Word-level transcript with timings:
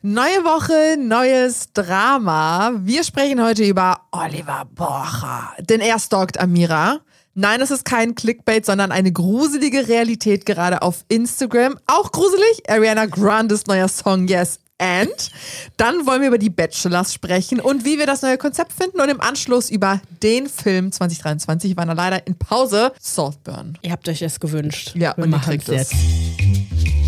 Neue 0.00 0.44
Woche, 0.44 0.96
neues 0.96 1.72
Drama. 1.72 2.70
Wir 2.84 3.02
sprechen 3.02 3.42
heute 3.42 3.64
über 3.64 4.02
Oliver 4.12 4.64
Borcher, 4.72 5.52
denn 5.58 5.80
er 5.80 5.98
stalkt 5.98 6.38
Amira. 6.38 7.00
Nein, 7.34 7.60
es 7.60 7.72
ist 7.72 7.84
kein 7.84 8.14
Clickbait, 8.14 8.64
sondern 8.64 8.92
eine 8.92 9.10
gruselige 9.10 9.88
Realität 9.88 10.46
gerade 10.46 10.82
auf 10.82 11.04
Instagram. 11.08 11.80
Auch 11.88 12.12
gruselig, 12.12 12.62
Ariana 12.68 13.06
Grandes 13.06 13.66
neuer 13.66 13.88
Song 13.88 14.28
Yes 14.28 14.60
and. 14.78 15.32
Dann 15.78 16.06
wollen 16.06 16.20
wir 16.20 16.28
über 16.28 16.38
die 16.38 16.50
Bachelors 16.50 17.12
sprechen 17.12 17.58
und 17.58 17.84
wie 17.84 17.98
wir 17.98 18.06
das 18.06 18.22
neue 18.22 18.38
Konzept 18.38 18.72
finden 18.72 19.00
und 19.00 19.08
im 19.08 19.20
Anschluss 19.20 19.68
über 19.68 20.00
den 20.22 20.48
Film 20.48 20.92
2023. 20.92 21.70
Wir 21.70 21.76
waren 21.76 21.88
da 21.88 21.94
leider 21.94 22.24
in 22.24 22.38
Pause. 22.38 22.92
Saltburn. 23.00 23.76
Ihr 23.82 23.90
habt 23.90 24.08
euch 24.08 24.22
es 24.22 24.38
gewünscht. 24.38 24.92
Ja, 24.94 25.16
wir 25.16 25.24
und 25.24 25.30
ihr 25.30 25.36
machen 25.38 25.50
kriegt 25.50 25.68
es 25.68 25.90
es. 25.90 25.92
jetzt. 25.92 27.07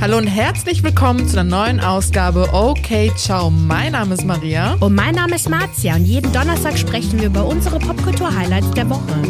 Hallo 0.00 0.16
und 0.16 0.26
herzlich 0.26 0.82
willkommen 0.82 1.28
zu 1.28 1.38
einer 1.38 1.50
neuen 1.50 1.78
Ausgabe 1.78 2.48
Okay, 2.54 3.12
ciao. 3.16 3.50
Mein 3.50 3.92
Name 3.92 4.14
ist 4.14 4.24
Maria. 4.24 4.78
Und 4.80 4.94
mein 4.94 5.14
Name 5.14 5.36
ist 5.36 5.50
Marzia 5.50 5.94
und 5.94 6.06
jeden 6.06 6.32
Donnerstag 6.32 6.78
sprechen 6.78 7.20
wir 7.20 7.26
über 7.26 7.44
unsere 7.44 7.78
Popkultur-Highlights 7.78 8.70
der 8.70 8.88
Woche. 8.88 9.22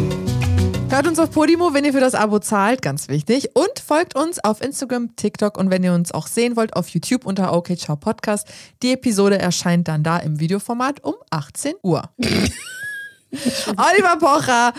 Hört 0.89 1.07
uns 1.07 1.19
auf 1.19 1.31
Podimo, 1.31 1.73
wenn 1.73 1.83
ihr 1.83 1.91
für 1.91 1.99
das 1.99 2.15
Abo 2.15 2.39
zahlt, 2.39 2.81
ganz 2.81 3.09
wichtig. 3.09 3.49
Und 3.53 3.79
folgt 3.85 4.15
uns 4.15 4.41
auf 4.41 4.61
Instagram, 4.61 5.13
TikTok 5.17 5.57
und 5.57 5.71
wenn 5.71 5.83
ihr 5.83 5.93
uns 5.93 6.13
auch 6.13 6.27
sehen 6.27 6.55
wollt, 6.55 6.73
auf 6.73 6.87
YouTube 6.87 7.25
unter 7.25 7.51
Okay 7.51 7.75
Ciao 7.75 7.97
Podcast. 7.97 8.47
Die 8.81 8.93
Episode 8.93 9.39
erscheint 9.39 9.89
dann 9.89 10.03
da 10.03 10.19
im 10.19 10.39
Videoformat 10.39 11.03
um 11.03 11.15
18 11.31 11.73
Uhr. 11.83 12.03
Oliver 12.17 14.17
Pocher 14.19 14.71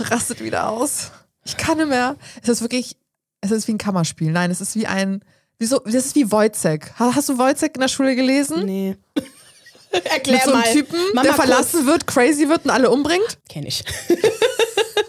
rastet 0.00 0.42
wieder 0.42 0.68
aus. 0.68 1.12
Ich 1.44 1.56
kann 1.56 1.78
nicht 1.78 1.90
mehr. 1.90 2.16
Es 2.42 2.48
ist 2.48 2.60
wirklich, 2.60 2.96
es 3.40 3.50
ist 3.50 3.68
wie 3.68 3.72
ein 3.72 3.78
Kammerspiel. 3.78 4.30
Nein, 4.30 4.50
es 4.50 4.60
ist 4.60 4.74
wie 4.76 4.86
ein, 4.86 5.22
wieso, 5.58 5.78
das 5.80 5.94
ist 6.06 6.14
wie 6.14 6.30
Wojcek. 6.30 6.92
Ha- 6.98 7.12
Hast 7.14 7.28
du 7.28 7.38
Wojcek 7.38 7.74
in 7.74 7.80
der 7.80 7.88
Schule 7.88 8.14
gelesen? 8.16 8.64
Nee. 8.64 8.96
Mit 9.92 10.06
Erklär 10.06 10.40
so 10.44 10.52
einem 10.52 10.60
mal. 10.60 10.72
Typen, 10.72 10.98
Mach 11.14 11.22
der 11.24 11.34
verlassen 11.34 11.84
wird, 11.86 12.06
crazy 12.06 12.48
wird 12.48 12.64
und 12.64 12.70
alle 12.70 12.90
umbringt? 12.90 13.24
Kurz. 13.26 13.38
Kenn 13.48 13.66
ich. 13.66 13.82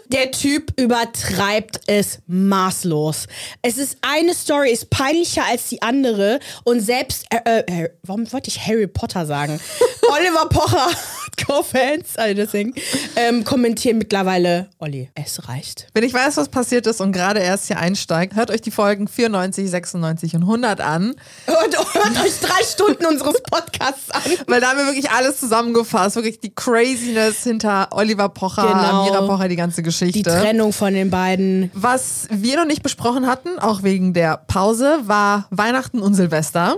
Der 0.08 0.30
Typ 0.30 0.78
übertreibt 0.78 1.80
es 1.86 2.18
maßlos. 2.26 3.28
Es 3.62 3.78
ist 3.78 3.96
eine 4.02 4.34
Story 4.34 4.70
ist 4.70 4.90
peinlicher 4.90 5.42
als 5.46 5.70
die 5.70 5.80
andere 5.80 6.38
und 6.64 6.80
selbst 6.80 7.24
äh, 7.30 7.60
äh, 7.60 7.88
warum 8.02 8.30
wollte 8.30 8.48
ich 8.50 8.66
Harry 8.66 8.86
Potter 8.86 9.24
sagen? 9.24 9.58
Oliver 10.12 10.50
Pocher, 10.50 10.90
Co-Fans, 11.36 12.16
also 12.16 12.34
deswegen 12.34 12.74
ähm, 13.16 13.44
kommentieren 13.44 13.98
mittlerweile 13.98 14.68
Olli, 14.78 15.10
es 15.14 15.48
reicht. 15.48 15.88
Wenn 15.94 16.04
ich 16.04 16.12
weiß, 16.14 16.36
was 16.36 16.48
passiert 16.48 16.86
ist 16.86 17.00
und 17.00 17.12
gerade 17.12 17.40
erst 17.40 17.66
hier 17.66 17.78
einsteigt, 17.78 18.34
hört 18.36 18.50
euch 18.50 18.60
die 18.60 18.70
Folgen 18.70 19.08
94, 19.08 19.68
96 19.70 20.36
und 20.36 20.42
100 20.42 20.80
an, 20.80 21.14
Hört, 21.46 21.94
hört 21.94 22.24
euch 22.24 22.38
drei 22.40 22.62
Stunden 22.64 23.06
unseres 23.06 23.40
Podcasts 23.42 24.10
an. 24.10 24.22
weil 24.46 24.60
da 24.60 24.68
haben 24.70 24.78
wir 24.78 24.86
wirklich 24.86 25.10
alles 25.10 25.38
zusammengefasst. 25.40 26.16
Wirklich 26.16 26.40
die 26.40 26.54
Craziness 26.54 27.42
hinter 27.42 27.88
Oliver 27.92 28.28
Pocher, 28.28 28.62
Genau. 28.62 29.02
Amira 29.02 29.26
Pocher, 29.26 29.48
die 29.48 29.56
ganze 29.56 29.82
Geschichte. 29.82 30.18
Die 30.18 30.22
Trennung 30.22 30.72
von 30.72 30.92
den 30.94 31.10
beiden. 31.10 31.70
Was 31.74 32.26
wir 32.30 32.56
noch 32.56 32.66
nicht 32.66 32.82
besprochen 32.82 33.26
hatten, 33.26 33.58
auch 33.58 33.82
wegen 33.82 34.12
der 34.14 34.36
Pause, 34.48 34.98
war 35.04 35.46
Weihnachten 35.50 36.00
und 36.00 36.14
Silvester. 36.14 36.76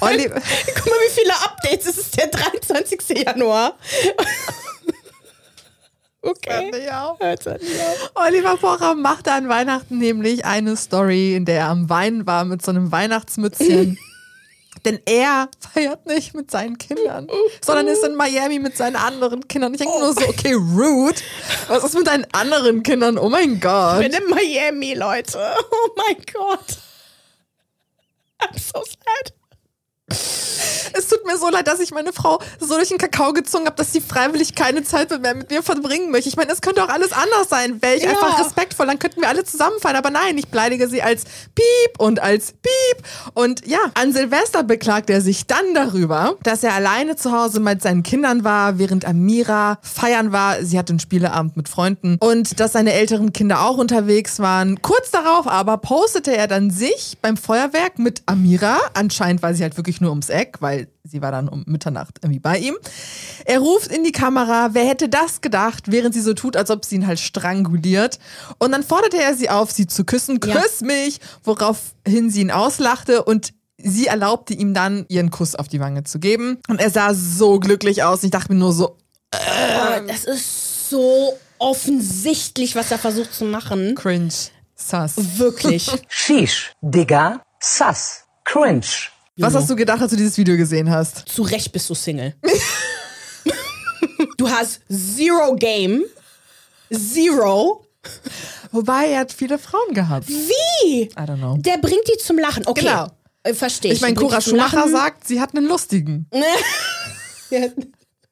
Oli 0.00 0.24
Guck 0.28 0.86
mal, 0.86 0.98
wie 1.06 1.12
viele 1.12 1.34
Updates. 1.34 1.86
Es 1.86 1.98
ist 1.98 2.16
der 2.16 2.28
23. 2.28 3.24
Januar. 3.24 3.78
Okay. 6.20 6.72
Hört's 7.20 7.46
an, 7.46 7.58
ja. 7.60 8.22
Oliver 8.26 8.56
Pocher 8.56 8.94
machte 8.96 9.32
an 9.32 9.48
Weihnachten 9.48 9.98
nämlich 9.98 10.44
eine 10.44 10.76
Story, 10.76 11.36
in 11.36 11.44
der 11.44 11.60
er 11.60 11.68
am 11.68 11.88
Weinen 11.88 12.26
war 12.26 12.44
mit 12.44 12.60
so 12.60 12.70
einem 12.72 12.90
Weihnachtsmützchen. 12.90 13.96
Denn 14.84 15.00
er 15.06 15.48
feiert 15.72 16.06
nicht 16.06 16.34
mit 16.34 16.50
seinen 16.50 16.78
Kindern, 16.78 17.28
sondern 17.64 17.88
ist 17.88 18.04
in 18.04 18.14
Miami 18.14 18.58
mit 18.58 18.76
seinen 18.76 18.96
anderen 18.96 19.46
Kindern. 19.48 19.74
Ich 19.74 19.78
denke 19.80 19.98
nur 19.98 20.12
so, 20.12 20.20
okay, 20.28 20.52
rude. 20.54 21.20
Was 21.66 21.84
ist 21.84 21.94
mit 21.94 22.06
deinen 22.06 22.26
anderen 22.32 22.82
Kindern? 22.82 23.18
Oh 23.18 23.28
mein 23.28 23.58
Gott. 23.60 24.00
Ich 24.02 24.10
bin 24.10 24.22
in 24.22 24.30
Miami, 24.30 24.94
Leute. 24.94 25.38
Oh 25.72 25.88
mein 25.96 26.16
Gott. 26.32 26.78
I'm 28.40 28.56
so 28.56 28.84
sad. 28.84 29.32
Es 30.10 31.06
tut 31.06 31.24
mir 31.26 31.36
so 31.36 31.48
leid, 31.50 31.66
dass 31.68 31.80
ich 31.80 31.90
meine 31.92 32.12
Frau 32.12 32.40
so 32.58 32.74
durch 32.74 32.88
den 32.88 32.98
Kakao 32.98 33.32
gezogen 33.32 33.66
habe, 33.66 33.76
dass 33.76 33.92
sie 33.92 34.00
freiwillig 34.00 34.54
keine 34.54 34.82
Zeit 34.82 35.10
mehr 35.20 35.34
mit 35.34 35.50
mir 35.50 35.62
verbringen 35.62 36.10
möchte. 36.10 36.28
Ich 36.28 36.36
meine, 36.36 36.50
es 36.50 36.60
könnte 36.60 36.82
auch 36.82 36.88
alles 36.88 37.12
anders 37.12 37.48
sein. 37.50 37.80
Wäre 37.82 37.94
ich 37.96 38.02
Ja. 38.04 38.10
einfach 38.10 38.40
respektvoll, 38.44 38.86
dann 38.86 38.98
könnten 38.98 39.20
wir 39.20 39.28
alle 39.28 39.44
zusammenfallen. 39.44 39.96
Aber 39.96 40.10
nein, 40.10 40.36
ich 40.38 40.48
beleidige 40.48 40.88
sie 40.88 41.02
als 41.02 41.24
Piep 41.54 41.98
und 41.98 42.20
als 42.20 42.52
Piep. 42.52 43.04
Und 43.34 43.66
ja, 43.66 43.78
an 43.94 44.12
Silvester 44.12 44.62
beklagt 44.62 45.10
er 45.10 45.20
sich 45.20 45.46
dann 45.46 45.74
darüber, 45.74 46.36
dass 46.42 46.64
er 46.64 46.74
alleine 46.74 47.16
zu 47.16 47.32
Hause 47.32 47.60
mit 47.60 47.82
seinen 47.82 48.02
Kindern 48.02 48.42
war, 48.42 48.78
während 48.78 49.04
Amira 49.04 49.78
feiern 49.82 50.32
war. 50.32 50.64
Sie 50.64 50.78
hatte 50.78 50.92
einen 50.94 51.00
Spieleabend 51.00 51.56
mit 51.56 51.68
Freunden 51.68 52.16
und 52.18 52.58
dass 52.60 52.72
seine 52.72 52.94
älteren 52.94 53.32
Kinder 53.32 53.62
auch 53.62 53.76
unterwegs 53.76 54.38
waren. 54.40 54.80
Kurz 54.82 55.10
darauf 55.10 55.46
aber 55.46 55.76
postete 55.78 56.34
er 56.36 56.48
dann 56.48 56.70
sich 56.70 57.18
beim 57.20 57.36
Feuerwerk 57.36 57.98
mit 57.98 58.22
Amira. 58.26 58.78
Anscheinend 58.94 59.42
war 59.42 59.54
sie 59.54 59.62
halt 59.62 59.76
wirklich 59.76 59.97
nur 60.00 60.10
ums 60.10 60.28
Eck, 60.28 60.56
weil 60.60 60.88
sie 61.04 61.22
war 61.22 61.32
dann 61.32 61.48
um 61.48 61.64
Mitternacht 61.66 62.18
irgendwie 62.22 62.40
bei 62.40 62.58
ihm. 62.58 62.76
Er 63.44 63.58
ruft 63.60 63.88
in 63.90 64.04
die 64.04 64.12
Kamera, 64.12 64.70
wer 64.72 64.86
hätte 64.86 65.08
das 65.08 65.40
gedacht, 65.40 65.84
während 65.90 66.14
sie 66.14 66.20
so 66.20 66.34
tut, 66.34 66.56
als 66.56 66.70
ob 66.70 66.84
sie 66.84 66.96
ihn 66.96 67.06
halt 67.06 67.20
stranguliert. 67.20 68.18
Und 68.58 68.72
dann 68.72 68.82
forderte 68.82 69.20
er 69.22 69.34
sie 69.34 69.50
auf, 69.50 69.70
sie 69.70 69.86
zu 69.86 70.04
küssen. 70.04 70.40
Ja. 70.44 70.60
Küss 70.60 70.80
mich! 70.80 71.20
Woraufhin 71.44 72.30
sie 72.30 72.40
ihn 72.42 72.50
auslachte 72.50 73.24
und 73.24 73.52
sie 73.78 74.06
erlaubte 74.06 74.54
ihm 74.54 74.74
dann, 74.74 75.06
ihren 75.08 75.30
Kuss 75.30 75.54
auf 75.54 75.68
die 75.68 75.80
Wange 75.80 76.04
zu 76.04 76.18
geben. 76.18 76.58
Und 76.68 76.80
er 76.80 76.90
sah 76.90 77.14
so 77.14 77.60
glücklich 77.60 78.02
aus. 78.02 78.22
Ich 78.24 78.30
dachte 78.30 78.52
mir 78.52 78.58
nur 78.58 78.72
so, 78.72 78.96
Oh, 79.34 80.00
das 80.06 80.24
ist 80.24 80.88
so 80.90 81.38
offensichtlich, 81.58 82.74
was 82.76 82.90
er 82.90 82.98
versucht 82.98 83.34
zu 83.34 83.44
machen. 83.44 83.94
cringe, 83.94 84.32
sass. 84.74 85.14
Wirklich. 85.38 85.90
Sheesh, 86.08 86.72
Digga, 86.80 87.42
Sass, 87.60 88.24
Cringe. 88.44 88.86
Was 89.38 89.54
hast 89.54 89.70
du 89.70 89.76
gedacht, 89.76 90.00
als 90.02 90.10
du 90.10 90.16
dieses 90.16 90.36
Video 90.36 90.56
gesehen 90.56 90.90
hast? 90.90 91.28
Zu 91.28 91.42
Recht 91.42 91.70
bist 91.72 91.88
du 91.88 91.94
Single. 91.94 92.34
du 94.36 94.48
hast 94.48 94.80
zero 94.90 95.54
Game. 95.56 96.02
Zero. 96.92 97.84
Wobei, 98.72 99.08
er 99.10 99.20
hat 99.20 99.32
viele 99.32 99.58
Frauen 99.58 99.94
gehabt. 99.94 100.28
Wie? 100.28 101.02
I 101.02 101.08
don't 101.14 101.36
know. 101.36 101.56
Der 101.58 101.78
bringt 101.78 102.06
die 102.08 102.18
zum 102.18 102.38
Lachen. 102.38 102.66
Okay. 102.66 102.82
Genau. 102.84 103.08
Äh, 103.42 103.54
Verstehe 103.54 103.92
ich. 103.92 103.98
Ich 103.98 104.02
meine, 104.02 104.14
Bringt 104.14 104.30
die 104.30 104.34
Cora 104.34 104.40
zum 104.42 104.50
Schumacher 104.52 104.76
Lachen. 104.76 104.92
sagt, 104.92 105.26
sie 105.28 105.40
hat 105.40 105.54
einen 105.56 105.66
lustigen. 105.66 106.28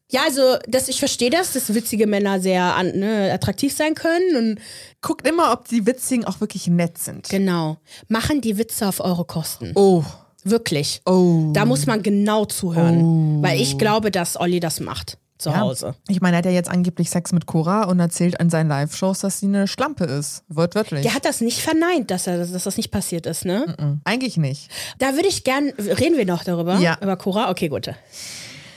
Ja, 0.08 0.22
also 0.24 0.56
das, 0.68 0.86
ich 0.86 1.00
verstehe 1.00 1.30
das, 1.30 1.52
dass 1.52 1.74
witzige 1.74 2.06
Männer 2.06 2.40
sehr 2.40 2.62
an, 2.62 2.92
ne, 2.96 3.32
attraktiv 3.32 3.74
sein 3.76 3.96
können 3.96 4.36
und 4.36 4.60
Guckt 5.02 5.26
immer, 5.26 5.52
ob 5.52 5.66
die 5.66 5.84
Witzigen 5.84 6.24
auch 6.24 6.40
wirklich 6.40 6.68
nett 6.68 6.96
sind. 6.96 7.28
genau. 7.28 7.78
Machen 8.06 8.40
die 8.40 8.56
Witze 8.56 8.86
auf 8.86 9.00
eure 9.00 9.24
Kosten. 9.24 9.72
Oh. 9.74 10.04
Wirklich. 10.50 11.02
Oh. 11.06 11.50
Da 11.52 11.64
muss 11.64 11.86
man 11.86 12.02
genau 12.02 12.44
zuhören. 12.44 13.42
Weil 13.42 13.60
ich 13.60 13.78
glaube, 13.78 14.10
dass 14.10 14.38
Olli 14.38 14.60
das 14.60 14.80
macht. 14.80 15.18
Zu 15.38 15.50
Ja. 15.50 15.58
Hause. 15.60 15.94
Ich 16.08 16.22
meine, 16.22 16.36
er 16.36 16.38
hat 16.38 16.44
ja 16.46 16.50
jetzt 16.50 16.70
angeblich 16.70 17.10
Sex 17.10 17.32
mit 17.32 17.44
Cora 17.44 17.84
und 17.84 18.00
erzählt 18.00 18.40
an 18.40 18.48
seinen 18.48 18.68
Live-Shows, 18.68 19.18
dass 19.20 19.40
sie 19.40 19.46
eine 19.46 19.68
Schlampe 19.68 20.04
ist. 20.04 20.44
Wortwörtlich. 20.48 21.02
Der 21.02 21.12
hat 21.12 21.26
das 21.26 21.42
nicht 21.42 21.60
verneint, 21.60 22.10
dass, 22.10 22.26
er, 22.26 22.38
dass 22.38 22.62
das 22.64 22.76
nicht 22.78 22.90
passiert 22.90 23.26
ist, 23.26 23.44
ne? 23.44 23.74
Mhm. 23.78 24.00
Eigentlich 24.04 24.38
nicht. 24.38 24.70
Da 24.98 25.14
würde 25.14 25.28
ich 25.28 25.44
gern, 25.44 25.70
reden 25.76 26.16
wir 26.16 26.24
noch 26.24 26.42
darüber? 26.42 26.78
Ja. 26.78 26.96
Über 27.02 27.16
Cora? 27.18 27.50
Okay, 27.50 27.68
gut. 27.68 27.90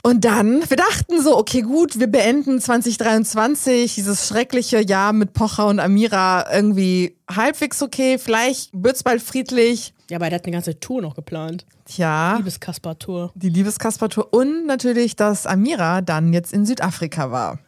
Und 0.02 0.24
dann, 0.24 0.62
wir 0.68 0.76
dachten 0.76 1.22
so, 1.22 1.36
okay, 1.38 1.62
gut, 1.62 1.98
wir 1.98 2.06
beenden 2.08 2.60
2023, 2.60 3.94
dieses 3.94 4.28
schreckliche 4.28 4.80
Jahr 4.86 5.12
mit 5.12 5.32
Pocher 5.32 5.66
und 5.66 5.78
Amira 5.80 6.46
irgendwie 6.52 7.16
halbwegs 7.30 7.82
okay. 7.82 8.18
Vielleicht 8.18 8.70
wird's 8.72 9.02
bald 9.02 9.22
friedlich. 9.22 9.94
Ja, 10.10 10.18
aber 10.18 10.26
er 10.26 10.34
hat 10.34 10.44
eine 10.44 10.52
ganze 10.52 10.78
Tour 10.80 11.00
noch 11.00 11.14
geplant. 11.14 11.64
Tja. 11.84 12.36
Liebes 12.36 12.58
Kaspar-Tour. 12.58 13.30
die 13.36 13.48
Liebeskasper-Tour 13.48 14.32
und 14.32 14.66
natürlich, 14.66 15.14
dass 15.14 15.46
Amira 15.46 16.00
dann 16.00 16.32
jetzt 16.32 16.52
in 16.52 16.66
Südafrika 16.66 17.30
war 17.30 17.60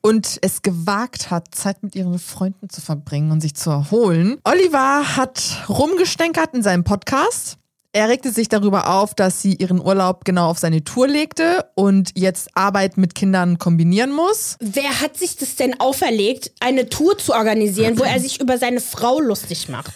und 0.00 0.38
es 0.42 0.62
gewagt 0.62 1.30
hat, 1.30 1.54
Zeit 1.54 1.82
mit 1.82 1.94
ihren 1.94 2.18
Freunden 2.18 2.70
zu 2.70 2.80
verbringen 2.80 3.32
und 3.32 3.40
sich 3.40 3.54
zu 3.54 3.70
erholen. 3.70 4.38
Oliver 4.44 5.16
hat 5.16 5.64
rumgestänkert 5.68 6.54
in 6.54 6.62
seinem 6.62 6.84
Podcast. 6.84 7.56
Er 7.92 8.08
regte 8.08 8.30
sich 8.30 8.48
darüber 8.48 8.88
auf, 8.88 9.14
dass 9.14 9.42
sie 9.42 9.54
ihren 9.54 9.80
Urlaub 9.80 10.24
genau 10.24 10.48
auf 10.48 10.60
seine 10.60 10.84
Tour 10.84 11.08
legte 11.08 11.68
und 11.74 12.12
jetzt 12.14 12.50
Arbeit 12.54 12.96
mit 12.96 13.16
Kindern 13.16 13.58
kombinieren 13.58 14.12
muss. 14.12 14.56
Wer 14.60 15.00
hat 15.00 15.16
sich 15.16 15.36
das 15.36 15.56
denn 15.56 15.80
auferlegt, 15.80 16.52
eine 16.60 16.88
Tour 16.88 17.18
zu 17.18 17.32
organisieren, 17.32 17.98
wo 17.98 18.04
er 18.04 18.20
sich 18.20 18.40
über 18.40 18.58
seine 18.58 18.80
Frau 18.80 19.18
lustig 19.18 19.68
macht? 19.68 19.94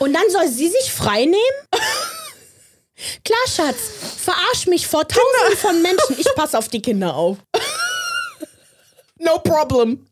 Und 0.00 0.14
dann 0.14 0.28
soll 0.30 0.48
sie 0.48 0.68
sich 0.68 0.90
frei 0.92 1.24
nehmen? 1.26 1.36
Klar, 3.24 3.38
Schatz, 3.46 3.76
verarsch 4.18 4.66
mich 4.66 4.86
vor 4.86 5.06
tausenden 5.06 5.56
von 5.58 5.80
Menschen. 5.82 6.16
Ich 6.18 6.26
passe 6.34 6.58
auf 6.58 6.68
die 6.68 6.82
Kinder 6.82 7.14
auf. 7.14 7.38
no 9.18 9.38
problem. 9.38 10.06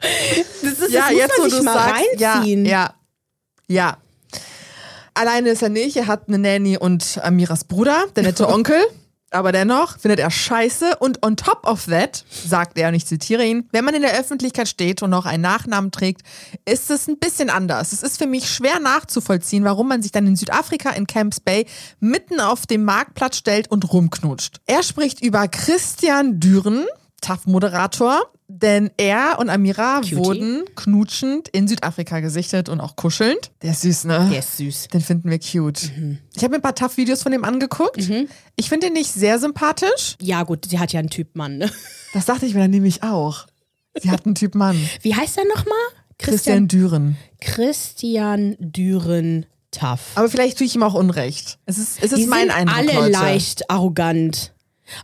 Das 0.00 0.78
ist, 0.80 0.90
Ja, 0.92 1.08
das 1.08 1.10
muss 1.10 1.18
jetzt 1.18 1.38
man 1.38 1.50
sich 1.50 1.62
mal 1.62 1.74
sagst, 1.74 2.20
ja, 2.20 2.32
reinziehen. 2.34 2.66
ja, 2.66 2.94
ja. 3.66 3.96
alleine 5.14 5.50
ist 5.50 5.62
er 5.62 5.68
nicht. 5.68 5.96
Er 5.96 6.06
hat 6.06 6.28
eine 6.28 6.38
Nanny 6.38 6.76
und 6.76 7.18
Amiras 7.22 7.64
Bruder, 7.64 8.06
der 8.14 8.24
nette 8.24 8.48
Onkel. 8.48 8.84
Aber 9.36 9.52
dennoch 9.52 9.98
findet 9.98 10.18
er 10.18 10.30
scheiße 10.30 10.96
und 10.98 11.22
on 11.22 11.36
top 11.36 11.66
of 11.66 11.84
that, 11.84 12.24
sagt 12.30 12.78
er, 12.78 12.88
und 12.88 12.94
ich 12.94 13.04
zitiere 13.04 13.44
ihn, 13.44 13.68
wenn 13.70 13.84
man 13.84 13.94
in 13.94 14.00
der 14.00 14.18
Öffentlichkeit 14.18 14.66
steht 14.66 15.02
und 15.02 15.10
noch 15.10 15.26
einen 15.26 15.42
Nachnamen 15.42 15.90
trägt, 15.90 16.22
ist 16.64 16.90
es 16.90 17.06
ein 17.06 17.18
bisschen 17.18 17.50
anders. 17.50 17.92
Es 17.92 18.02
ist 18.02 18.16
für 18.16 18.26
mich 18.26 18.48
schwer 18.48 18.80
nachzuvollziehen, 18.80 19.62
warum 19.62 19.88
man 19.88 20.00
sich 20.00 20.10
dann 20.10 20.26
in 20.26 20.36
Südafrika 20.36 20.88
in 20.88 21.06
Camps 21.06 21.40
Bay 21.40 21.66
mitten 22.00 22.40
auf 22.40 22.66
dem 22.66 22.84
Marktplatz 22.84 23.36
stellt 23.36 23.70
und 23.70 23.92
rumknutscht. 23.92 24.62
Er 24.64 24.82
spricht 24.82 25.22
über 25.22 25.48
Christian 25.48 26.40
Düren, 26.40 26.86
TAF-Moderator, 27.20 28.22
denn 28.48 28.90
er 28.96 29.38
und 29.38 29.50
Amira 29.50 30.00
Cutie. 30.00 30.16
wurden 30.16 30.64
knutschend 30.76 31.48
in 31.48 31.66
Südafrika 31.68 32.20
gesichtet 32.20 32.68
und 32.68 32.80
auch 32.80 32.94
kuschelnd. 32.96 33.50
Der 33.62 33.72
ist 33.72 33.80
süß, 33.82 34.04
ne? 34.04 34.28
Der 34.30 34.38
ist 34.38 34.56
süß. 34.56 34.88
Den 34.88 35.00
finden 35.00 35.30
wir 35.30 35.38
cute. 35.38 35.90
Ich 36.34 36.42
habe 36.42 36.50
mir 36.52 36.56
ein 36.56 36.62
paar 36.62 36.74
TAF-Videos 36.74 37.22
von 37.22 37.32
ihm 37.32 37.44
angeguckt. 37.44 38.08
Ich 38.56 38.68
finde 38.68 38.86
ihn 38.88 38.92
nicht 38.92 39.12
sehr 39.12 39.38
sympathisch. 39.38 40.16
Ja, 40.20 40.44
gut, 40.44 40.66
sie 40.68 40.78
hat 40.78 40.92
ja 40.92 41.00
einen 41.00 41.10
Typ 41.10 41.34
Mann. 41.34 41.58
Ne? 41.58 41.70
Das 42.12 42.24
dachte 42.24 42.46
ich 42.46 42.54
mir 42.54 42.60
dann 42.60 42.70
nämlich 42.70 43.02
auch. 43.02 43.46
Sie 44.00 44.10
hat 44.10 44.24
einen 44.24 44.34
Typ 44.34 44.54
Mann. 44.54 44.78
Wie 45.02 45.14
heißt 45.14 45.36
er 45.36 45.44
nochmal? 45.54 45.76
Christian 46.18 46.66
Düren. 46.68 47.16
Christian 47.40 48.56
Düren 48.58 49.44
Taff. 49.70 50.12
Aber 50.14 50.28
vielleicht 50.30 50.56
tue 50.56 50.66
ich 50.66 50.74
ihm 50.74 50.82
auch 50.82 50.94
Unrecht. 50.94 51.58
Es 51.66 51.76
ist, 51.76 51.98
es 52.02 52.12
ist 52.12 52.18
Die 52.22 52.26
mein 52.26 52.48
sind 52.48 52.52
Eindruck, 52.52 52.76
alle 52.76 52.92
Leute. 52.94 53.10
leicht 53.10 53.70
arrogant. 53.70 54.54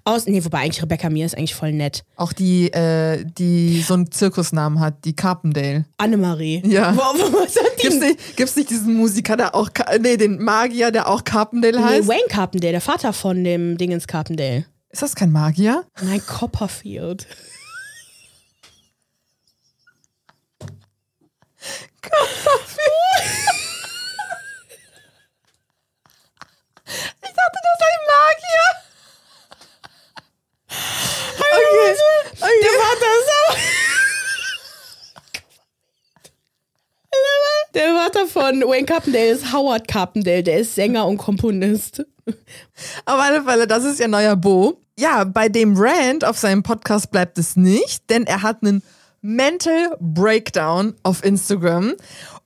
Aus, 0.05 0.27
nee, 0.27 0.45
wobei 0.45 0.59
eigentlich 0.61 0.83
Rebecca 0.83 1.11
Mir 1.11 1.27
ist 1.27 1.37
eigentlich 1.37 1.55
voll 1.55 1.73
nett. 1.73 2.05
Auch 2.17 2.33
die, 2.33 2.73
äh, 2.73 3.25
die 3.25 3.83
so 3.83 3.95
einen 3.95 4.11
Zirkusnamen 4.11 4.81
hat, 4.81 5.05
die 5.05 5.15
Carpendale. 5.15 5.85
Annemarie. 5.99 6.63
Ja. 6.67 6.95
Wo, 6.97 7.01
wo, 7.01 7.33
was 7.43 7.57
hat 7.57 7.79
die? 7.79 7.83
Gibt's 7.83 7.99
nicht, 8.01 8.37
gibt's 8.37 8.57
nicht 8.57 8.71
diesen 8.71 8.95
Musiker, 8.95 9.37
der 9.37 9.55
auch, 9.55 9.69
nee, 10.01 10.17
den 10.17 10.39
Magier, 10.43 10.91
der 10.91 11.09
auch 11.09 11.25
Carpendale 11.25 11.79
Nee, 11.79 11.85
heißt? 11.85 12.09
Wayne 12.09 12.29
Carpendale, 12.29 12.73
der 12.73 12.81
Vater 12.81 13.13
von 13.13 13.43
dem 13.45 13.77
Dingens 13.77 14.07
Carpendale. 14.07 14.67
Ist 14.91 15.03
das 15.03 15.15
kein 15.15 15.33
Magier? 15.33 15.85
Nein, 16.03 16.23
Copperfield. 16.27 17.27
Ich 27.23 27.33
dachte, 27.37 27.59
das 27.63 27.79
sei 27.79 27.91
ein 27.99 28.07
Magier. 28.13 28.67
Okay. 31.39 31.95
okay. 32.41 32.61
Der 32.63 32.75
Vater 32.81 33.11
ist 33.21 33.31
auch. 33.49 33.57
Der 37.75 37.95
Vater 37.95 38.27
von 38.53 38.69
Wayne 38.69 38.85
Carpendale 38.85 39.31
ist 39.31 39.53
Howard 39.53 39.89
Carpendale, 39.89 40.43
der 40.43 40.59
ist 40.59 40.75
Sänger 40.75 41.07
und 41.07 41.17
Komponist. 41.17 42.05
Auf 43.07 43.21
alle 43.21 43.43
Fälle, 43.43 43.67
das 43.67 43.85
ist 43.85 43.99
ihr 43.99 44.09
neuer 44.09 44.37
Bo. 44.37 44.79
Ja, 44.99 45.25
bei 45.25 45.49
dem 45.49 45.75
Rand 45.77 46.25
auf 46.25 46.39
seinem 46.39 46.63
Podcast 46.63 47.11
bleibt 47.11 47.39
es 47.39 47.57
nicht, 47.57 48.11
denn 48.11 48.25
er 48.27 48.43
hat 48.43 48.59
einen 48.63 48.83
Mental 49.23 49.97
Breakdown 50.01 50.95
auf 51.03 51.25
Instagram 51.25 51.95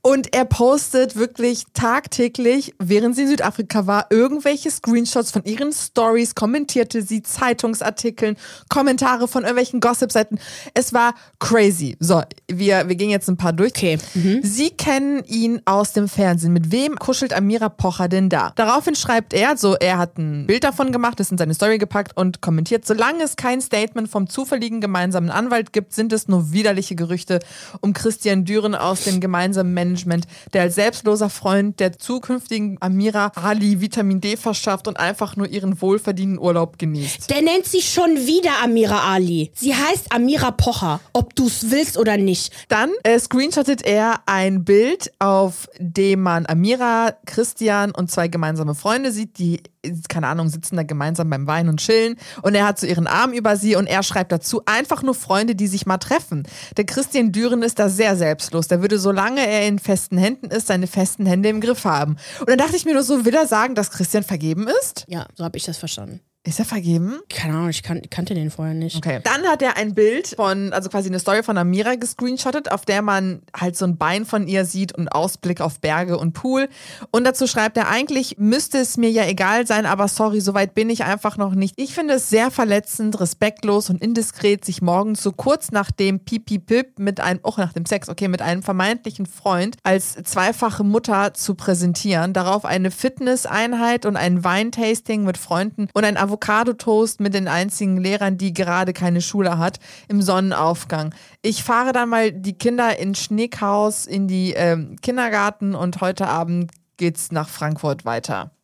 und 0.07 0.37
er 0.37 0.45
postet 0.45 1.17
wirklich 1.17 1.65
tagtäglich, 1.75 2.73
während 2.79 3.17
sie 3.17 3.23
in 3.23 3.29
Südafrika 3.29 3.89
war, 3.89 4.07
irgendwelche 4.11 4.71
Screenshots 4.71 5.33
von 5.33 5.43
ihren 5.43 5.73
Stories, 5.73 6.37
kommentierte 6.37 7.03
sie 7.03 7.25
Zeitungsartikeln, 7.25 8.37
Kommentare 8.69 9.27
von 9.27 9.43
irgendwelchen 9.43 9.81
Gossip-Seiten. 9.81 10.39
Es 10.75 10.93
war 10.93 11.17
crazy. 11.41 11.97
So, 11.99 12.23
wir, 12.47 12.89
wir 12.89 12.95
gehen 12.95 13.11
jetzt 13.11 13.29
ein 13.29 13.37
paar 13.37 13.53
durch. 13.53 13.73
Okay. 13.73 13.99
Sie 14.43 14.71
kennen 14.71 15.25
ihn 15.25 15.61
aus 15.65 15.93
dem 15.93 16.07
Fernsehen. 16.07 16.53
Mit 16.53 16.71
wem 16.71 16.95
kuschelt 17.01 17.35
Amira 17.35 17.69
Pocher 17.69 18.07
denn 18.07 18.29
da? 18.29 18.53
Daraufhin 18.55 18.95
schreibt 18.95 19.35
er, 19.35 19.57
so 19.57 19.75
er 19.75 19.99
hat 19.99 20.19
ein 20.19 20.47
Bild 20.47 20.63
davon 20.63 20.93
gemacht, 20.93 21.19
es 21.19 21.33
in 21.33 21.39
seine 21.39 21.55
Story 21.55 21.79
gepackt 21.79 22.17
und 22.17 22.41
kommentiert, 22.41 22.87
solange 22.87 23.25
es 23.25 23.35
kein 23.35 23.61
Statement 23.61 24.09
vom 24.09 24.29
zufälligen 24.29 24.81
gemeinsamen 24.81 25.31
Anwalt 25.31 25.73
gibt, 25.73 25.95
sind 25.95 26.13
es 26.13 26.29
nur 26.29 26.53
widerliche 26.53 26.95
Gerüchte 26.95 27.41
um 27.81 27.93
Christian 27.93 28.45
Düren 28.45 28.77
aus 28.77 29.03
dem 29.03 29.19
gemeinsamen 29.19 29.75
Management, 29.97 30.27
der 30.53 30.63
als 30.63 30.75
selbstloser 30.75 31.31
Freund 31.31 31.81
der 31.81 31.99
zukünftigen 31.99 32.77
Amira 32.81 33.33
Ali 33.35 33.81
Vitamin 33.81 34.21
D 34.21 34.37
verschafft 34.37 34.89
und 34.89 34.99
einfach 34.99 35.37
nur 35.37 35.49
ihren 35.49 35.81
wohlverdienten 35.81 36.39
Urlaub 36.39 36.79
genießt. 36.79 37.31
Der 37.31 37.43
nennt 37.43 37.65
sie 37.65 37.81
schon 37.81 38.27
wieder 38.27 38.63
Amira 38.63 39.13
Ali. 39.13 39.51
Sie 39.55 39.75
heißt 39.75 40.13
Amira 40.13 40.51
Pocher, 40.51 41.01
ob 41.13 41.35
du's 41.35 41.71
willst 41.71 41.97
oder 41.97 42.17
nicht. 42.17 42.53
Dann 42.69 42.91
äh, 43.03 43.19
screenshottet 43.19 43.83
er 43.83 44.21
ein 44.27 44.65
Bild, 44.65 45.13
auf 45.19 45.69
dem 45.79 46.23
man 46.23 46.47
Amira, 46.47 47.15
Christian 47.25 47.93
und 47.93 48.11
zwei 48.11 48.29
gemeinsame 48.29 48.75
Freunde 48.75 49.13
sieht, 49.13 49.39
die, 49.39 49.63
keine 50.09 50.29
Ahnung, 50.29 50.49
sitzen 50.49 50.77
da 50.77 50.83
gemeinsam 50.83 51.31
beim 51.31 51.47
Wein 51.47 51.69
und 51.69 51.81
chillen. 51.81 52.17
Und 52.43 52.55
er 52.55 52.67
hat 52.67 52.79
so 52.79 52.87
ihren 52.87 53.07
Arm 53.07 53.33
über 53.33 53.57
sie 53.57 53.77
und 53.77 53.87
er 53.87 54.03
schreibt 54.03 54.33
dazu 54.33 54.63
einfach 54.67 55.03
nur 55.03 55.15
Freunde, 55.15 55.55
die 55.55 55.67
sich 55.67 55.87
mal 55.87 55.99
treffen. 55.99 56.45
Der 56.77 56.85
Christian 56.85 57.33
Düren 57.33 57.63
ist 57.63 57.79
da 57.79 57.89
sehr 57.89 58.17
selbstlos. 58.17 58.69
Der 58.69 58.83
würde, 58.83 58.99
solange 58.99 59.47
er 59.47 59.67
in 59.67 59.79
festen 59.79 60.19
Händen 60.19 60.47
ist, 60.47 60.67
seine 60.67 60.87
festen 60.87 61.27
Hände 61.27 61.49
im 61.49 61.61
Griff 61.61 61.85
haben. 61.85 62.17
Und 62.41 62.49
dann 62.49 62.59
dachte 62.59 62.77
ich 62.77 62.85
mir 62.85 62.95
nur 62.95 63.03
so, 63.03 63.25
will 63.25 63.35
er 63.35 63.47
sagen, 63.47 63.75
dass 63.75 63.91
Christian 63.91 64.23
vergeben 64.23 64.67
ist? 64.83 65.05
Ja, 65.09 65.27
so 65.35 65.45
habe 65.45 65.57
ich 65.57 65.65
das 65.65 65.79
verstanden. 65.79 66.21
Ist 66.47 66.61
er 66.61 66.65
vergeben? 66.65 67.19
Keine 67.29 67.55
Ahnung, 67.55 67.71
ich 67.71 67.83
kan 67.83 68.01
kannte 68.09 68.33
den 68.35 68.53
vorher 68.53 68.73
nicht. 68.75 68.97
Okay. 68.97 69.21
Dann 69.25 69.43
hat 69.49 69.63
er 69.63 69.77
ein 69.77 69.95
Bild 69.95 70.29
von, 70.37 70.73
also 70.73 70.89
quasi 70.89 71.09
eine 71.09 71.19
Story 71.19 71.43
von 71.43 71.59
Amira 71.59 71.97
gescreenshottet, 71.97 72.71
auf 72.71 72.85
der 72.85 73.03
man 73.03 73.43
halt 73.55 73.77
so 73.77 73.85
ein 73.85 73.97
Bein 73.97 74.25
von 74.25 74.47
ihr 74.47 74.65
sieht 74.65 74.95
und 74.97 75.09
Ausblick 75.09 75.61
auf 75.61 75.81
Berge 75.81 76.19
und 76.19 76.35
Pool. 76.35 76.69
Und 77.11 77.25
dazu 77.25 77.49
schreibt 77.49 77.77
er, 77.77 77.89
eigentlich 77.89 78.37
müsste 78.39 78.79
es 78.79 78.97
mir 78.97 79.11
ja 79.11 79.27
egal 79.27 79.67
sein, 79.67 79.87
aber 79.87 80.07
sorry, 80.07 80.41
soweit 80.41 80.75
bin 80.75 80.89
ich 80.89 81.03
einfach 81.03 81.37
noch 81.37 81.57
nicht. 81.57 81.75
Ich 81.77 81.95
finde 81.95 82.15
es 82.15 82.29
sehr 82.29 82.53
verletzend, 82.53 83.19
respektlos 83.19 83.91
und 83.91 84.01
indiskret, 84.01 84.65
sich 84.65 84.81
morgens 84.81 85.25
so 85.25 85.33
kurz 85.33 85.73
nach 85.73 85.91
dem 85.91 86.21
Pipi 86.21 86.61
Pip 86.61 87.01
mit 87.01 87.19
einem, 87.19 87.41
auch 87.43 87.59
nach 87.59 87.73
dem 87.73 87.87
Sex, 87.87 88.09
okay, 88.09 88.29
mit 88.29 88.41
einem 88.41 88.63
vermeintlichen 88.63 89.27
Freund 89.27 89.79
als 89.83 90.15
zweifache 90.23 90.85
Mutter 90.85 91.35
zu 91.35 91.57
präsentieren. 91.57 92.33
Darauf 92.33 92.65
eine 92.65 92.93
Fitnesseinheit 92.93 94.07
und 94.07 94.17
ein 94.17 94.45
Weintasting 94.45 95.25
mit 95.25 95.39
Freunden 95.39 95.89
und 95.93 96.05
ein 96.05 96.17
Avocado-Toast 96.37 97.21
mit 97.21 97.35
den 97.35 97.49
einzigen 97.49 97.97
Lehrern, 97.97 98.37
die 98.37 98.53
gerade 98.53 98.93
keine 98.93 99.21
Schule 99.21 99.59
hat, 99.59 99.79
im 100.09 100.21
Sonnenaufgang. 100.23 101.15
Ich 101.43 101.65
fahre 101.65 101.93
dann 101.93 102.09
mal 102.09 102.33
die 102.33 102.53
Kinder 102.53 102.99
in 102.99 103.15
Schneekhaus 103.15 104.07
in 104.07 104.29
die 104.29 104.53
ähm, 104.53 104.97
Kindergarten 105.01 105.75
und 105.75 106.01
heute 106.01 106.29
Abend 106.29 106.71
geht's 106.99 107.33
nach 107.33 107.49
Frankfurt 107.49 108.05
weiter. 108.05 108.56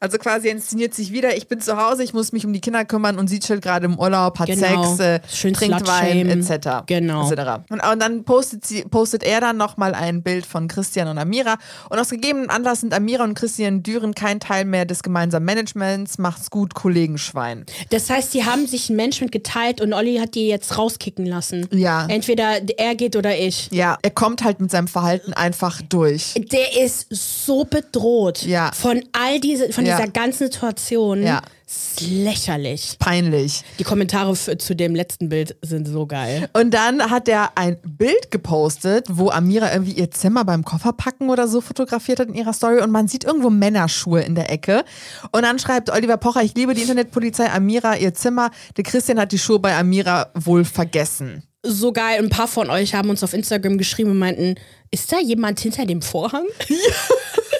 Also 0.00 0.18
quasi 0.18 0.48
inszeniert 0.48 0.94
sich 0.94 1.12
wieder, 1.12 1.36
ich 1.36 1.48
bin 1.48 1.60
zu 1.60 1.76
Hause, 1.76 2.02
ich 2.02 2.12
muss 2.14 2.32
mich 2.32 2.44
um 2.46 2.52
die 2.52 2.60
Kinder 2.60 2.84
kümmern 2.84 3.18
und 3.18 3.28
sie 3.28 3.38
chillt 3.40 3.62
gerade 3.62 3.86
im 3.86 3.98
Urlaub, 3.98 4.38
hat 4.38 4.46
Genau. 4.48 4.94
Sex, 4.94 5.00
äh, 5.00 5.20
Schön 5.32 5.54
trinkt 5.54 5.86
Wein 5.86 6.28
etc. 6.28 6.84
Genau. 6.86 7.30
etc. 7.30 7.62
Und, 7.70 7.80
und 7.84 8.00
dann 8.00 8.24
postet, 8.24 8.64
sie, 8.66 8.82
postet 8.84 9.22
er 9.22 9.40
dann 9.40 9.56
nochmal 9.56 9.94
ein 9.94 10.22
Bild 10.22 10.46
von 10.46 10.68
Christian 10.68 11.08
und 11.08 11.18
Amira. 11.18 11.56
Und 11.88 11.98
aus 11.98 12.10
gegebenem 12.10 12.50
Anlass 12.50 12.80
sind 12.80 12.92
Amira 12.94 13.24
und 13.24 13.34
Christian 13.34 13.82
Düren 13.82 14.14
kein 14.14 14.40
Teil 14.40 14.64
mehr 14.64 14.84
des 14.84 15.02
gemeinsamen 15.02 15.44
Managements. 15.46 16.18
Macht's 16.18 16.50
gut, 16.50 16.74
Kollegenschwein. 16.74 17.64
Das 17.90 18.10
heißt, 18.10 18.34
die 18.34 18.44
haben 18.44 18.66
sich 18.66 18.90
ein 18.90 18.96
Management 18.96 19.32
geteilt 19.32 19.80
und 19.80 19.92
Olli 19.92 20.16
hat 20.18 20.34
die 20.34 20.48
jetzt 20.48 20.76
rauskicken 20.78 21.26
lassen. 21.26 21.68
Ja. 21.72 22.06
Entweder 22.08 22.60
er 22.76 22.94
geht 22.94 23.16
oder 23.16 23.36
ich. 23.36 23.68
Ja, 23.72 23.98
er 24.02 24.10
kommt 24.10 24.44
halt 24.44 24.60
mit 24.60 24.70
seinem 24.70 24.88
Verhalten 24.88 25.32
einfach 25.32 25.80
durch. 25.88 26.34
Der 26.36 26.82
ist 26.84 27.06
so 27.10 27.64
bedroht 27.64 28.42
Ja. 28.42 28.70
von 28.72 29.02
all 29.12 29.40
diese, 29.60 29.72
von 29.72 29.86
Ja. 29.86 29.96
dieser 29.96 30.10
ganzen 30.10 30.44
Situation. 30.50 31.22
Ja. 31.22 31.42
Ist 31.66 32.00
lächerlich. 32.00 32.96
Peinlich. 32.98 33.62
Die 33.78 33.84
Kommentare 33.84 34.34
für, 34.34 34.58
zu 34.58 34.74
dem 34.74 34.92
letzten 34.94 35.28
Bild 35.28 35.54
sind 35.62 35.86
so 35.86 36.04
geil. 36.06 36.48
Und 36.52 36.72
dann 36.74 37.10
hat 37.10 37.28
er 37.28 37.56
ein 37.56 37.76
Bild 37.84 38.32
gepostet, 38.32 39.06
wo 39.08 39.30
Amira 39.30 39.72
irgendwie 39.72 39.92
ihr 39.92 40.10
Zimmer 40.10 40.44
beim 40.44 40.64
Kofferpacken 40.64 41.30
oder 41.30 41.46
so 41.46 41.60
fotografiert 41.60 42.18
hat 42.18 42.26
in 42.28 42.34
ihrer 42.34 42.52
Story 42.52 42.80
und 42.80 42.90
man 42.90 43.06
sieht 43.06 43.22
irgendwo 43.22 43.50
Männerschuhe 43.50 44.22
in 44.22 44.34
der 44.34 44.50
Ecke. 44.50 44.84
Und 45.30 45.42
dann 45.42 45.60
schreibt 45.60 45.90
Oliver 45.90 46.16
Pocher, 46.16 46.42
ich 46.42 46.54
liebe 46.56 46.74
die 46.74 46.80
Internetpolizei, 46.80 47.48
Amira 47.50 47.96
ihr 47.96 48.14
Zimmer. 48.14 48.50
Der 48.76 48.82
Christian 48.82 49.20
hat 49.20 49.30
die 49.30 49.38
Schuhe 49.38 49.60
bei 49.60 49.76
Amira 49.76 50.30
wohl 50.34 50.64
vergessen. 50.64 51.44
So 51.62 51.92
geil. 51.92 52.18
Ein 52.18 52.30
paar 52.30 52.48
von 52.48 52.68
euch 52.70 52.94
haben 52.94 53.10
uns 53.10 53.22
auf 53.22 53.32
Instagram 53.34 53.78
geschrieben 53.78 54.10
und 54.12 54.18
meinten, 54.18 54.54
ist 54.90 55.12
da 55.12 55.20
jemand 55.20 55.60
hinter 55.60 55.86
dem 55.86 56.02
Vorhang? 56.02 56.46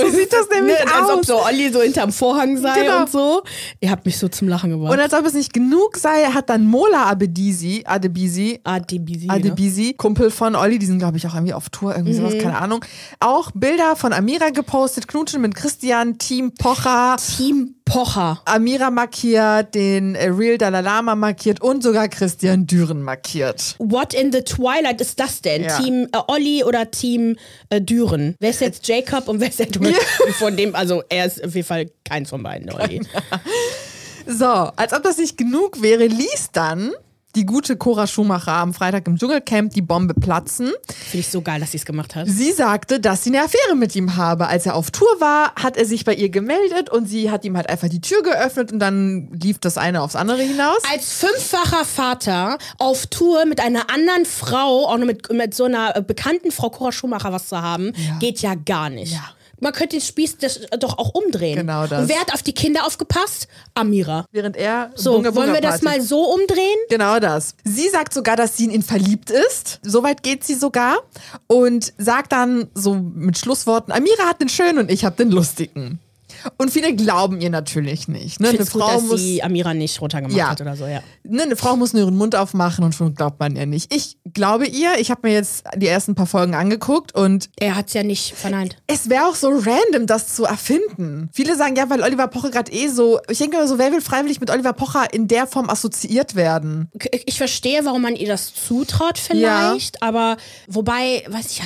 So 0.00 0.10
sieht 0.10 0.32
das 0.32 0.48
nämlich 0.52 0.76
Ne, 0.78 0.92
Als 0.94 1.10
ob 1.10 1.20
aus. 1.20 1.26
so 1.26 1.42
Olli 1.44 1.70
so 1.72 1.80
hinterm 1.80 2.12
Vorhang 2.12 2.56
sei 2.58 2.80
Genau. 2.82 3.00
und 3.00 3.10
so. 3.10 3.42
Ihr 3.80 3.90
habt 3.90 4.04
mich 4.04 4.18
so 4.18 4.28
zum 4.28 4.48
Lachen 4.48 4.70
gebracht. 4.70 4.92
Und 4.92 5.00
als 5.00 5.14
ob 5.14 5.24
es 5.26 5.32
nicht 5.34 5.52
genug 5.52 5.96
sei, 5.96 6.24
hat 6.26 6.50
dann 6.50 6.66
Mola 6.66 7.04
Abedisi, 7.04 7.84
Adebisi, 7.86 8.60
Adebisi. 8.64 9.26
Ne? 9.26 9.32
Adebisi, 9.32 9.94
Kumpel 9.94 10.30
von 10.30 10.54
Olli, 10.56 10.78
die 10.78 10.86
sind 10.86 10.98
glaube 10.98 11.16
ich 11.16 11.26
auch 11.26 11.34
irgendwie 11.34 11.54
auf 11.54 11.68
Tour, 11.70 11.92
irgendwie 11.94 12.14
sowas, 12.14 12.34
keine 12.38 12.58
Ahnung, 12.58 12.84
auch 13.20 13.50
Bilder 13.54 13.94
von 13.96 14.12
Amira 14.12 14.50
gepostet, 14.50 15.06
knutschen 15.08 15.40
mit 15.42 15.54
Christian, 15.54 16.18
Team 16.18 16.52
Pocher. 16.54 17.16
Team 17.36 17.75
Pocher. 17.86 18.42
Amira 18.44 18.90
markiert, 18.90 19.74
den 19.74 20.14
äh, 20.16 20.26
Real 20.26 20.58
Dalai 20.58 20.82
Lama 20.82 21.14
markiert 21.14 21.62
und 21.62 21.82
sogar 21.82 22.08
Christian 22.08 22.66
Düren 22.66 23.00
markiert. 23.00 23.76
What 23.78 24.12
in 24.12 24.32
the 24.32 24.42
Twilight 24.42 25.00
ist 25.00 25.18
das 25.18 25.40
denn? 25.40 25.62
Ja. 25.62 25.78
Team 25.78 26.08
äh, 26.12 26.18
Olli 26.26 26.64
oder 26.64 26.90
Team 26.90 27.36
äh, 27.70 27.80
Düren? 27.80 28.34
Wer 28.40 28.50
ist 28.50 28.60
jetzt 28.60 28.86
Jacob 28.86 29.28
und 29.28 29.40
wer 29.40 29.48
ist 29.48 29.60
der 29.60 29.66
Düren? 29.66 29.94
Von 30.32 30.56
dem, 30.56 30.74
also 30.74 31.02
er 31.08 31.26
ist 31.26 31.42
auf 31.42 31.54
jeden 31.54 31.66
Fall 31.66 31.90
keins 32.04 32.28
von 32.28 32.42
beiden, 32.42 32.70
Olli. 32.70 33.00
So, 34.28 34.44
als 34.44 34.92
ob 34.92 35.04
das 35.04 35.18
nicht 35.18 35.38
genug 35.38 35.82
wäre, 35.82 36.06
ließ 36.06 36.48
dann 36.52 36.92
die 37.36 37.46
gute 37.46 37.76
Cora 37.76 38.06
Schumacher 38.06 38.52
am 38.52 38.72
Freitag 38.72 39.06
im 39.06 39.16
Dschungelcamp 39.16 39.72
die 39.72 39.82
Bombe 39.82 40.14
platzen. 40.14 40.72
Finde 40.88 41.18
ich 41.18 41.28
so 41.28 41.42
geil, 41.42 41.60
dass 41.60 41.72
sie 41.72 41.76
es 41.76 41.84
gemacht 41.84 42.14
hat. 42.14 42.26
Sie 42.26 42.52
sagte, 42.52 42.98
dass 42.98 43.24
sie 43.24 43.30
eine 43.30 43.44
Affäre 43.44 43.76
mit 43.76 43.94
ihm 43.94 44.16
habe. 44.16 44.48
Als 44.48 44.66
er 44.66 44.74
auf 44.74 44.90
Tour 44.90 45.08
war, 45.18 45.54
hat 45.54 45.76
er 45.76 45.84
sich 45.84 46.04
bei 46.04 46.14
ihr 46.14 46.30
gemeldet 46.30 46.90
und 46.90 47.06
sie 47.06 47.30
hat 47.30 47.44
ihm 47.44 47.56
halt 47.56 47.68
einfach 47.68 47.88
die 47.88 48.00
Tür 48.00 48.22
geöffnet 48.22 48.72
und 48.72 48.78
dann 48.78 49.28
lief 49.32 49.58
das 49.58 49.76
eine 49.78 50.00
aufs 50.00 50.16
andere 50.16 50.42
hinaus. 50.42 50.78
Als 50.90 51.12
fünffacher 51.12 51.84
Vater 51.84 52.58
auf 52.78 53.06
Tour 53.06 53.44
mit 53.44 53.60
einer 53.60 53.90
anderen 53.90 54.24
Frau, 54.24 54.86
auch 54.88 54.96
noch 54.96 55.06
mit, 55.06 55.30
mit 55.30 55.54
so 55.54 55.64
einer 55.64 55.96
äh, 55.96 56.02
bekannten 56.02 56.50
Frau 56.50 56.70
Cora 56.70 56.92
Schumacher 56.92 57.32
was 57.32 57.48
zu 57.48 57.60
haben, 57.60 57.92
geht 58.18 58.40
ja 58.40 58.54
gar 58.54 58.88
nicht. 58.88 59.12
Ja. 59.12 59.35
Man 59.60 59.72
könnte 59.72 59.96
den 59.96 60.02
Spieß 60.02 60.38
das 60.38 60.60
doch 60.78 60.98
auch 60.98 61.14
umdrehen. 61.14 61.56
Genau 61.56 61.86
das. 61.86 62.02
Und 62.02 62.08
wer 62.08 62.20
hat 62.20 62.32
auf 62.34 62.42
die 62.42 62.52
Kinder 62.52 62.86
aufgepasst? 62.86 63.48
Amira. 63.74 64.26
Während 64.32 64.56
er 64.56 64.90
So, 64.94 65.12
Bunga 65.14 65.30
Bunga 65.30 65.40
wollen 65.40 65.54
wir 65.54 65.60
das 65.60 65.82
mal 65.82 66.00
so 66.00 66.20
umdrehen? 66.34 66.76
Genau 66.90 67.18
das. 67.20 67.54
Sie 67.64 67.88
sagt 67.88 68.12
sogar, 68.12 68.36
dass 68.36 68.56
sie 68.56 68.64
in 68.64 68.70
ihn 68.70 68.82
verliebt 68.82 69.30
ist. 69.30 69.80
Soweit 69.82 70.22
geht 70.22 70.44
sie 70.44 70.54
sogar. 70.54 70.98
Und 71.46 71.92
sagt 71.98 72.32
dann 72.32 72.68
so 72.74 72.94
mit 72.94 73.38
Schlussworten, 73.38 73.92
Amira 73.92 74.24
hat 74.28 74.40
den 74.40 74.48
schönen 74.48 74.78
und 74.78 74.90
ich 74.90 75.04
habe 75.04 75.16
den 75.16 75.30
lustigen. 75.30 76.00
Und 76.58 76.70
viele 76.70 76.94
glauben 76.94 77.40
ihr 77.40 77.50
natürlich 77.50 78.08
nicht. 78.08 78.40
Ne? 78.40 78.48
Eine 78.48 78.58
gut, 78.58 78.68
Frau 78.68 79.00
muss 79.00 79.20
sie 79.20 79.42
Amira 79.42 79.74
nicht 79.74 80.00
runtergemacht 80.00 80.36
Ja. 80.36 80.48
hat 80.50 80.60
oder 80.60 80.76
so, 80.76 80.86
ja. 80.86 81.00
ne, 81.24 81.42
eine 81.42 81.56
Frau 81.56 81.76
muss 81.76 81.92
nur 81.92 82.02
ihren 82.04 82.16
Mund 82.16 82.34
aufmachen 82.36 82.84
und 82.84 82.94
schon 82.94 83.14
glaubt 83.14 83.40
man 83.40 83.56
ihr 83.56 83.66
nicht. 83.66 83.94
Ich 83.94 84.16
glaube 84.32 84.66
ihr, 84.66 84.98
ich 84.98 85.10
habe 85.10 85.28
mir 85.28 85.34
jetzt 85.34 85.64
die 85.76 85.86
ersten 85.86 86.14
paar 86.14 86.26
Folgen 86.26 86.54
angeguckt 86.54 87.14
und 87.14 87.50
Er 87.58 87.74
hat 87.76 87.88
es 87.88 87.94
ja 87.94 88.02
nicht 88.02 88.34
verneint. 88.34 88.76
es 88.86 89.08
wäre 89.08 89.26
auch 89.26 89.34
so 89.34 89.48
random, 89.48 90.06
das 90.06 90.34
zu 90.34 90.44
erfinden. 90.44 91.28
Viele 91.32 91.56
sagen 91.56 91.76
ja, 91.76 91.88
weil 91.90 92.02
Oliver 92.02 92.28
Pocher 92.28 92.50
gerade 92.50 92.72
eh 92.72 92.88
so, 92.88 93.18
ich 93.28 93.38
denke 93.38 93.56
immer 93.56 93.68
so, 93.68 93.78
wer 93.78 93.92
will 93.92 94.00
freiwillig 94.00 94.40
mit 94.40 94.50
Oliver 94.50 94.72
Pocher 94.72 95.12
in 95.12 95.28
der 95.28 95.46
Form 95.46 95.68
assoziiert 95.70 96.34
werden? 96.34 96.90
Ich 97.26 97.38
verstehe, 97.38 97.84
warum 97.84 98.02
man 98.02 98.16
ihr 98.16 98.28
das 98.28 98.52
zutraut 98.54 99.18
vielleicht, 99.18 100.02
aber 100.02 100.36
wobei, 100.68 101.24
weiß 101.28 101.46
ich, 101.50 101.62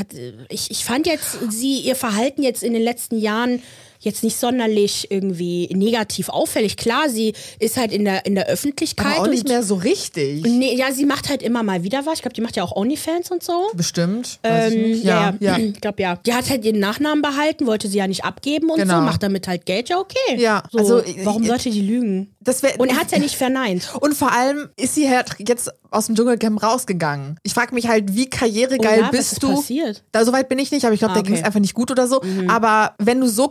ich, 0.48 0.70
ich 0.70 0.84
fand 0.84 1.06
jetzt 1.06 1.38
sie, 1.50 1.78
ihr 1.80 1.96
Verhalten 1.96 2.42
jetzt 2.42 2.62
in 2.62 2.72
den 2.72 2.82
letzten 2.82 3.18
Jahren 3.18 3.62
jetzt 4.00 4.24
nicht 4.24 4.36
sonderlich 4.38 5.10
irgendwie 5.10 5.68
negativ 5.74 6.28
auffällig. 6.28 6.76
Klar, 6.76 7.08
sie 7.08 7.34
ist 7.58 7.76
halt 7.76 7.92
in 7.92 8.04
der, 8.04 8.26
in 8.26 8.34
der 8.34 8.46
Öffentlichkeit. 8.48 9.06
Aber 9.18 9.22
auch 9.22 9.26
nicht 9.30 9.46
mehr 9.46 9.62
so 9.62 9.74
richtig. 9.76 10.42
Nee, 10.42 10.74
ja, 10.74 10.90
sie 10.92 11.04
macht 11.06 11.28
halt 11.28 11.42
immer 11.42 11.62
mal 11.62 11.82
wieder 11.84 12.04
was. 12.06 12.14
Ich 12.14 12.22
glaube, 12.22 12.34
die 12.34 12.40
macht 12.40 12.56
ja 12.56 12.64
auch 12.64 12.74
Onlyfans 12.74 13.30
und 13.30 13.42
so. 13.42 13.68
Bestimmt. 13.74 14.38
Ähm, 14.42 14.72
nicht. 14.82 15.04
Ja, 15.04 15.34
ja. 15.40 15.58
Ich 15.58 15.80
glaube 15.80 16.02
ja. 16.02 16.16
Die 16.26 16.34
hat 16.34 16.48
halt 16.50 16.64
ihren 16.64 16.80
Nachnamen 16.80 17.22
behalten, 17.22 17.66
wollte 17.66 17.88
sie 17.88 17.98
ja 17.98 18.06
nicht 18.08 18.24
abgeben 18.24 18.70
und 18.70 18.78
Genau. 18.78 19.00
so, 19.00 19.04
macht 19.04 19.22
damit 19.22 19.46
halt 19.46 19.66
Geld, 19.66 19.88
ja 19.90 19.98
okay. 19.98 20.36
Ja, 20.38 20.62
so, 20.70 20.78
also, 20.78 21.02
warum 21.24 21.42
ich- 21.42 21.48
sollte 21.48 21.70
die 21.70 21.82
lügen? 21.82 22.34
Das 22.42 22.62
wär, 22.62 22.80
Und 22.80 22.88
er 22.88 22.96
hat 22.98 23.12
ja 23.12 23.18
nicht 23.18 23.34
verneint. 23.36 23.90
Und 24.00 24.14
vor 24.14 24.32
allem 24.32 24.70
ist 24.76 24.94
sie 24.94 25.10
halt 25.10 25.26
jetzt 25.46 25.70
aus 25.90 26.06
dem 26.06 26.14
Dschungelcamp 26.14 26.62
rausgegangen. 26.62 27.36
Ich 27.42 27.52
frage 27.52 27.74
mich 27.74 27.86
halt, 27.86 28.14
wie 28.14 28.30
karrieregeil 28.30 28.98
Oh 28.98 29.00
ja, 29.02 29.04
was 29.08 29.10
bist 29.10 29.32
ist 29.34 29.42
du? 29.42 29.54
passiert? 29.56 30.02
Da 30.12 30.24
so 30.24 30.32
weit 30.32 30.48
bin 30.48 30.58
ich 30.58 30.70
nicht, 30.70 30.84
aber 30.86 30.94
ich 30.94 31.00
glaube, 31.00 31.12
Ah, 31.12 31.14
der 31.16 31.22
ging 31.24 31.34
es 31.34 31.40
okay. 31.40 31.42
Mhm. 31.42 31.46
einfach 31.48 31.60
nicht 31.60 31.74
gut 31.74 31.90
oder 31.90 32.08
so. 32.08 32.22
Aber 32.48 32.94
wenn 32.98 33.20
du 33.20 33.28
so 33.28 33.48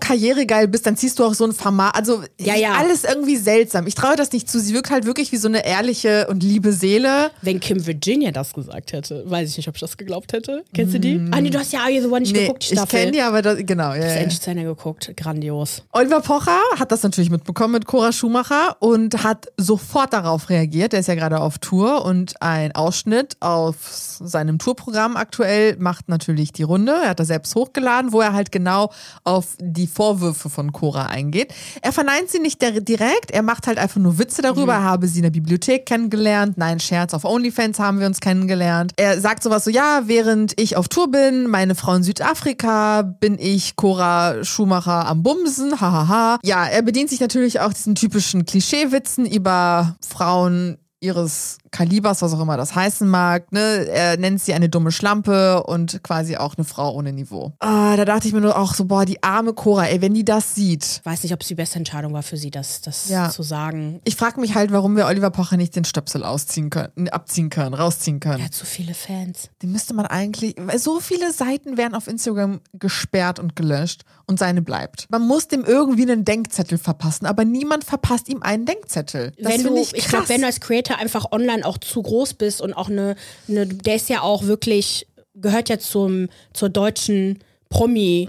karrieregeil 0.47 0.67
bist, 0.67 0.85
dann 0.85 0.95
ziehst 0.97 1.19
du 1.19 1.23
auch 1.25 1.33
so 1.33 1.45
ein 1.45 1.51
Format. 1.53 1.95
Also 1.95 2.23
Ja, 2.39 2.55
ja. 2.55 2.73
alles 2.73 3.03
irgendwie 3.03 3.37
seltsam. 3.37 3.87
Ich 3.87 3.95
traue 3.95 4.15
das 4.15 4.31
nicht 4.31 4.49
zu. 4.49 4.59
Sie 4.59 4.73
wirkt 4.73 4.89
halt 4.89 5.05
wirklich 5.05 5.31
wie 5.31 5.37
so 5.37 5.47
eine 5.47 5.65
ehrliche 5.65 6.27
und 6.29 6.43
liebe 6.43 6.73
Seele. 6.73 7.31
Wenn 7.41 7.59
Kim 7.59 7.85
Virginia 7.85 8.31
das 8.31 8.53
gesagt 8.53 8.93
hätte, 8.93 9.23
weiß 9.29 9.49
ich 9.49 9.57
nicht, 9.57 9.67
ob 9.67 9.75
ich 9.75 9.81
das 9.81 9.97
geglaubt 9.97 10.33
hätte. 10.33 10.63
Kennst 10.73 10.93
du 10.93 10.99
die? 10.99 11.19
Ah, 11.31 11.41
nee, 11.41 11.49
du 11.49 11.59
hast 11.59 11.73
ja 11.73 11.79
Are 11.81 11.91
You 11.91 12.01
the 12.01 12.07
One 12.07 12.21
nicht 12.21 12.33
Nee, 12.33 12.41
geguckt, 12.43 12.63
die 12.63 12.73
ich 12.73 12.79
Staffel. 12.79 12.99
kenne 12.99 13.11
die, 13.11 13.21
aber 13.21 13.41
das, 13.41 13.57
genau. 13.65 13.93
Ja, 13.93 13.95
Ich 14.07 14.15
ja. 14.15 14.19
habe 14.21 14.29
zu 14.29 14.49
Ende 14.51 14.63
geguckt. 14.63 15.11
Grandios. 15.15 15.83
Oliver 15.91 16.21
Pocher 16.21 16.59
hat 16.77 16.91
das 16.91 17.03
natürlich 17.03 17.29
mitbekommen 17.29 17.73
mit 17.73 17.85
Cora 17.85 18.11
Schumacher 18.11 18.77
und 18.79 19.23
hat 19.23 19.47
sofort 19.57 20.13
darauf 20.13 20.49
reagiert. 20.49 20.93
Er 20.93 20.99
ist 21.01 21.07
ja 21.07 21.15
gerade 21.15 21.39
auf 21.39 21.57
Tour 21.59 22.05
und 22.05 22.41
ein 22.41 22.73
Ausschnitt 22.73 23.37
auf 23.39 23.75
seinem 23.91 24.59
Tourprogramm 24.59 25.15
aktuell 25.17 25.75
macht 25.77 26.09
natürlich 26.09 26.51
die 26.51 26.63
Runde. 26.63 26.91
Er 27.03 27.09
hat 27.09 27.19
das 27.19 27.27
selbst 27.27 27.55
hochgeladen, 27.55 28.11
wo 28.11 28.21
er 28.21 28.33
halt 28.33 28.51
genau 28.51 28.91
auf 29.23 29.55
die 29.59 29.87
Vorwürfe 29.87 30.28
von 30.33 30.71
Cora 30.71 31.07
eingeht. 31.07 31.53
Er 31.81 31.91
verneint 31.91 32.29
sie 32.29 32.39
nicht 32.39 32.61
direkt, 32.61 33.31
er 33.31 33.41
macht 33.41 33.67
halt 33.67 33.77
einfach 33.77 33.99
nur 33.99 34.17
Witze 34.17 34.41
darüber. 34.41 34.73
Er 34.73 34.83
habe 34.83 35.07
sie 35.07 35.19
in 35.19 35.23
der 35.23 35.29
Bibliothek 35.31 35.85
kennengelernt. 35.85 36.57
Nein, 36.57 36.79
Scherz, 36.79 37.13
auf 37.13 37.25
OnlyFans 37.25 37.79
haben 37.79 37.99
wir 37.99 38.07
uns 38.07 38.19
kennengelernt. 38.19 38.93
Er 38.97 39.19
sagt 39.19 39.43
sowas 39.43 39.63
so, 39.63 39.71
ja, 39.71 40.03
während 40.05 40.59
ich 40.59 40.77
auf 40.77 40.87
Tour 40.87 41.11
bin, 41.11 41.47
meine 41.47 41.75
Frau 41.75 41.93
in 41.95 42.03
Südafrika, 42.03 43.01
bin 43.01 43.37
ich 43.39 43.75
Cora 43.75 44.43
Schumacher 44.43 45.05
am 45.07 45.23
Bumsen, 45.23 45.79
hahaha. 45.79 46.39
Ja, 46.43 46.65
er 46.65 46.81
bedient 46.81 47.09
sich 47.09 47.19
natürlich 47.19 47.59
auch 47.59 47.73
diesen 47.73 47.95
typischen 47.95 48.45
Klischeewitzen 48.45 49.25
über 49.25 49.97
Frauen 50.07 50.77
ihres 51.01 51.59
Kalibers, 51.71 52.21
was 52.21 52.33
auch 52.33 52.41
immer 52.41 52.57
das 52.57 52.75
heißen 52.75 53.07
mag. 53.07 53.51
Ne? 53.51 53.87
Er 53.87 54.17
nennt 54.17 54.41
sie 54.41 54.53
eine 54.53 54.69
dumme 54.69 54.91
Schlampe 54.91 55.63
und 55.63 56.03
quasi 56.03 56.37
auch 56.37 56.55
eine 56.57 56.65
Frau 56.65 56.93
ohne 56.93 57.13
Niveau. 57.13 57.53
Ah, 57.59 57.95
da 57.95 58.05
dachte 58.05 58.27
ich 58.27 58.33
mir 58.33 58.41
nur 58.41 58.57
auch 58.57 58.73
so, 58.73 58.85
boah, 58.85 59.05
die 59.05 59.21
arme 59.23 59.53
Cora, 59.53 59.85
ey, 59.87 60.01
wenn 60.01 60.13
die 60.13 60.25
das 60.25 60.55
sieht. 60.55 61.01
Weiß 61.03 61.23
nicht, 61.23 61.33
ob 61.33 61.41
es 61.41 61.47
die 61.47 61.55
beste 61.55 61.77
Entscheidung 61.77 62.13
war 62.13 62.23
für 62.23 62.37
sie, 62.37 62.51
das, 62.51 62.81
das 62.81 63.09
Ja. 63.09 63.29
zu 63.29 63.43
sagen. 63.43 64.01
Ich 64.03 64.15
frage 64.15 64.39
mich 64.39 64.55
halt, 64.55 64.71
warum 64.71 64.95
wir 64.95 65.05
Oliver 65.07 65.29
Pocher 65.31 65.57
nicht 65.57 65.75
den 65.75 65.85
Stöpsel 65.85 66.23
ausziehen 66.23 66.69
können, 66.69 67.09
abziehen 67.09 67.49
können, 67.49 67.73
rausziehen 67.73 68.19
können. 68.19 68.39
Er 68.39 68.45
hat 68.45 68.53
so 68.53 68.65
viele 68.65 68.93
Fans. 68.93 69.49
Den 69.61 69.71
müsste 69.71 69.93
man 69.93 70.05
eigentlich, 70.05 70.55
weil 70.57 70.79
so 70.79 70.99
viele 70.99 71.31
Seiten 71.31 71.77
werden 71.77 71.95
auf 71.95 72.07
Instagram 72.07 72.61
gesperrt 72.73 73.39
und 73.39 73.55
gelöscht 73.55 74.03
und 74.25 74.39
seine 74.39 74.61
bleibt. 74.61 75.07
Man 75.09 75.27
muss 75.27 75.47
dem 75.47 75.63
irgendwie 75.65 76.03
einen 76.03 76.25
Denkzettel 76.25 76.77
verpassen, 76.77 77.25
aber 77.25 77.45
niemand 77.45 77.83
verpasst 77.83 78.29
ihm 78.29 78.41
einen 78.43 78.65
Denkzettel. 78.65 79.31
Das 79.39 79.51
wenn 79.53 79.63
du, 79.63 79.75
ich, 79.75 79.93
ich 79.95 80.07
glaube, 80.07 80.29
wenn 80.29 80.41
du 80.41 80.47
als 80.47 80.59
Creator 80.59 80.97
einfach 80.97 81.31
online 81.31 81.58
auch 81.63 81.77
zu 81.77 82.01
groß 82.01 82.33
bist 82.35 82.61
und 82.61 82.73
auch 82.73 82.89
eine, 82.89 83.15
eine 83.47 83.65
der 83.67 83.95
ist 83.95 84.09
ja 84.09 84.21
auch 84.21 84.43
wirklich, 84.43 85.07
gehört 85.35 85.69
ja 85.69 85.79
zum, 85.79 86.27
zur 86.53 86.69
deutschen 86.69 87.39
Promi, 87.71 88.27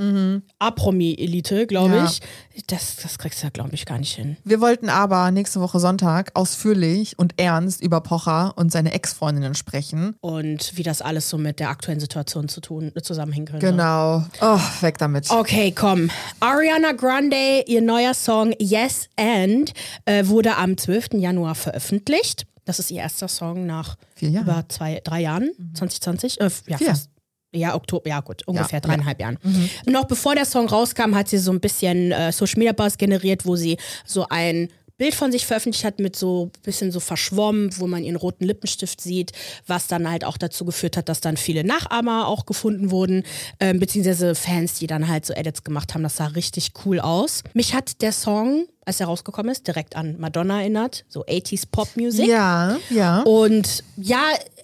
A-Promi-Elite, 0.58 1.66
glaube 1.66 1.88
Mhm. 1.90 1.94
Ja. 1.94 2.04
ich. 2.04 2.20
Das, 2.66 2.96
das 2.96 3.16
kriegst 3.18 3.40
du 3.40 3.46
ja, 3.46 3.50
glaube 3.50 3.70
ich, 3.74 3.86
gar 3.86 3.98
nicht 3.98 4.14
hin. 4.14 4.36
Wir 4.44 4.60
wollten 4.60 4.90
aber 4.90 5.30
nächste 5.30 5.60
Woche 5.62 5.80
Sonntag 5.80 6.30
ausführlich 6.34 7.18
und 7.18 7.32
ernst 7.40 7.80
über 7.80 8.02
Pocher 8.02 8.52
und 8.56 8.70
seine 8.70 8.92
Ex-Freundinnen 8.92 9.54
sprechen. 9.54 10.14
Und 10.20 10.76
wie 10.76 10.82
das 10.82 11.00
alles 11.00 11.30
so 11.30 11.38
mit 11.38 11.58
der 11.58 11.70
aktuellen 11.70 12.00
Situation 12.00 12.48
zu 12.50 12.60
tun, 12.60 12.92
zusammenhängen 13.02 13.46
könnte. 13.46 13.66
Genau. 13.66 14.24
Oh, 14.42 14.60
weg 14.82 14.98
damit. 14.98 15.30
Okay, 15.30 15.72
komm. 15.74 16.10
Ariana 16.40 16.92
Grande, 16.92 17.64
ihr 17.66 17.80
neuer 17.80 18.12
Song 18.12 18.52
Yes 18.58 19.08
and 19.16 19.72
äh, 20.04 20.26
wurde 20.26 20.56
am 20.56 20.76
12. 20.76 21.14
Januar 21.14 21.54
veröffentlicht. 21.54 22.44
Das 22.70 22.78
ist 22.78 22.92
ihr 22.92 23.00
erster 23.00 23.26
Song 23.26 23.66
nach 23.66 23.96
über 24.20 24.64
zwei, 24.68 25.00
drei 25.02 25.22
Jahren, 25.22 25.50
2020. 25.74 26.40
Äh, 26.40 26.50
ja, 26.68 26.78
fast. 26.78 27.10
Ja, 27.52 27.74
Oktober, 27.74 28.08
ja 28.08 28.20
gut, 28.20 28.46
ungefähr 28.46 28.76
Ja, 28.76 28.80
dreieinhalb 28.80 29.20
Jahren. 29.20 29.38
Noch 29.86 30.04
bevor 30.04 30.36
der 30.36 30.44
Song 30.44 30.68
rauskam, 30.68 31.16
hat 31.16 31.26
sie 31.26 31.38
so 31.38 31.50
ein 31.50 31.58
bisschen 31.58 32.12
äh, 32.12 32.30
Social 32.30 32.60
Media 32.60 32.72
Buzz 32.72 32.96
generiert, 32.96 33.44
wo 33.44 33.56
sie 33.56 33.76
so 34.06 34.24
ein 34.30 34.68
Bild 35.00 35.14
von 35.14 35.32
sich 35.32 35.46
veröffentlicht 35.46 35.86
hat 35.86 35.98
mit 35.98 36.14
so 36.14 36.50
ein 36.54 36.62
bisschen 36.62 36.92
so 36.92 37.00
verschwommen, 37.00 37.70
wo 37.78 37.86
man 37.86 38.04
ihren 38.04 38.16
roten 38.16 38.44
Lippenstift 38.44 39.00
sieht, 39.00 39.32
was 39.66 39.86
dann 39.86 40.10
halt 40.10 40.26
auch 40.26 40.36
dazu 40.36 40.66
geführt 40.66 40.98
hat, 40.98 41.08
dass 41.08 41.22
dann 41.22 41.38
viele 41.38 41.64
Nachahmer 41.64 42.28
auch 42.28 42.44
gefunden 42.44 42.90
wurden, 42.90 43.22
ähm, 43.60 43.80
beziehungsweise 43.80 44.34
Fans, 44.34 44.74
die 44.74 44.86
dann 44.86 45.08
halt 45.08 45.24
so 45.24 45.32
Edits 45.32 45.64
gemacht 45.64 45.94
haben. 45.94 46.02
Das 46.02 46.16
sah 46.16 46.26
richtig 46.26 46.72
cool 46.84 47.00
aus. 47.00 47.42
Mich 47.54 47.72
hat 47.72 48.02
der 48.02 48.12
Song, 48.12 48.66
als 48.84 49.00
er 49.00 49.06
rausgekommen 49.06 49.50
ist, 49.50 49.66
direkt 49.66 49.96
an 49.96 50.16
Madonna 50.18 50.60
erinnert, 50.60 51.06
so 51.08 51.24
80s 51.24 51.64
Pop 51.72 51.88
Music. 51.96 52.28
Ja, 52.28 52.76
ja. 52.90 53.22
Und 53.22 53.82
ja, 53.96 54.22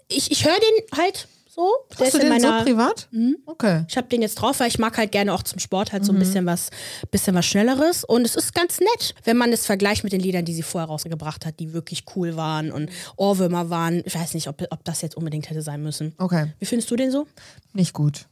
ich, 0.08 0.30
ich 0.30 0.44
höre 0.44 0.60
den 0.60 0.98
halt 0.98 1.28
so. 1.56 1.72
Der 1.98 2.06
Hast 2.06 2.14
du 2.14 2.18
ist 2.18 2.22
den 2.22 2.28
meiner. 2.28 2.58
so 2.60 2.64
privat? 2.64 3.08
Okay. 3.46 3.84
ich 3.88 3.96
habe 3.96 4.06
den 4.08 4.20
jetzt 4.22 4.34
drauf, 4.36 4.60
weil 4.60 4.68
ich 4.68 4.78
mag 4.78 4.96
halt 4.98 5.10
gerne 5.10 5.32
auch 5.32 5.42
zum 5.42 5.58
Sport 5.58 5.92
halt 5.92 6.04
so 6.04 6.12
Mhm. 6.12 6.18
ein 6.18 6.20
bisschen 6.20 6.46
was, 6.46 6.70
bisschen 7.10 7.34
was 7.34 7.46
Schnelleres. 7.46 8.04
Und 8.04 8.24
es 8.26 8.36
ist 8.36 8.54
ganz 8.54 8.78
nett, 8.78 9.14
wenn 9.24 9.36
man 9.36 9.52
es 9.52 9.66
vergleicht 9.66 10.04
mit 10.04 10.12
den 10.12 10.20
Liedern, 10.20 10.44
die 10.44 10.54
sie 10.54 10.62
vorher 10.62 10.86
rausgebracht 10.88 11.46
hat, 11.46 11.58
die 11.58 11.72
wirklich 11.72 12.04
cool 12.14 12.36
waren 12.36 12.70
und 12.70 12.90
Ohrwürmer 13.16 13.70
waren. 13.70 14.02
Ich 14.04 14.14
weiß 14.14 14.34
nicht, 14.34 14.48
ob, 14.48 14.62
ob 14.70 14.84
das 14.84 15.00
jetzt 15.02 15.16
unbedingt 15.16 15.48
hätte 15.50 15.62
sein 15.62 15.82
müssen. 15.82 16.14
Okay. 16.18 16.52
Wie 16.58 16.66
findest 16.66 16.90
du 16.90 16.96
den 16.96 17.10
so? 17.10 17.26
Nicht 17.72 17.92
gut. 17.94 18.26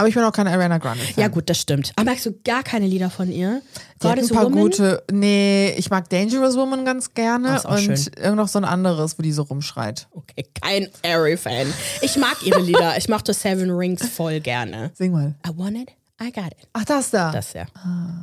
Aber 0.00 0.08
ich 0.08 0.14
bin 0.14 0.24
auch 0.24 0.32
keine 0.32 0.50
Ariana 0.50 0.78
Grande. 0.78 1.04
Fan. 1.04 1.14
Ja, 1.22 1.28
gut, 1.28 1.48
das 1.48 1.58
stimmt. 1.60 1.92
Aber 1.96 2.10
magst 2.10 2.26
du 2.26 2.32
gar 2.44 2.62
keine 2.62 2.86
Lieder 2.86 3.10
von 3.10 3.30
ihr? 3.30 3.62
Die 4.02 4.06
God 4.06 4.12
ein 4.12 4.18
is 4.18 4.30
paar 4.32 4.44
Woman? 4.46 4.58
gute. 4.62 5.02
Nee, 5.12 5.74
ich 5.76 5.90
mag 5.90 6.08
Dangerous 6.08 6.56
Woman 6.56 6.84
ganz 6.84 7.14
gerne 7.14 7.60
auch 7.64 7.70
und 7.76 7.80
schön. 7.80 7.98
irgend 8.16 8.36
noch 8.36 8.48
so 8.48 8.58
ein 8.58 8.64
anderes, 8.64 9.18
wo 9.18 9.22
die 9.22 9.32
so 9.32 9.42
rumschreit. 9.42 10.08
Okay, 10.12 10.44
kein 10.60 10.88
Ari-Fan. 11.04 11.66
Ich 12.00 12.16
mag 12.16 12.36
ihre 12.44 12.60
Lieder. 12.60 12.96
Ich 12.96 13.08
mochte 13.08 13.32
Seven 13.34 13.70
Rings 13.70 14.06
voll 14.08 14.40
gerne. 14.40 14.90
Sing 14.94 15.12
mal. 15.12 15.34
I 15.46 15.50
want 15.56 15.76
it, 15.76 15.90
I 16.22 16.30
got 16.32 16.46
it. 16.46 16.66
Ach, 16.72 16.84
das 16.84 17.10
da. 17.10 17.30
Das 17.32 17.52
ja. 17.52 17.66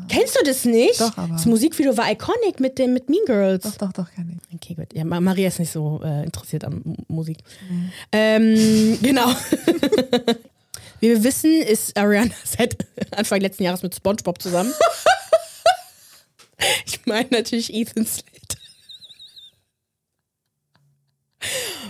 Kennst 0.08 0.36
du 0.40 0.44
das 0.46 0.66
nicht? 0.66 1.00
Doch, 1.00 1.18
aber- 1.18 1.34
Das 1.34 1.46
Musikvideo 1.46 1.96
war 1.98 2.12
iconic 2.12 2.60
mit, 2.60 2.78
dem, 2.80 2.94
mit 2.94 3.10
Mean 3.10 3.22
Girls. 3.26 3.64
Doch, 3.64 3.76
doch, 3.78 3.94
doch, 3.94 4.12
kann 4.16 4.30
ich. 4.50 4.56
Okay, 4.56 4.74
gut. 4.76 4.88
Ja, 4.94 5.04
Ma- 5.06 5.20
Maria 5.20 5.48
ist 5.48 5.60
nicht 5.60 5.72
so 5.72 6.02
äh, 6.04 6.24
interessiert 6.24 6.64
an 6.66 6.82
Musik. 7.08 7.38
Ähm, 8.12 8.98
genau. 9.02 9.30
Wie 11.00 11.10
wir 11.10 11.24
wissen, 11.24 11.62
ist 11.62 11.96
Ariana 11.98 12.34
seit 12.44 12.78
Anfang 13.16 13.42
letzten 13.42 13.64
Jahres 13.64 13.84
mit 13.84 13.96
SpongeBob 13.96 14.42
zusammen. 14.42 14.74
ich 16.86 17.06
meine 17.06 17.28
natürlich 17.30 17.74
Ethan 17.74 18.06
Slate. 18.06 18.28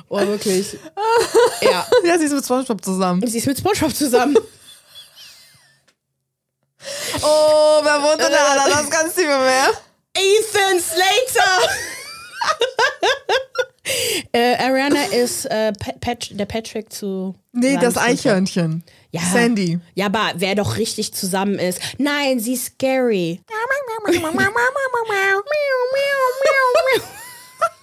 Oh, 0.10 0.20
wirklich. 0.20 0.74
ja, 1.62 1.88
Ja, 2.04 2.18
sie 2.18 2.26
ist 2.26 2.34
mit 2.34 2.44
SpongeBob 2.46 2.84
zusammen. 2.84 3.26
sie 3.28 3.38
ist 3.38 3.48
mit 3.48 3.58
SpongeBob 3.58 3.96
zusammen. 3.96 4.38
Oh, 7.22 7.80
wer 7.84 8.02
wohnt 8.02 8.22
in 8.22 8.30
der 8.30 8.50
Ananas 8.50 8.90
tiefe 9.16 9.28
Meer? 9.28 9.72
Ethan 10.14 10.80
Slater! 10.80 11.70
äh, 14.32 14.56
Ariana 14.56 15.04
ist 15.06 15.46
äh, 15.46 15.74
Pat 16.00 16.30
der 16.32 16.46
Patrick 16.46 16.92
zu. 16.92 17.36
Nee, 17.54 17.78
das. 17.78 17.98
Eichhörnchen. 17.98 18.84
Ja. 19.12 19.22
Sandy. 19.22 19.80
Ja, 19.96 20.08
aber 20.08 20.34
wer 20.36 20.56
doch 20.56 20.78
richtig 20.78 21.14
zusammen 21.14 21.58
ist. 21.60 21.80
Nein, 21.98 22.40
sie 22.40 22.54
ist 22.54 22.66
scary. 22.66 23.42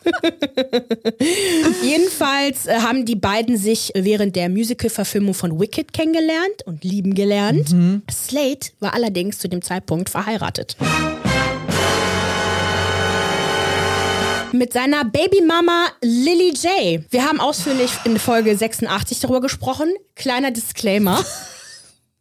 Jedenfalls 1.82 2.66
äh, 2.66 2.78
haben 2.80 3.06
die 3.06 3.16
beiden 3.16 3.56
sich 3.56 3.90
während 3.94 4.37
der 4.37 4.49
Musical-Verfilmung 4.49 5.34
von 5.34 5.58
Wicked 5.58 5.92
kennengelernt 5.92 6.62
und 6.66 6.84
lieben 6.84 7.14
gelernt. 7.14 7.75
Slate 8.11 8.73
war 8.80 8.94
allerdings 8.94 9.38
zu 9.38 9.49
dem 9.49 9.62
Zeitpunkt 9.62 10.11
verheiratet. 10.11 10.76
Mit 14.54 14.73
seiner 14.73 15.04
Babymama 15.04 15.88
Lily 16.00 16.50
J. 16.50 17.04
Wir 17.11 17.25
haben 17.25 17.40
ausführlich 17.40 17.90
in 18.04 18.20
Folge 18.20 18.56
86 18.56 19.18
darüber 19.18 19.40
gesprochen. 19.40 19.92
Kleiner 20.14 20.52
Disclaimer. 20.52 21.25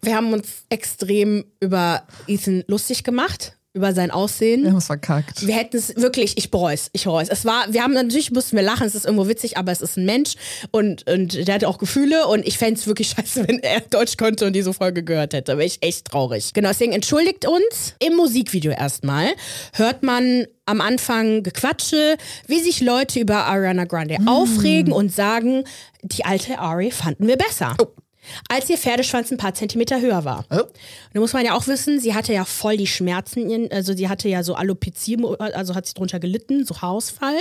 Wir 0.02 0.16
haben 0.16 0.34
uns 0.34 0.64
extrem 0.70 1.46
über 1.60 2.08
Ethan 2.26 2.64
lustig 2.66 3.04
gemacht, 3.04 3.56
über 3.74 3.94
sein 3.94 4.12
Aussehen. 4.12 4.64
Wir 4.64 4.70
haben 4.70 4.78
es 4.78 4.86
verkackt. 4.86 5.48
Wir 5.48 5.56
hätten 5.56 5.78
es 5.78 5.96
wirklich, 5.96 6.38
ich 6.38 6.52
bereue 6.52 6.76
es, 6.76 6.90
ich 6.94 7.06
bereue 7.06 7.24
es. 7.24 7.30
Es 7.30 7.44
war, 7.44 7.74
wir 7.74 7.82
haben 7.82 7.94
natürlich 7.94 8.32
mussten 8.32 8.56
wir 8.56 8.64
lachen, 8.64 8.86
es 8.86 8.94
ist 8.94 9.06
irgendwo 9.06 9.28
witzig, 9.28 9.58
aber 9.58 9.72
es 9.72 9.82
ist 9.82 9.98
ein 9.98 10.06
Mensch 10.06 10.36
und, 10.70 11.10
und 11.10 11.48
der 11.48 11.56
hatte 11.56 11.68
auch 11.68 11.80
Gefühle 11.80 12.28
und 12.28 12.48
ich 12.48 12.60
fände 12.60 12.80
es 12.80 12.86
wirklich 12.86 13.10
scheiße, 13.18 13.48
wenn 13.48 13.60
er 13.60 13.82
Deutsch 13.82 14.18
konnte 14.18 14.46
und 14.46 14.54
diese 14.54 14.74
Folge 14.74 15.04
gehört 15.04 15.34
hätte. 15.34 15.54
Wäre 15.58 15.66
ich 15.66 15.82
echt 15.82 16.06
traurig. 16.06 16.54
Genau, 16.54 16.70
deswegen 16.70 16.94
entschuldigt 16.94 17.48
uns. 17.48 17.96
Im 18.00 18.16
Musikvideo 18.16 18.72
erstmal 18.72 19.30
hört 19.74 20.04
man 20.04 20.46
am 20.68 20.80
Anfang 20.80 21.42
Gequatsche, 21.42 22.18
wie 22.46 22.60
sich 22.60 22.80
Leute 22.80 23.20
über 23.20 23.46
Ariana 23.46 23.86
Grande 23.86 24.18
aufregen 24.28 24.94
und 24.94 25.12
sagen, 25.12 25.64
die 26.04 26.26
alte 26.26 26.60
Ari 26.60 26.92
fanden 26.92 27.28
wir 27.28 27.38
besser. 27.38 27.76
Als 28.50 28.70
ihr 28.70 28.78
Pferdeschwanz 28.78 29.32
ein 29.32 29.38
paar 29.38 29.54
Zentimeter 29.54 30.02
höher 30.02 30.26
war. 30.26 30.46
Oh. 30.50 30.56
Und 30.56 30.70
da 31.14 31.20
muss 31.20 31.34
man 31.34 31.46
ja 31.46 31.56
auch 31.56 31.68
wissen, 31.68 32.00
sie 32.00 32.14
hatte 32.14 32.34
ja 32.34 32.46
voll 32.46 32.78
die 32.78 32.88
Schmerzen, 32.88 33.70
also 33.72 33.94
sie 33.94 34.10
hatte 34.10 34.30
ja 34.30 34.44
so 34.44 34.56
Alopecia, 34.56 35.18
also 35.40 35.76
hat 35.76 35.86
sie 35.86 35.94
drunter 35.94 36.20
gelitten, 36.20 36.66
so 36.66 36.82
Haarausfall 36.82 37.38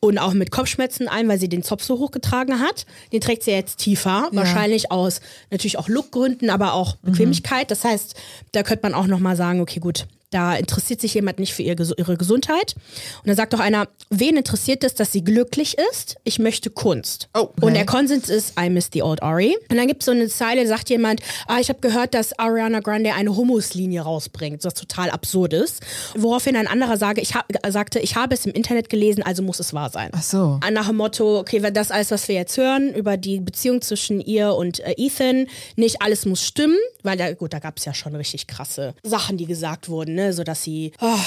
und 0.00 0.18
auch 0.18 0.32
mit 0.32 0.50
Kopfschmerzen 0.50 1.08
ein, 1.08 1.28
weil 1.28 1.38
sie 1.38 1.48
den 1.48 1.62
Zopf 1.62 1.84
so 1.84 1.98
hochgetragen 1.98 2.60
hat. 2.60 2.86
Den 3.12 3.20
trägt 3.20 3.42
sie 3.42 3.50
jetzt 3.50 3.78
tiefer, 3.78 4.28
wahrscheinlich 4.32 4.90
aus 4.90 5.20
natürlich 5.50 5.78
auch 5.78 5.88
Lookgründen, 5.88 6.50
aber 6.50 6.74
auch 6.74 6.96
Bequemlichkeit. 6.96 7.70
Das 7.70 7.84
heißt, 7.84 8.14
da 8.52 8.62
könnte 8.62 8.82
man 8.82 8.94
auch 8.94 9.06
noch 9.06 9.18
mal 9.18 9.36
sagen, 9.36 9.60
okay, 9.60 9.80
gut, 9.80 10.06
da 10.30 10.54
interessiert 10.54 11.00
sich 11.00 11.14
jemand 11.14 11.38
nicht 11.38 11.52
für 11.52 11.62
ihre 11.62 12.16
Gesundheit. 12.16 12.74
Und 13.18 13.28
dann 13.28 13.36
sagt 13.36 13.52
doch 13.52 13.60
einer, 13.60 13.88
wen 14.10 14.36
interessiert 14.36 14.84
es, 14.84 14.94
dass 14.94 15.12
sie 15.12 15.24
glücklich 15.24 15.76
ist? 15.92 16.16
Ich 16.24 16.38
möchte 16.38 16.70
Kunst. 16.70 17.28
Oh, 17.34 17.40
okay. 17.40 17.52
Und 17.60 17.74
der 17.74 17.84
Konsens 17.84 18.28
ist, 18.28 18.54
I 18.58 18.70
miss 18.70 18.90
the 18.92 19.02
old 19.02 19.22
Ari. 19.22 19.56
Und 19.68 19.76
dann 19.76 19.88
gibt 19.88 20.02
es 20.02 20.06
so 20.06 20.12
eine 20.12 20.28
Zeile, 20.28 20.66
sagt 20.66 20.88
jemand, 20.88 21.20
ah, 21.48 21.58
ich 21.60 21.68
habe 21.68 21.80
gehört, 21.80 22.14
dass 22.14 22.38
Ariana 22.38 22.80
Grande 22.80 23.12
eine 23.14 23.34
Humuslinie 23.34 24.02
rausbringt, 24.02 24.64
was 24.64 24.74
total 24.74 25.10
absurd 25.10 25.52
ist. 25.52 25.82
Woraufhin 26.16 26.56
ein 26.56 26.68
anderer 26.68 26.96
sage, 26.96 27.20
ich 27.20 27.34
hab, 27.34 27.46
sagte, 27.68 27.98
ich 27.98 28.14
habe 28.14 28.34
es 28.34 28.46
im 28.46 28.52
Internet 28.52 28.88
gelesen, 28.88 29.24
also 29.24 29.42
muss 29.42 29.58
es 29.58 29.74
wahr 29.74 29.90
sein. 29.90 30.10
Ach 30.12 30.22
so. 30.22 30.60
Nach 30.70 30.86
dem 30.86 30.96
Motto, 30.96 31.40
okay, 31.40 31.60
das 31.72 31.90
alles, 31.90 32.10
was 32.12 32.28
wir 32.28 32.36
jetzt 32.36 32.56
hören, 32.56 32.94
über 32.94 33.16
die 33.16 33.40
Beziehung 33.40 33.82
zwischen 33.82 34.20
ihr 34.20 34.54
und 34.54 34.80
äh, 34.80 34.94
Ethan, 34.96 35.46
nicht 35.76 36.02
alles 36.02 36.24
muss 36.24 36.44
stimmen, 36.44 36.78
weil 37.02 37.16
da, 37.16 37.32
gut, 37.32 37.52
da 37.52 37.58
gab 37.58 37.78
es 37.78 37.84
ja 37.84 37.94
schon 37.94 38.14
richtig 38.14 38.46
krasse 38.46 38.94
Sachen, 39.02 39.36
die 39.36 39.46
gesagt 39.46 39.88
wurden, 39.88 40.19
ne, 40.20 40.32
so 40.32 40.44
dass 40.44 40.62
sie, 40.62 40.92
oh, 41.00 41.18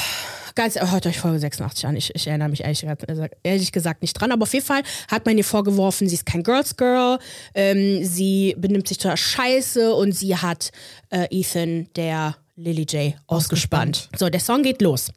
ganz, 0.56 0.76
hört 0.80 1.06
euch 1.08 1.20
Folge 1.20 1.40
86 1.40 1.86
an, 1.88 1.96
ich, 1.96 2.14
ich 2.16 2.28
erinnere 2.28 2.50
mich 2.50 2.62
ehrlich, 2.64 2.82
gesagt- 2.82 3.36
ehrlich 3.44 3.72
gesagt 3.72 4.02
nicht 4.02 4.14
dran, 4.14 4.32
aber 4.32 4.44
auf 4.44 4.54
jeden 4.54 4.66
Fall 4.66 4.84
hat 5.10 5.26
man 5.26 5.38
ihr 5.38 5.44
vorgeworfen, 5.44 6.08
sie 6.08 6.16
ist 6.16 6.26
kein 6.26 6.44
Girls 6.44 6.78
Girl, 6.78 7.18
ähm, 7.56 8.04
sie 8.04 8.56
benimmt 8.58 8.88
sich 8.88 8.98
total 9.00 9.18
scheiße 9.18 9.94
und 9.94 10.12
sie 10.14 10.36
hat 10.38 10.72
äh, 11.10 11.28
Ethan, 11.32 11.88
der 11.96 12.36
Lily 12.56 12.84
J, 12.84 13.14
ausgespannt. 13.28 14.10
So, 14.16 14.30
der 14.30 14.40
Song 14.40 14.62
geht 14.62 14.82
los. 14.82 15.12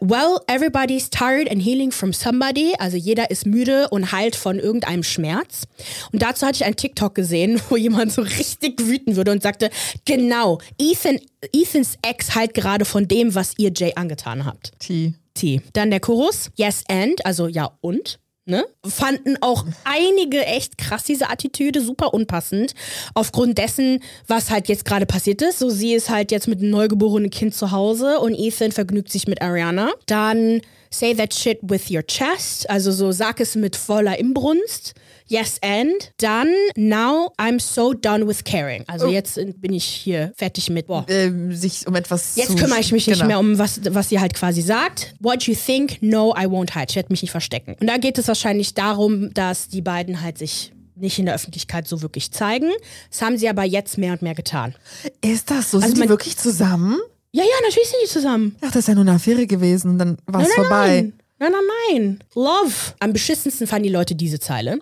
Well, 0.00 0.40
everybody's 0.46 1.10
tired 1.10 1.50
and 1.50 1.60
healing 1.60 1.90
from 1.90 2.12
somebody. 2.12 2.74
Also 2.78 2.96
jeder 2.96 3.30
ist 3.30 3.46
müde 3.46 3.88
und 3.88 4.12
heilt 4.12 4.36
von 4.36 4.58
irgendeinem 4.58 5.02
Schmerz. 5.02 5.64
Und 6.12 6.22
dazu 6.22 6.46
hatte 6.46 6.56
ich 6.56 6.64
einen 6.64 6.76
TikTok 6.76 7.14
gesehen, 7.14 7.60
wo 7.68 7.76
jemand 7.76 8.12
so 8.12 8.22
richtig 8.22 8.80
wütend 8.80 9.16
würde 9.16 9.32
und 9.32 9.42
sagte, 9.42 9.70
genau, 10.04 10.60
Ethan, 10.78 11.18
Ethans 11.52 11.96
Ex 12.02 12.34
heilt 12.34 12.54
gerade 12.54 12.84
von 12.84 13.08
dem, 13.08 13.34
was 13.34 13.54
ihr 13.58 13.72
Jay 13.74 13.92
angetan 13.96 14.44
habt. 14.44 14.72
T. 14.78 15.14
T. 15.34 15.62
Dann 15.72 15.90
der 15.90 16.00
Chorus, 16.00 16.50
yes 16.56 16.84
and, 16.88 17.24
also 17.24 17.48
ja 17.48 17.70
und. 17.80 18.18
Ne? 18.48 18.64
Fanden 18.82 19.36
auch 19.42 19.66
einige 19.84 20.42
echt 20.46 20.78
krass 20.78 21.04
diese 21.04 21.28
Attitüde, 21.28 21.82
super 21.82 22.14
unpassend. 22.14 22.72
Aufgrund 23.12 23.58
dessen, 23.58 24.02
was 24.26 24.50
halt 24.50 24.68
jetzt 24.68 24.86
gerade 24.86 25.04
passiert 25.04 25.42
ist. 25.42 25.58
So, 25.58 25.68
sie 25.68 25.92
ist 25.92 26.08
halt 26.08 26.32
jetzt 26.32 26.48
mit 26.48 26.60
einem 26.60 26.70
neugeborenen 26.70 27.28
Kind 27.28 27.54
zu 27.54 27.72
Hause 27.72 28.20
und 28.20 28.34
Ethan 28.34 28.72
vergnügt 28.72 29.12
sich 29.12 29.28
mit 29.28 29.42
Ariana. 29.42 29.90
Dann 30.06 30.62
say 30.88 31.14
that 31.14 31.34
shit 31.34 31.58
with 31.60 31.90
your 31.90 32.02
chest, 32.06 32.70
also 32.70 32.90
so 32.90 33.12
sag 33.12 33.38
es 33.40 33.54
mit 33.54 33.76
voller 33.76 34.18
Imbrunst. 34.18 34.94
Yes 35.28 35.58
and. 35.62 36.12
Dann 36.18 36.48
now 36.76 37.32
I'm 37.38 37.60
so 37.60 37.92
done 37.92 38.26
with 38.26 38.44
caring. 38.44 38.84
Also 38.86 39.08
jetzt 39.08 39.38
bin 39.60 39.72
ich 39.72 39.84
hier 39.84 40.32
fertig 40.36 40.70
mit. 40.70 40.86
Boah. 40.86 41.04
Ähm, 41.08 41.54
sich 41.54 41.86
um 41.86 41.94
etwas 41.94 42.36
Jetzt 42.36 42.56
kümmere 42.56 42.80
ich 42.80 42.92
mich 42.92 43.06
nicht 43.06 43.20
genau. 43.20 43.26
mehr 43.26 43.38
um, 43.38 43.58
was, 43.58 43.80
was 43.90 44.08
sie 44.08 44.20
halt 44.20 44.34
quasi 44.34 44.62
sagt. 44.62 45.14
What 45.20 45.44
you 45.44 45.54
think, 45.54 46.02
no, 46.02 46.34
I 46.34 46.46
won't 46.46 46.72
hide. 46.72 46.86
Ich 46.88 46.96
werde 46.96 47.12
mich 47.12 47.22
nicht 47.22 47.30
verstecken. 47.30 47.76
Und 47.80 47.86
da 47.86 47.98
geht 47.98 48.18
es 48.18 48.26
wahrscheinlich 48.28 48.74
darum, 48.74 49.32
dass 49.34 49.68
die 49.68 49.82
beiden 49.82 50.22
halt 50.22 50.38
sich 50.38 50.72
nicht 50.96 51.18
in 51.18 51.26
der 51.26 51.34
Öffentlichkeit 51.34 51.86
so 51.86 52.02
wirklich 52.02 52.32
zeigen. 52.32 52.70
Das 53.10 53.22
haben 53.22 53.38
sie 53.38 53.48
aber 53.48 53.64
jetzt 53.64 53.98
mehr 53.98 54.12
und 54.12 54.22
mehr 54.22 54.34
getan. 54.34 54.74
Ist 55.20 55.50
das 55.50 55.70
so? 55.70 55.78
Also 55.78 55.88
Sind 55.88 56.04
die 56.04 56.08
wirklich 56.08 56.36
zusammen? 56.36 56.98
Ja, 57.30 57.42
ja, 57.44 57.50
natürlich 57.62 57.88
sind 57.88 58.00
die 58.04 58.08
zusammen. 58.08 58.56
Ach, 58.62 58.68
das 58.68 58.76
ist 58.76 58.88
ja 58.88 58.94
nur 58.94 59.02
eine 59.02 59.12
Affäre 59.12 59.46
gewesen 59.46 59.98
dann 59.98 60.16
war 60.26 60.42
es 60.42 60.52
vorbei. 60.54 61.02
Nein. 61.02 61.12
Nein, 61.40 61.52
nein, 61.52 61.62
nein. 61.90 62.24
Love. 62.34 62.74
Am 62.98 63.12
beschissensten 63.12 63.66
fanden 63.68 63.84
die 63.84 63.92
Leute 63.92 64.14
diese 64.16 64.40
Zeile. 64.40 64.80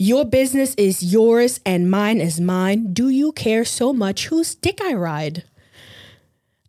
Your 0.00 0.24
business 0.24 0.74
is 0.74 1.00
yours 1.00 1.60
and 1.64 1.88
mine 1.88 2.20
is 2.20 2.40
mine. 2.40 2.92
Do 2.92 3.08
you 3.08 3.30
care 3.32 3.64
so 3.64 3.92
much 3.92 4.30
whose 4.30 4.56
dick 4.56 4.80
I 4.80 4.94
ride? 4.94 5.44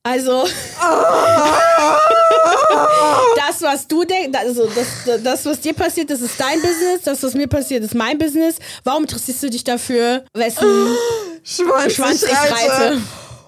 Also, 0.06 0.44
das, 3.38 3.62
was 3.62 3.88
du 3.88 4.04
denkst, 4.04 4.38
also 4.38 4.68
das, 4.68 5.22
das, 5.24 5.46
was 5.46 5.62
dir 5.62 5.74
passiert, 5.74 6.10
das 6.10 6.20
ist 6.20 6.38
dein 6.38 6.62
Business. 6.62 7.04
Das, 7.04 7.24
was 7.24 7.34
mir 7.34 7.48
passiert, 7.48 7.84
ist 7.86 7.96
mein 7.96 8.18
Business. 8.18 8.58
Warum 8.84 9.04
interessierst 9.04 9.44
du 9.44 9.50
dich 9.50 9.64
dafür, 9.64 10.26
wessen 10.34 10.68
Schwanz, 11.44 11.94
Schwanz 11.94 12.24
ich 12.24 12.32
reite. 12.32 13.02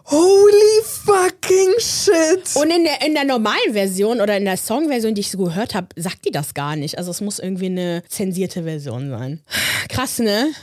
Holy 0.07 0.83
fucking 0.83 1.73
shit. 1.79 2.55
Und 2.55 2.69
in 2.69 2.83
der, 2.83 3.01
in 3.05 3.15
der 3.15 3.23
normalen 3.23 3.73
Version 3.73 4.21
oder 4.21 4.37
in 4.37 4.45
der 4.45 4.57
Songversion, 4.57 5.15
die 5.15 5.21
ich 5.21 5.31
so 5.31 5.37
gehört 5.39 5.73
habe, 5.73 5.87
sagt 5.95 6.25
die 6.25 6.31
das 6.31 6.53
gar 6.53 6.75
nicht. 6.75 6.97
Also 6.97 7.09
es 7.11 7.21
muss 7.21 7.39
irgendwie 7.39 7.65
eine 7.65 8.03
zensierte 8.07 8.63
Version 8.63 9.09
sein. 9.09 9.43
Krass, 9.89 10.19
ne? 10.19 10.53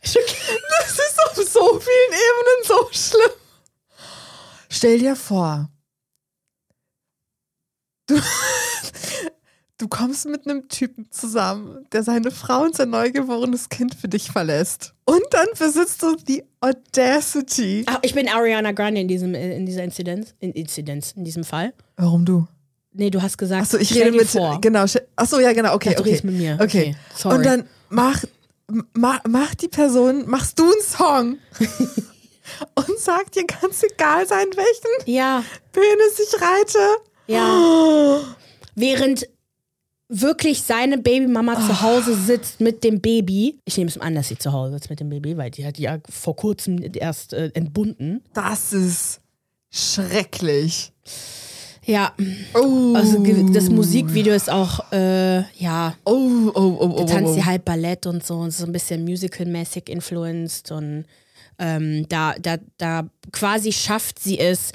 Das 0.00 0.92
ist 0.92 1.20
auf 1.24 1.34
so 1.36 1.80
vielen 1.80 2.12
Ebenen 2.12 2.64
so 2.64 2.88
schlimm. 2.92 3.30
Stell 4.68 4.98
dir 4.98 5.16
vor, 5.16 5.68
du, 8.06 8.20
du 9.84 9.88
kommst 9.88 10.26
mit 10.26 10.46
einem 10.46 10.66
Typen 10.68 11.06
zusammen, 11.10 11.86
der 11.92 12.02
seine 12.02 12.30
Frau 12.30 12.62
und 12.62 12.74
sein 12.74 12.88
neugeborenes 12.88 13.68
Kind 13.68 13.94
für 13.94 14.08
dich 14.08 14.30
verlässt. 14.30 14.94
Und 15.04 15.20
dann 15.30 15.46
besitzt 15.58 16.02
du 16.02 16.16
die 16.16 16.42
Audacity. 16.60 17.84
Ach, 17.86 17.98
ich 18.00 18.14
bin 18.14 18.26
Ariana 18.30 18.72
Grande 18.72 19.02
in, 19.02 19.08
diesem, 19.08 19.34
in 19.34 19.66
dieser 19.66 19.84
Inzidenz. 19.84 20.34
In 20.40 20.52
Inzidenz, 20.52 21.12
in 21.12 21.24
diesem 21.24 21.44
Fall. 21.44 21.74
Warum 21.96 22.24
du? 22.24 22.46
Nee, 22.92 23.10
du 23.10 23.20
hast 23.20 23.36
gesagt, 23.36 23.62
Achso, 23.64 23.76
ich 23.76 23.90
stell 23.90 24.04
rede 24.04 24.16
mit. 24.16 24.28
vor. 24.28 24.58
Genau. 24.62 24.86
Achso, 25.16 25.38
ja, 25.38 25.52
genau. 25.52 25.74
Okay, 25.74 25.90
dachte, 25.90 25.96
du 25.96 26.00
okay. 26.02 26.10
redest 26.10 26.24
mit 26.24 26.36
mir. 26.36 26.54
Okay. 26.54 26.64
Okay, 26.64 26.96
sorry. 27.14 27.36
Und 27.36 27.44
dann 27.46 27.64
mach 27.90 28.24
ma 28.94 29.20
macht 29.28 29.60
die 29.60 29.68
Person, 29.68 30.24
machst 30.26 30.58
du 30.58 30.62
einen 30.62 30.80
Song 30.80 31.38
und 32.74 32.98
sagt 32.98 33.34
dir 33.36 33.44
ganz 33.44 33.82
egal 33.82 34.26
sein, 34.26 34.46
welchen 34.54 35.12
Ja, 35.12 35.44
Penis 35.72 36.20
ich 36.26 36.40
reite? 36.40 36.78
ja. 37.26 38.20
Während 38.76 39.28
wirklich 40.20 40.62
seine 40.62 40.98
Babymama 40.98 41.54
zu 41.54 41.82
Hause 41.82 42.14
sitzt 42.14 42.60
mit 42.60 42.84
dem 42.84 43.00
Baby. 43.00 43.58
Ich 43.64 43.76
nehme 43.76 43.88
es 43.88 43.96
mal 43.96 44.06
an, 44.06 44.14
dass 44.14 44.28
sie 44.28 44.38
zu 44.38 44.52
Hause 44.52 44.74
sitzt 44.74 44.90
mit 44.90 45.00
dem 45.00 45.10
Baby, 45.10 45.36
weil 45.36 45.50
die 45.50 45.66
hat 45.66 45.78
ja 45.78 45.98
vor 46.08 46.36
kurzem 46.36 46.80
erst 46.94 47.32
äh, 47.32 47.50
entbunden. 47.54 48.22
Das 48.32 48.72
ist 48.72 49.20
schrecklich. 49.70 50.92
Ja, 51.86 52.14
Oh, 52.54 52.94
also 52.94 53.22
das 53.52 53.68
Musikvideo 53.68 54.34
ist 54.34 54.50
auch, 54.50 54.90
äh, 54.90 55.40
ja, 55.58 55.94
oh, 56.04 56.50
oh, 56.54 56.76
oh, 56.80 56.94
oh, 56.94 56.96
da 57.00 57.04
tanzt 57.04 57.32
oh, 57.32 57.34
sie 57.34 57.40
oh. 57.40 57.44
halt 57.44 57.64
Ballett 57.64 58.06
und 58.06 58.24
so 58.24 58.36
und 58.36 58.52
so 58.52 58.64
ein 58.64 58.72
bisschen 58.72 59.04
musical-mäßig 59.04 59.90
influenced 59.90 60.72
und 60.72 61.04
ähm, 61.58 62.06
da, 62.08 62.34
da, 62.40 62.56
da 62.78 63.08
quasi 63.32 63.70
schafft 63.70 64.18
sie 64.18 64.38
es, 64.38 64.72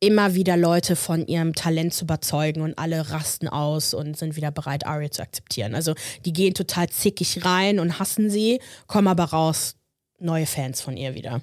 immer 0.00 0.34
wieder 0.34 0.56
Leute 0.56 0.96
von 0.96 1.26
ihrem 1.26 1.54
Talent 1.54 1.92
zu 1.92 2.04
überzeugen 2.04 2.60
und 2.60 2.78
alle 2.78 3.10
rasten 3.10 3.48
aus 3.48 3.94
und 3.94 4.16
sind 4.16 4.36
wieder 4.36 4.50
bereit, 4.50 4.86
Aria 4.86 5.10
zu 5.10 5.22
akzeptieren. 5.22 5.74
Also 5.74 5.94
die 6.24 6.32
gehen 6.32 6.54
total 6.54 6.88
zickig 6.88 7.44
rein 7.44 7.80
und 7.80 7.98
hassen 7.98 8.30
sie, 8.30 8.60
kommen 8.86 9.08
aber 9.08 9.24
raus, 9.24 9.74
neue 10.20 10.46
Fans 10.46 10.80
von 10.80 10.96
ihr 10.96 11.14
wieder. 11.14 11.40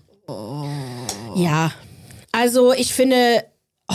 Ja, 1.35 1.71
also 2.31 2.73
ich 2.73 2.93
finde, 2.93 3.45
oh, 3.89 3.93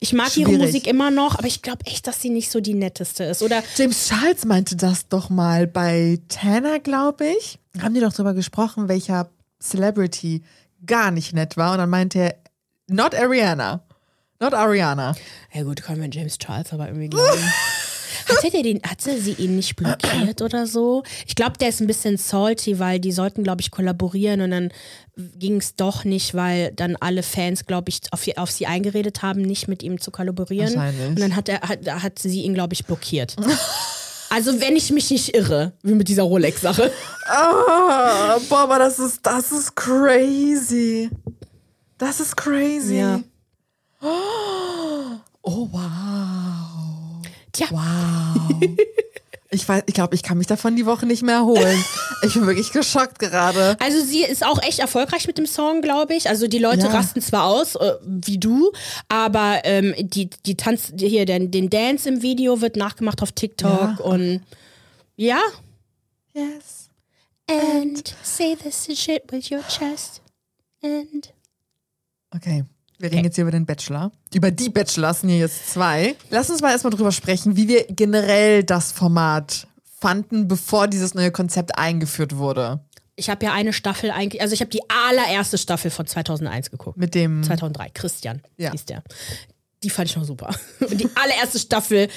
ich 0.00 0.12
mag 0.12 0.36
ihre 0.36 0.50
Schwierig. 0.50 0.66
Musik 0.66 0.86
immer 0.86 1.10
noch, 1.10 1.38
aber 1.38 1.46
ich 1.46 1.62
glaube 1.62 1.86
echt, 1.86 2.06
dass 2.06 2.20
sie 2.20 2.30
nicht 2.30 2.50
so 2.50 2.60
die 2.60 2.74
netteste 2.74 3.24
ist. 3.24 3.42
Oder 3.42 3.62
James 3.76 4.08
Charles 4.08 4.44
meinte 4.44 4.76
das 4.76 5.08
doch 5.08 5.30
mal 5.30 5.66
bei 5.66 6.20
Tanner, 6.28 6.78
glaube 6.78 7.26
ich. 7.26 7.58
Haben 7.80 7.94
die 7.94 8.00
doch 8.00 8.12
drüber 8.12 8.34
gesprochen, 8.34 8.88
welcher 8.88 9.30
Celebrity 9.60 10.42
gar 10.84 11.10
nicht 11.10 11.32
nett 11.32 11.56
war. 11.56 11.72
Und 11.72 11.78
dann 11.78 11.90
meinte 11.90 12.18
er, 12.18 12.34
not 12.86 13.14
Ariana. 13.14 13.82
Not 14.40 14.54
Ariana. 14.54 15.14
Ja 15.52 15.62
gut, 15.62 15.82
können 15.82 16.02
wir 16.02 16.10
James 16.10 16.38
Charles 16.38 16.72
aber 16.72 16.88
irgendwie 16.88 17.08
glauben. 17.08 17.40
Hatte, 18.28 18.50
der 18.50 18.62
den, 18.62 18.80
hatte 18.82 19.20
sie 19.20 19.32
ihn 19.32 19.56
nicht 19.56 19.76
blockiert 19.76 20.40
oder 20.40 20.66
so? 20.66 21.02
Ich 21.26 21.34
glaube, 21.34 21.58
der 21.58 21.68
ist 21.68 21.80
ein 21.80 21.86
bisschen 21.86 22.16
salty, 22.16 22.78
weil 22.78 22.98
die 22.98 23.12
sollten, 23.12 23.42
glaube 23.42 23.60
ich, 23.60 23.70
kollaborieren 23.70 24.40
und 24.40 24.50
dann 24.50 24.70
ging 25.16 25.56
es 25.56 25.74
doch 25.74 26.04
nicht, 26.04 26.34
weil 26.34 26.72
dann 26.72 26.96
alle 26.96 27.22
Fans, 27.22 27.66
glaube 27.66 27.90
ich, 27.90 28.00
auf, 28.12 28.26
auf 28.36 28.50
sie 28.50 28.66
eingeredet 28.66 29.22
haben, 29.22 29.42
nicht 29.42 29.68
mit 29.68 29.82
ihm 29.82 30.00
zu 30.00 30.10
kollaborieren. 30.10 30.74
Und 31.08 31.20
dann 31.20 31.36
hat, 31.36 31.48
er, 31.48 31.60
hat, 31.62 31.86
hat 31.86 32.18
sie 32.18 32.42
ihn, 32.42 32.54
glaube 32.54 32.72
ich, 32.72 32.86
blockiert. 32.86 33.36
Also, 34.30 34.60
wenn 34.60 34.74
ich 34.74 34.90
mich 34.90 35.10
nicht 35.10 35.34
irre, 35.36 35.72
wie 35.82 35.94
mit 35.94 36.08
dieser 36.08 36.22
Rolex-Sache. 36.22 36.90
Ah, 37.26 38.38
boah, 38.48 38.60
aber 38.60 38.78
das 38.78 38.98
ist, 38.98 39.20
das 39.22 39.52
ist 39.52 39.76
crazy. 39.76 41.10
Das 41.98 42.20
ist 42.20 42.36
crazy. 42.36 42.96
Ja. 42.98 43.20
Oh, 45.46 45.68
wow. 45.70 47.22
Tja, 47.52 47.66
Wow. 47.70 48.60
Ich 49.50 49.68
weiß, 49.68 49.84
ich 49.86 49.94
glaube, 49.94 50.14
ich 50.16 50.22
kann 50.24 50.38
mich 50.38 50.48
davon 50.48 50.74
die 50.74 50.84
Woche 50.86 51.06
nicht 51.06 51.22
mehr 51.22 51.36
erholen. 51.36 51.84
Ich 52.22 52.34
bin 52.34 52.44
wirklich 52.46 52.72
geschockt 52.72 53.20
gerade. 53.20 53.76
Also 53.78 54.02
sie 54.04 54.24
ist 54.24 54.44
auch 54.44 54.60
echt 54.62 54.80
erfolgreich 54.80 55.26
mit 55.28 55.38
dem 55.38 55.46
Song, 55.46 55.80
glaube 55.80 56.14
ich. 56.14 56.28
Also 56.28 56.48
die 56.48 56.58
Leute 56.58 56.86
Ja. 56.86 56.92
rasten 56.92 57.20
zwar 57.20 57.44
aus, 57.44 57.76
äh, 57.76 57.92
wie 58.02 58.38
du, 58.38 58.72
aber 59.08 59.60
ähm, 59.64 59.94
die, 59.96 60.28
die 60.44 60.56
Tanz, 60.56 60.92
hier, 60.98 61.24
den, 61.24 61.50
den 61.52 61.70
Dance 61.70 62.08
im 62.08 62.22
Video 62.22 62.60
wird 62.62 62.74
nachgemacht 62.76 63.22
auf 63.22 63.30
TikTok 63.32 63.98
Ja. 63.98 64.04
und 64.04 64.42
ja. 65.16 65.40
Yes. 66.32 66.88
And 67.48 68.12
say 68.24 68.56
this 68.56 68.88
shit 68.98 69.30
with 69.30 69.50
your 69.52 69.62
chest. 69.68 70.20
And 70.82 71.32
Okay. 72.34 72.64
Wir 73.04 73.12
reden 73.12 73.24
jetzt 73.24 73.34
hier 73.34 73.42
über 73.42 73.50
den 73.50 73.66
Bachelor. 73.66 74.12
Über 74.32 74.50
die 74.50 74.70
Bachelors 74.70 75.20
sind 75.20 75.28
hier 75.28 75.40
jetzt 75.40 75.68
zwei. 75.70 76.16
Lass 76.30 76.48
uns 76.48 76.62
mal 76.62 76.70
erstmal 76.70 76.90
drüber 76.90 77.12
sprechen, 77.12 77.54
wie 77.54 77.68
wir 77.68 77.84
generell 77.90 78.64
das 78.64 78.92
Format 78.92 79.66
fanden, 80.00 80.48
bevor 80.48 80.88
dieses 80.88 81.12
neue 81.12 81.30
Konzept 81.30 81.76
eingeführt 81.78 82.36
wurde. 82.38 82.80
ich 83.16 83.28
habe 83.28 83.44
ja 83.44 83.52
eine 83.52 83.74
Staffel 83.74 84.10
eigentlich, 84.10 84.40
also 84.40 84.54
ich 84.54 84.60
habe 84.60 84.70
die 84.70 84.80
allererste 84.88 85.58
Staffel 85.58 85.90
von 85.90 86.06
2001 86.06 86.70
geguckt. 86.70 86.96
Mit 86.96 87.14
dem. 87.14 87.42
2003, 87.42 87.90
Christian 87.90 88.40
Ja. 88.56 88.70
hieß 88.72 88.86
der. 88.86 89.02
Die 89.82 89.90
fand 89.90 90.08
ich 90.08 90.16
noch 90.16 90.24
super. 90.24 90.54
Und 90.80 90.98
die 90.98 91.08
allererste 91.14 91.58
Staffel, 91.58 92.08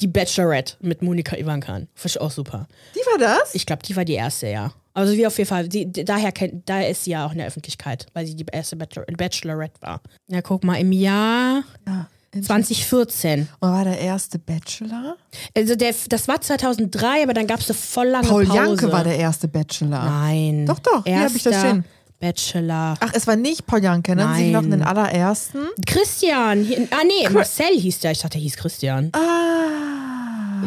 die 0.00 0.08
Bachelorette 0.08 0.74
mit 0.80 1.00
Monika 1.00 1.36
Ivankan. 1.36 1.86
Fand 1.94 2.06
ich 2.16 2.20
auch 2.20 2.32
super. 2.32 2.66
Die 2.96 2.98
war 3.12 3.18
das? 3.18 3.54
Ich 3.54 3.66
glaube, 3.66 3.84
die 3.84 3.94
war 3.94 4.04
die 4.04 4.14
erste, 4.14 4.48
ja. 4.48 4.72
Also 4.94 5.12
wie 5.14 5.26
auf 5.26 5.36
jeden 5.38 5.48
Fall, 5.48 5.68
die, 5.68 5.90
daher, 5.92 6.30
kennt, 6.32 6.68
daher 6.68 6.88
ist 6.88 7.04
sie 7.04 7.10
ja 7.10 7.26
auch 7.26 7.32
in 7.32 7.38
der 7.38 7.48
Öffentlichkeit, 7.48 8.06
weil 8.14 8.26
sie 8.26 8.36
die 8.36 8.46
erste 8.50 8.76
Bachelor, 8.76 9.04
Bachelorette 9.16 9.82
war. 9.82 10.00
Ja, 10.28 10.40
guck 10.40 10.62
mal, 10.64 10.76
im 10.76 10.92
Jahr 10.92 11.64
Ja. 11.86 12.06
2014. 12.40 13.48
Und 13.60 13.68
war 13.70 13.84
der 13.84 13.98
erste 13.98 14.38
Bachelor? 14.38 15.16
Also 15.56 15.76
der, 15.76 15.94
das 16.08 16.26
war 16.28 16.40
2003, 16.40 17.22
aber 17.22 17.32
dann 17.34 17.46
gab 17.46 17.60
es 17.60 17.70
eine 17.70 17.78
voll 17.78 18.08
lange 18.08 18.26
Paul 18.26 18.44
Pause. 18.46 18.58
Janke 18.58 18.92
war 18.92 19.04
der 19.04 19.16
erste 19.18 19.46
Bachelor. 19.48 20.04
Nein. 20.04 20.66
Doch, 20.66 20.78
doch, 20.80 21.04
hier 21.04 21.20
hab 21.20 21.34
ich 21.34 21.42
das 21.42 21.58
stehen. 21.60 21.84
Bachelor. 22.20 22.96
Ach, 23.00 23.10
es 23.14 23.26
war 23.26 23.36
nicht 23.36 23.66
Paul 23.66 23.82
Janke, 23.82 24.16
nennen 24.16 24.34
Sie 24.34 24.44
sich 24.44 24.52
noch 24.52 24.62
Nein. 24.62 24.70
den 24.70 24.82
allerersten? 24.82 25.58
Christian. 25.86 26.64
Hier, 26.64 26.88
ah 26.90 27.02
nee, 27.06 27.28
Marcel 27.28 27.78
hieß 27.78 28.00
der. 28.00 28.12
Ich 28.12 28.18
dachte, 28.18 28.32
der 28.38 28.40
hieß 28.40 28.56
Christian. 28.56 29.10
Ah. 29.12 30.13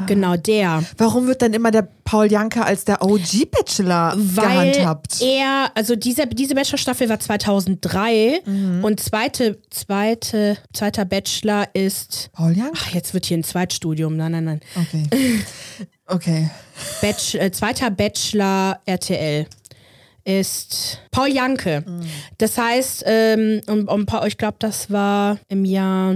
Genau, 0.05 0.35
der. 0.37 0.83
Warum 0.97 1.27
wird 1.27 1.41
dann 1.41 1.53
immer 1.53 1.71
der 1.71 1.87
Paul 2.03 2.31
Janke 2.31 2.63
als 2.63 2.85
der 2.85 3.01
OG-Bachelor 3.03 4.13
Weil 4.17 4.71
gehandhabt? 4.71 5.21
er, 5.21 5.71
also 5.75 5.95
diese, 5.95 6.27
diese 6.27 6.55
Bachelor-Staffel 6.55 7.09
war 7.09 7.19
2003 7.19 8.41
Mhm. 8.45 8.83
und 8.83 8.99
zweite, 8.99 9.57
zweite, 9.69 10.57
zweiter 10.73 11.05
Bachelor 11.05 11.67
ist, 11.73 12.29
Paul 12.33 12.51
Janke? 12.57 12.73
ach, 12.81 12.93
jetzt 12.93 13.13
wird 13.13 13.25
hier 13.25 13.37
ein 13.37 13.43
Zweitstudium, 13.43 14.15
nein, 14.15 14.31
nein, 14.31 14.43
nein. 14.45 14.61
Okay. 14.75 15.03
Okay. 16.09 16.49
Batch, 17.01 17.35
äh, 17.35 17.51
zweiter 17.51 17.91
Bachelor 17.91 18.79
RTL 18.85 19.45
ist 20.23 20.99
Paul 21.11 21.27
Janke. 21.27 21.83
Mhm. 21.85 22.01
Das 22.37 22.57
heißt, 22.57 23.03
ähm, 23.05 23.59
um, 23.67 23.87
um, 23.89 24.05
ich 24.25 24.37
glaube, 24.37 24.55
das 24.59 24.89
war 24.89 25.37
im 25.49 25.65
Jahr 25.65 26.15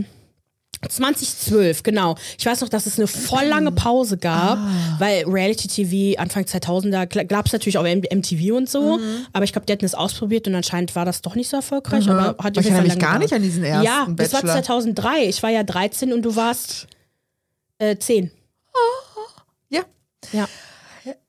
2012, 0.90 1.84
genau. 1.84 2.16
Ich 2.38 2.46
weiß 2.46 2.62
noch, 2.62 2.70
dass 2.70 2.86
es 2.86 2.98
eine 2.98 3.08
voll 3.08 3.46
lange 3.46 3.72
Pause 3.72 4.18
gab, 4.18 4.58
Ah. 4.58 4.96
weil 5.00 5.24
Reality 5.28 5.68
TV 5.68 6.20
Anfang 6.22 6.44
2000er 6.46 7.06
gab 7.26 7.46
es 7.46 7.54
natürlich 7.54 7.78
auch 7.78 7.86
MTV 7.86 8.56
und 8.56 8.70
so, 8.70 8.98
Mhm. 8.98 9.26
aber 9.34 9.44
ich 9.44 9.52
glaube, 9.54 9.66
die 9.66 9.74
hatten 9.74 9.86
es 9.86 9.94
ausprobiert 9.96 10.48
und 10.48 10.56
anscheinend 10.56 10.96
war 10.96 11.06
das 11.06 11.22
doch 11.22 11.36
nicht 11.36 11.50
so 11.50 11.58
erfolgreich, 11.58 12.10
aber 12.10 12.36
hat 12.44 12.58
Ich 12.58 12.66
erinnere 12.66 12.84
mich 12.84 13.00
gar 13.00 13.20
nicht 13.20 13.30
gedauert. 13.30 13.34
an 13.34 13.42
diesen 13.44 13.64
ersten 13.64 13.86
Ja, 13.86 14.08
das 14.10 14.34
war 14.34 14.42
Bachelor. 14.42 14.64
2003. 14.64 15.26
Ich 15.30 15.44
war 15.44 15.50
ja 15.50 15.64
13 15.64 16.14
und 16.14 16.22
du 16.24 16.36
warst 16.36 16.88
äh, 17.78 17.98
10. 17.98 18.32
Ja. 19.70 19.82
Ja. 20.34 20.48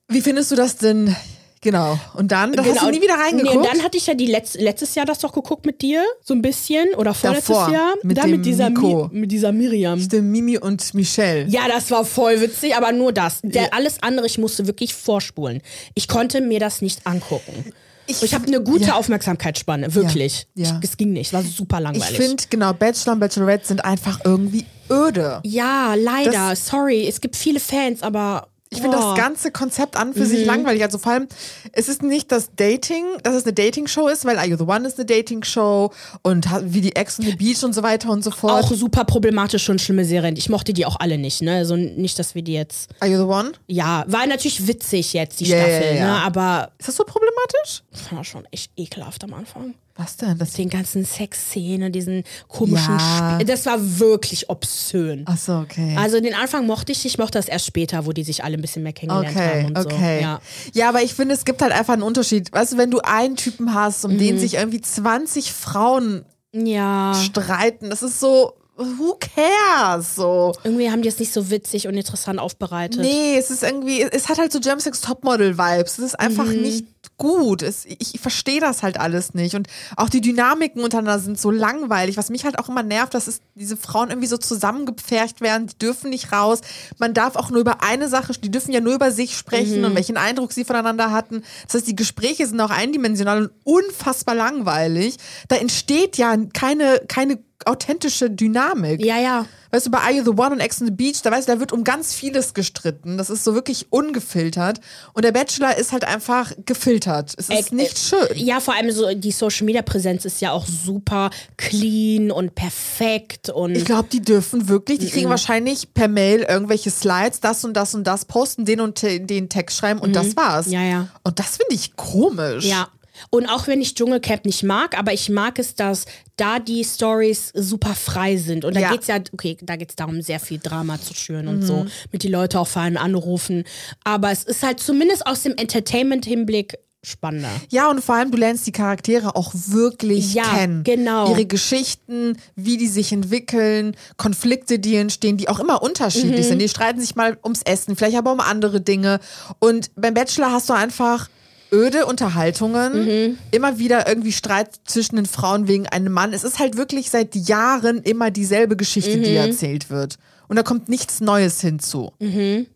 Wie 0.07 0.21
findest 0.21 0.51
du 0.51 0.55
das 0.55 0.75
denn? 0.77 1.15
Genau. 1.63 1.97
Und 2.13 2.31
dann, 2.31 2.51
da 2.53 2.63
hast 2.63 2.81
du 2.81 2.89
nie 2.91 3.01
wieder 3.01 3.15
Nee, 3.17 3.23
reingeguckt? 3.23 3.55
und 3.55 3.65
dann 3.65 3.81
hatte 3.83 3.97
ich 3.97 4.05
ja 4.07 4.13
die 4.13 4.27
letz 4.27 4.55
letztes 4.55 4.95
Jahr 4.95 5.05
das 5.05 5.19
doch 5.19 5.31
geguckt 5.33 5.65
mit 5.65 5.81
dir, 5.81 6.03
so 6.21 6.33
ein 6.33 6.41
bisschen. 6.41 6.93
Oder 6.97 7.13
vorletztes 7.13 7.55
Davor, 7.55 7.73
Jahr. 7.73 7.93
mit 8.03 8.17
da 8.17 8.23
dem 8.23 8.31
mit 8.31 8.45
dieser, 8.45 8.69
Nico. 8.69 9.09
Mi 9.11 9.21
mit 9.21 9.31
dieser 9.31 9.51
Miriam. 9.51 9.99
Stimmt, 9.99 10.29
Mimi 10.29 10.57
und 10.57 10.93
Michelle. 10.93 11.45
Ja, 11.47 11.61
das 11.67 11.89
war 11.91 12.05
voll 12.05 12.41
witzig, 12.41 12.75
aber 12.75 12.91
nur 12.91 13.11
das. 13.13 13.39
Der, 13.43 13.73
Alles 13.73 14.01
andere, 14.03 14.25
ich 14.25 14.37
musste 14.37 14.67
wirklich 14.67 14.93
vorspulen. 14.93 15.61
Ich 15.95 16.07
konnte 16.07 16.41
mir 16.41 16.59
das 16.59 16.81
nicht 16.81 17.07
angucken. 17.07 17.73
Ich, 18.05 18.21
ich 18.21 18.33
habe 18.33 18.45
eine 18.47 18.61
gute 18.61 18.87
Ja. 18.87 18.95
Aufmerksamkeitsspanne, 18.95 19.95
wirklich. 19.95 20.47
Ja, 20.55 20.65
ja. 20.65 20.79
Ich, 20.83 20.89
es 20.89 20.97
ging 20.97 21.13
nicht, 21.13 21.27
es 21.27 21.33
war 21.33 21.41
super 21.41 21.77
Ich 21.77 21.83
langweilig. 21.83 22.17
finde, 22.17 22.43
genau, 22.49 22.73
Bachelor 22.73 23.13
und 23.13 23.19
Bachelorette 23.21 23.65
sind 23.65 23.85
einfach 23.85 24.19
irgendwie 24.25 24.65
öde. 24.91 25.39
ja, 25.45 25.95
leider, 25.95 26.31
Das- 26.49 26.67
sorry. 26.67 27.07
Es 27.07 27.21
gibt 27.21 27.37
viele 27.37 27.61
Fans, 27.61 28.03
aber. 28.03 28.47
Ich 28.73 28.81
finde 28.81 28.97
oh. 28.97 29.01
das 29.01 29.17
ganze 29.17 29.51
Konzept 29.51 29.95
an 29.95 30.13
für 30.13 30.21
Mhm. 30.21 30.25
sich 30.25 30.45
langweilig. 30.45 30.83
Also 30.83 30.97
vor 30.97 31.13
allem, 31.13 31.27
es 31.71 31.87
ist 31.87 32.03
nicht 32.03 32.31
das 32.31 32.49
Dating, 32.55 33.05
dass 33.23 33.35
es 33.35 33.43
eine 33.45 33.53
Dating-Show 33.53 34.07
ist, 34.07 34.25
weil 34.25 34.37
Are 34.37 34.47
You 34.47 34.57
the 34.57 34.63
One 34.63 34.87
ist 34.87 34.97
eine 34.97 35.05
Dating-Show 35.05 35.91
und 36.21 36.45
wie 36.63 36.81
die 36.81 36.95
Ex 36.95 37.19
on 37.19 37.25
the 37.25 37.35
Beach 37.35 37.63
und 37.63 37.73
so 37.73 37.83
weiter 37.83 38.09
und 38.09 38.23
so 38.23 38.31
fort. 38.31 38.63
auch 38.63 38.71
super 38.73 39.05
problematisch 39.05 39.69
und 39.69 39.79
schlimme 39.81 40.05
Serien. 40.05 40.35
Ich 40.35 40.49
mochte 40.49 40.73
die 40.73 40.85
auch 40.85 40.99
alle 40.99 41.17
nicht, 41.17 41.41
ne? 41.41 41.55
Also 41.57 41.75
nicht, 41.75 42.17
dass 42.19 42.35
wir 42.35 42.41
die 42.41 42.53
jetzt. 42.53 42.89
Are 42.99 43.09
You 43.11 43.17
the 43.17 43.23
One? 43.23 43.51
Ja, 43.67 44.03
war 44.07 44.25
natürlich 44.27 44.67
witzig 44.67 45.13
jetzt, 45.13 45.39
die 45.39 45.45
ja, 45.45 45.57
Staffel, 45.57 45.95
ja. 45.97 46.05
ne? 46.05 46.11
Aber 46.23 46.71
Ist 46.79 46.87
das 46.89 46.95
so 46.95 47.03
problematisch? 47.03 47.83
das 47.91 48.11
war 48.11 48.23
schon 48.23 48.45
echt 48.51 48.71
ekelhaft 48.75 49.23
am 49.23 49.33
Anfang. 49.33 49.73
Was 49.95 50.17
denn? 50.17 50.37
Das 50.39 50.53
Den 50.53 50.69
ganzen 50.69 51.05
Sexszenen, 51.05 51.91
diesen 51.91 52.23
komischen 52.47 52.97
Ja. 52.97 53.35
Spiel. 53.35 53.45
Das 53.45 53.65
war 53.67 53.77
wirklich 53.99 54.49
obszön. 54.49 55.23
Ach 55.27 55.37
so, 55.37 55.53
okay. 55.57 55.95
Also 55.99 56.19
den 56.19 56.33
Anfang 56.33 56.65
mochte 56.65 56.91
ich, 56.91 57.05
ich 57.05 57.19
mochte 57.19 57.37
das 57.37 57.47
erst 57.47 57.67
später, 57.67 58.07
wo 58.07 58.11
die 58.11 58.23
sich 58.23 58.43
alle 58.43 58.57
ein 58.57 58.61
bisschen 58.61 58.81
mehr 58.81 58.93
kennengelernt 58.93 59.37
Okay, 59.37 59.63
haben 59.63 59.65
und 59.67 59.77
okay. 59.77 60.17
so. 60.19 60.23
Ja. 60.23 60.41
Ja, 60.73 60.89
aber 60.89 61.03
ich 61.03 61.13
finde, 61.13 61.35
es 61.35 61.45
gibt 61.45 61.61
halt 61.61 61.71
einfach 61.71 61.93
einen 61.93 62.01
Unterschied. 62.01 62.51
Weißt 62.51 62.73
du, 62.73 62.77
wenn 62.77 62.89
du 62.89 63.01
einen 63.01 63.35
Typen 63.35 63.73
hast, 63.75 64.03
um 64.03 64.13
Mhm. 64.13 64.17
den 64.17 64.39
sich 64.39 64.55
irgendwie 64.55 64.81
20 64.81 65.53
Frauen 65.53 66.25
ja. 66.53 67.13
streiten, 67.13 67.91
das 67.91 68.01
ist 68.01 68.19
so. 68.19 68.53
who 68.75 69.19
cares? 69.19 70.15
So. 70.15 70.51
Irgendwie 70.63 70.89
haben 70.89 71.03
die 71.03 71.07
es 71.07 71.19
nicht 71.19 71.31
so 71.31 71.51
witzig 71.51 71.87
und 71.87 71.93
interessant 71.95 72.39
aufbereitet. 72.39 73.01
Nee, 73.01 73.37
es 73.37 73.51
ist 73.51 73.61
irgendwie, 73.61 74.01
es 74.01 74.29
hat 74.29 74.39
halt 74.39 74.51
so 74.51 74.59
German 74.59 74.79
Sex 74.79 74.99
Topmodel-Vibes. 75.01 75.99
Es 75.99 76.05
ist 76.05 76.19
einfach 76.19 76.45
Mhm. 76.45 76.61
nicht 76.63 76.85
gut. 77.17 77.61
Es, 77.61 77.85
ich 77.85 78.15
ich 78.15 78.19
verstehe 78.19 78.59
das 78.59 78.83
halt 78.83 78.99
alles 78.99 79.33
nicht. 79.33 79.55
Und 79.55 79.67
auch 79.97 80.09
die 80.09 80.21
Dynamiken 80.21 80.83
untereinander 80.83 81.19
sind 81.19 81.39
so 81.39 81.51
langweilig. 81.51 82.17
Was 82.17 82.29
mich 82.29 82.45
halt 82.45 82.59
auch 82.59 82.69
immer 82.69 82.83
nervt, 82.83 83.13
dass 83.13 83.27
es 83.27 83.41
diese 83.55 83.77
Frauen 83.77 84.09
irgendwie 84.09 84.27
so 84.27 84.37
zusammengepfercht 84.37 85.41
werden. 85.41 85.67
Die 85.67 85.77
dürfen 85.77 86.09
nicht 86.09 86.31
raus. 86.31 86.61
Man 86.97 87.13
darf 87.13 87.35
auch 87.35 87.49
nur 87.49 87.59
über 87.61 87.83
eine 87.83 88.09
Sache, 88.09 88.33
die 88.33 88.51
dürfen 88.51 88.71
ja 88.71 88.81
nur 88.81 88.95
über 88.95 89.11
sich 89.11 89.37
sprechen 89.37 89.79
Mhm. 89.79 89.85
und 89.85 89.95
welchen 89.95 90.17
Eindruck 90.17 90.51
sie 90.53 90.65
voneinander 90.65 91.11
hatten. 91.11 91.43
Das 91.65 91.75
heißt, 91.75 91.87
die 91.87 91.95
Gespräche 91.95 92.45
sind 92.47 92.59
auch 92.61 92.69
eindimensional 92.71 93.43
und 93.43 93.51
unfassbar 93.63 94.35
langweilig. 94.35 95.17
Da 95.47 95.55
entsteht 95.57 96.17
ja 96.17 96.35
keine, 96.53 97.01
keine 97.07 97.39
authentische 97.65 98.29
Dynamik. 98.29 99.03
Ja, 99.03 99.19
ja. 99.19 99.45
Weißt 99.71 99.87
du, 99.87 99.91
bei 99.91 99.97
Are 99.99 100.11
You 100.13 100.23
the 100.23 100.29
One 100.29 100.51
und 100.51 100.59
Ex 100.59 100.79
on 100.81 100.87
the 100.87 100.93
Beach, 100.93 101.21
da 101.23 101.31
weißt 101.31 101.47
du, 101.47 101.53
da 101.53 101.59
wird 101.59 101.71
um 101.71 101.83
ganz 101.83 102.13
vieles 102.13 102.53
gestritten. 102.53 103.17
Das 103.17 103.31
ist 103.31 103.43
so 103.43 103.55
wirklich 103.55 103.87
ungefiltert. 103.89 104.79
Und 105.13 105.25
der 105.25 105.31
Bachelor 105.31 105.75
ist 105.77 105.91
halt 105.91 106.03
einfach 106.03 106.51
gefiltert. 106.65 107.33
Es 107.37 107.49
ist 107.49 107.71
Äh, 107.71 107.75
nicht 107.75 107.97
schön. 107.97 108.27
Ja, 108.35 108.59
vor 108.59 108.75
allem 108.75 108.91
so 108.91 109.11
die 109.15 109.31
Social 109.31 109.65
Media 109.65 109.81
Präsenz 109.81 110.25
ist 110.25 110.41
ja 110.41 110.51
auch 110.51 110.67
super 110.67 111.31
clean 111.57 112.29
und 112.29 112.53
perfekt 112.53 113.49
und 113.49 113.75
Ich 113.75 113.85
glaube, 113.85 114.09
die 114.11 114.21
dürfen 114.21 114.69
wirklich, 114.69 114.99
die 114.99 115.09
kriegen 115.09 115.29
wahrscheinlich 115.29 115.91
per 115.95 116.07
Mail 116.07 116.41
irgendwelche 116.47 116.91
Slides, 116.91 117.39
das 117.39 117.65
und 117.65 117.73
das 117.73 117.95
und 117.95 118.03
das 118.05 118.25
posten, 118.25 118.65
den 118.65 118.79
und 118.79 119.01
den 119.01 119.49
Text 119.49 119.77
schreiben 119.77 119.99
und 119.99 120.15
das 120.15 120.35
war's. 120.35 120.67
Ja, 120.69 120.83
ja. 120.83 121.07
Und 121.23 121.39
das 121.39 121.57
finde 121.57 121.73
ich 121.73 121.95
komisch. 121.95 122.65
ja. 122.65 122.89
Und 123.29 123.47
auch 123.47 123.67
wenn 123.67 123.81
ich 123.81 123.95
Dschungelcamp 123.95 124.45
nicht 124.45 124.63
mag, 124.63 124.97
aber 124.97 125.13
ich 125.13 125.29
mag 125.29 125.59
es, 125.59 125.75
dass 125.75 126.05
da 126.37 126.59
die 126.59 126.83
Stories 126.83 127.51
super 127.53 127.93
frei 127.95 128.37
sind. 128.37 128.65
Und 128.65 128.75
da 128.75 128.79
Ja. 128.81 128.91
geht's 128.91 129.07
ja, 129.07 129.19
okay, 129.33 129.57
da 129.61 129.75
geht's 129.75 129.95
darum, 129.95 130.21
sehr 130.21 130.39
viel 130.39 130.59
Drama 130.59 130.99
zu 130.99 131.13
schüren 131.13 131.47
und 131.47 131.61
so, 131.63 131.85
mit 132.11 132.23
die 132.23 132.27
Leute 132.29 132.59
auch 132.59 132.67
vor 132.67 132.81
allem 132.81 132.97
anrufen. 132.97 133.63
Aber 134.03 134.31
es 134.31 134.43
ist 134.43 134.63
halt 134.63 134.79
zumindest 134.79 135.25
aus 135.27 135.43
dem 135.43 135.55
Entertainment-Hinblick 135.55 136.77
spannender. 137.05 137.49
Ja, 137.69 137.89
und 137.89 138.01
vor 138.01 138.15
allem, 138.15 138.31
du 138.31 138.37
lernst 138.37 138.65
die 138.65 138.71
Charaktere 138.71 139.35
auch 139.35 139.51
wirklich 139.53 140.33
Ja, 140.33 140.43
kennen. 140.55 140.85
genau. 140.85 141.29
Ihre 141.31 141.45
Geschichten, 141.45 142.37
wie 142.55 142.77
die 142.77 142.87
sich 142.87 143.11
entwickeln, 143.11 143.97
Konflikte, 144.15 144.79
die 144.79 144.95
entstehen, 144.95 145.35
die 145.35 145.49
auch 145.49 145.59
immer 145.59 145.73
Mhm. 145.81 145.87
unterschiedlich 145.87 146.47
sind. 146.47 146.59
Die 146.59 146.69
streiten 146.69 147.01
sich 147.01 147.15
mal 147.17 147.37
ums 147.43 147.61
Essen, 147.63 147.97
vielleicht 147.97 148.15
aber 148.15 148.31
um 148.31 148.39
andere 148.39 148.79
Dinge. 148.79 149.19
Und 149.59 149.91
beim 149.97 150.13
Bachelor 150.13 150.51
hast 150.53 150.69
du 150.69 150.73
einfach 150.73 151.29
öde 151.73 152.05
Unterhaltungen, 152.05 153.05
Mhm. 153.05 153.37
immer 153.51 153.79
wieder 153.79 154.07
irgendwie 154.07 154.31
Streit 154.31 154.69
zwischen 154.85 155.15
den 155.17 155.25
Frauen 155.25 155.67
wegen 155.67 155.87
einem 155.87 156.13
Mann. 156.13 156.31
Es 156.33 156.43
ist 156.43 156.59
halt 156.59 156.77
wirklich 156.77 157.09
seit 157.09 157.35
Jahren 157.35 158.01
immer 158.03 158.31
dieselbe 158.31 158.77
Geschichte, 158.77 159.17
die 159.17 159.31
Mhm. 159.31 159.37
erzählt 159.37 159.89
wird. 159.89 160.17
Und 160.47 160.55
da 160.55 160.63
kommt 160.63 160.87
nichts 160.87 161.19
Neues 161.19 161.59
hinzu. 161.61 162.11
Mhm. 162.19 162.67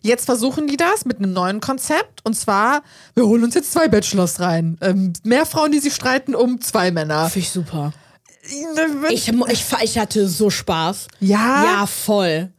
Jetzt 0.00 0.26
versuchen 0.26 0.66
die 0.68 0.76
das 0.76 1.04
mit 1.04 1.18
einem 1.18 1.32
neuen 1.32 1.60
Konzept. 1.60 2.24
Und 2.24 2.34
zwar, 2.34 2.82
wir 3.14 3.26
holen 3.26 3.42
uns 3.44 3.54
jetzt 3.54 3.72
zwei 3.72 3.88
Bachelors 3.88 4.38
rein. 4.40 4.76
Ähm, 4.80 5.12
mehr 5.24 5.44
Frauen, 5.46 5.72
die 5.72 5.78
sich 5.80 5.94
streiten 5.94 6.34
um 6.34 6.60
zwei 6.60 6.90
Männer. 6.92 7.28
Finde 7.30 7.46
ich 7.46 7.50
super. 7.52 7.92
Ich, 9.10 9.28
ich, 9.28 9.64
ich 9.82 9.98
hatte 9.98 10.28
so 10.28 10.50
Spaß. 10.50 11.08
Ja? 11.20 11.64
Ja, 11.64 11.86
voll. 11.86 12.50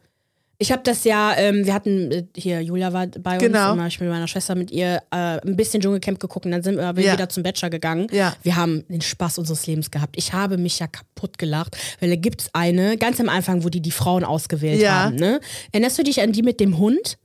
Ich 0.60 0.72
habe 0.72 0.82
das 0.82 1.04
ja, 1.04 1.34
ähm, 1.36 1.64
wir 1.66 1.72
hatten, 1.72 2.10
äh, 2.10 2.24
hier, 2.36 2.60
Julia 2.60 2.92
war 2.92 3.06
bei 3.06 3.34
uns, 3.34 3.42
Genau. 3.42 3.70
und 3.70 3.76
dann 3.76 3.80
hab 3.82 3.86
ich 3.88 4.00
mit 4.00 4.08
meiner 4.08 4.26
Schwester 4.26 4.56
mit 4.56 4.72
ihr 4.72 5.00
äh, 5.12 5.40
ein 5.46 5.54
bisschen 5.54 5.80
Dschungelcamp 5.80 6.18
geguckt 6.18 6.46
und 6.46 6.50
dann 6.52 6.64
sind 6.64 6.76
wir 6.76 6.82
Ja. 7.00 7.12
wieder 7.12 7.28
zum 7.28 7.44
Bachelor 7.44 7.70
gegangen. 7.70 8.08
Ja. 8.10 8.34
Wir 8.42 8.56
haben 8.56 8.84
den 8.88 9.00
Spaß 9.00 9.38
unseres 9.38 9.68
Lebens 9.68 9.92
gehabt. 9.92 10.16
Ich 10.18 10.32
habe 10.32 10.58
mich 10.58 10.80
ja 10.80 10.88
kaputt 10.88 11.38
gelacht, 11.38 11.76
weil 12.00 12.10
da 12.10 12.16
gibt's 12.16 12.50
eine, 12.54 12.96
ganz 12.98 13.20
am 13.20 13.28
Anfang, 13.28 13.62
wo 13.62 13.68
die 13.68 13.80
die 13.80 13.92
Frauen 13.92 14.24
ausgewählt 14.24 14.80
Ja. 14.82 15.04
haben. 15.04 15.14
Ne? 15.16 15.40
Erinnerst 15.70 15.96
du 15.96 16.02
dich 16.02 16.20
an 16.20 16.32
die 16.32 16.42
mit 16.42 16.58
dem 16.58 16.78
Hund? 16.78 17.18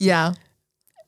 Ja. 0.00 0.34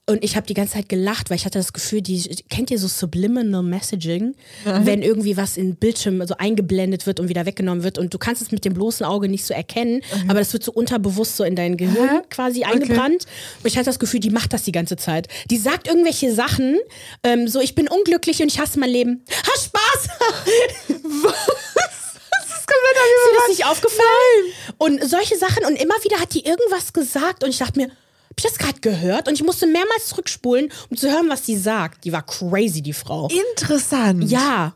Und 0.07 0.23
ich 0.23 0.37
habe 0.37 0.47
die 0.47 0.53
ganze 0.53 0.75
Zeit 0.75 0.91
gelacht, 0.91 1.31
weil 1.31 1.39
ich 1.39 1.47
hatte 1.47 1.59
das 1.59 1.73
Gefühl, 1.73 2.03
die 2.03 2.21
kennt 2.51 2.71
ihr 2.71 2.79
so 2.79 2.89
Subliminal 2.89 3.63
Messaging, 3.63 4.35
wenn 4.65 5.01
irgendwie 5.03 5.39
was 5.39 5.57
in 5.57 5.77
Bildschirm 5.77 6.27
so 6.27 6.35
eingeblendet 6.37 7.07
wird 7.07 7.21
und 7.21 7.31
wieder 7.31 7.47
weggenommen 7.47 7.85
wird 7.85 7.97
und 7.97 8.13
du 8.13 8.19
kannst 8.19 8.43
es 8.43 8.51
mit 8.51 8.67
dem 8.67 8.75
bloßen 8.75 9.07
Auge 9.07 9.31
nicht 9.31 9.47
so 9.47 9.55
erkennen, 9.55 10.03
aber 10.29 10.41
das 10.41 10.53
wird 10.53 10.63
so 10.63 10.73
unterbewusst 10.73 11.39
so 11.39 11.45
in 11.45 11.57
dein 11.57 11.79
Gehirn 11.79 12.21
quasi 12.29 12.65
eingebrannt. 12.65 13.25
Und 13.63 13.67
ich 13.67 13.77
hatte 13.79 13.87
das 13.87 13.99
Gefühl, 13.99 14.21
die 14.21 14.29
macht 14.29 14.53
das 14.53 14.65
die 14.65 14.73
ganze 14.73 14.97
Zeit. 14.97 15.29
Die 15.51 15.57
sagt 15.57 15.89
irgendwelche 15.89 16.35
Sachen, 16.35 16.79
ähm, 17.23 17.49
so 17.49 17.61
ich 17.61 17.75
bin 17.75 17.89
unglücklich 17.89 18.43
und 18.43 18.53
ich 18.53 18.59
hasse 18.59 18.79
mein 18.79 18.91
Leben. 18.91 19.25
Ha 19.31 19.53
Spaß! 19.59 20.09
Das 22.47 22.61
ist 22.61 22.67
komplett 22.67 22.97
Ist 22.97 23.27
dir 23.27 23.39
das 23.39 23.49
nicht 23.49 23.67
aufgefallen? 23.67 24.45
Und 24.79 25.09
solche 25.09 25.37
Sachen 25.37 25.65
und 25.65 25.77
immer 25.81 25.95
wieder 26.03 26.21
hat 26.21 26.35
die 26.35 26.45
irgendwas 26.45 26.93
gesagt 26.93 27.45
und 27.45 27.51
ich 27.51 27.59
dachte 27.59 27.79
mir, 27.79 27.91
hab 28.35 28.39
ich 28.39 28.45
das 28.45 28.59
gerade 28.59 28.81
gehört? 28.81 29.29
Und 29.29 29.35
ich 29.35 29.45
musste 29.45 29.67
mehrmals 29.67 30.07
zurückspulen, 30.09 30.71
um 30.91 30.97
zu 30.97 31.09
hören, 31.11 31.27
was 31.29 31.43
die 31.43 31.57
sagt. 31.57 32.05
Die 32.05 32.13
war 32.13 32.23
crazy, 32.23 32.83
die 32.83 32.93
Frau. 32.93 33.29
Interessant. 33.59 34.25
Ja. 34.31 34.75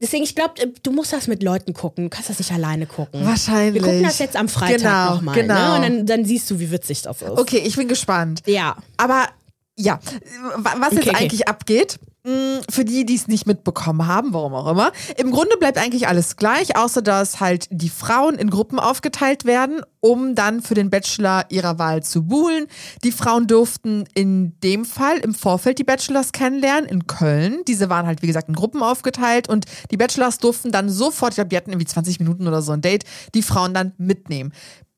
Deswegen, 0.00 0.24
ich 0.24 0.34
glaube, 0.34 0.54
du 0.82 0.90
musst 0.92 1.12
das 1.12 1.26
mit 1.28 1.42
Leuten 1.42 1.74
gucken. 1.74 2.04
Du 2.04 2.10
kannst 2.10 2.28
das 2.30 2.38
nicht 2.38 2.50
alleine 2.52 2.86
gucken. 2.86 3.24
Wahrscheinlich. 3.24 3.74
Wir 3.82 3.82
gucken 3.88 4.02
das 4.04 4.18
jetzt 4.18 4.36
am 4.36 4.48
Freitag 4.48 4.78
Genau, 4.78 5.14
nochmal. 5.14 5.34
genau. 5.34 5.54
Ne? 5.54 5.74
Und 5.76 5.82
dann, 5.82 6.06
dann 6.06 6.24
siehst 6.24 6.50
du, 6.50 6.58
wie 6.58 6.70
witzig 6.72 7.02
das 7.02 7.22
ist. 7.22 7.30
Okay, 7.30 7.58
ich 7.64 7.76
bin 7.76 7.86
gespannt. 7.88 8.42
Ja. 8.46 8.76
Aber 8.96 9.26
ja, 9.76 10.00
wa- 10.56 10.74
was 10.78 10.92
jetzt 10.92 11.02
Okay, 11.02 11.10
okay. 11.10 11.16
eigentlich 11.24 11.48
abgeht, 11.48 11.98
mh, 12.24 12.60
für 12.68 12.84
die, 12.84 13.06
die 13.06 13.14
es 13.14 13.28
nicht 13.28 13.46
mitbekommen 13.46 14.06
haben, 14.08 14.32
warum 14.34 14.54
auch 14.54 14.66
immer, 14.70 14.92
im 15.16 15.30
Grunde 15.30 15.56
bleibt 15.56 15.78
eigentlich 15.78 16.08
alles 16.08 16.36
gleich, 16.36 16.76
außer 16.76 17.00
dass 17.00 17.38
halt 17.40 17.68
die 17.70 17.88
Frauen 17.88 18.34
in 18.36 18.50
Gruppen 18.50 18.78
aufgeteilt 18.80 19.44
werden, 19.44 19.82
um 20.02 20.34
dann 20.34 20.60
für 20.60 20.74
den 20.74 20.90
Bachelor 20.90 21.46
ihrer 21.48 21.78
Wahl 21.78 22.02
zu 22.02 22.24
buhlen. 22.24 22.66
Die 23.04 23.12
Frauen 23.12 23.46
durften 23.46 24.04
in 24.14 24.58
dem 24.60 24.84
Fall 24.84 25.18
im 25.18 25.32
Vorfeld 25.32 25.78
die 25.78 25.84
Bachelors 25.84 26.32
kennenlernen 26.32 26.90
in 26.90 27.06
Köln. 27.06 27.62
Diese 27.68 27.88
waren 27.88 28.06
halt, 28.06 28.20
wie 28.20 28.26
gesagt, 28.26 28.48
in 28.48 28.54
Gruppen 28.54 28.82
aufgeteilt 28.82 29.48
und 29.48 29.64
die 29.90 29.96
Bachelors 29.96 30.38
durften 30.38 30.72
dann 30.72 30.90
sofort, 30.90 31.32
ich 31.32 31.36
glaube, 31.36 31.48
die 31.48 31.56
hatten 31.56 31.70
irgendwie 31.70 31.86
20 31.86 32.18
Minuten 32.18 32.48
oder 32.48 32.62
so 32.62 32.72
ein 32.72 32.80
Date, 32.82 33.04
die 33.34 33.42
Frauen 33.42 33.74
dann 33.74 33.92
mitnehmen. 33.96 34.52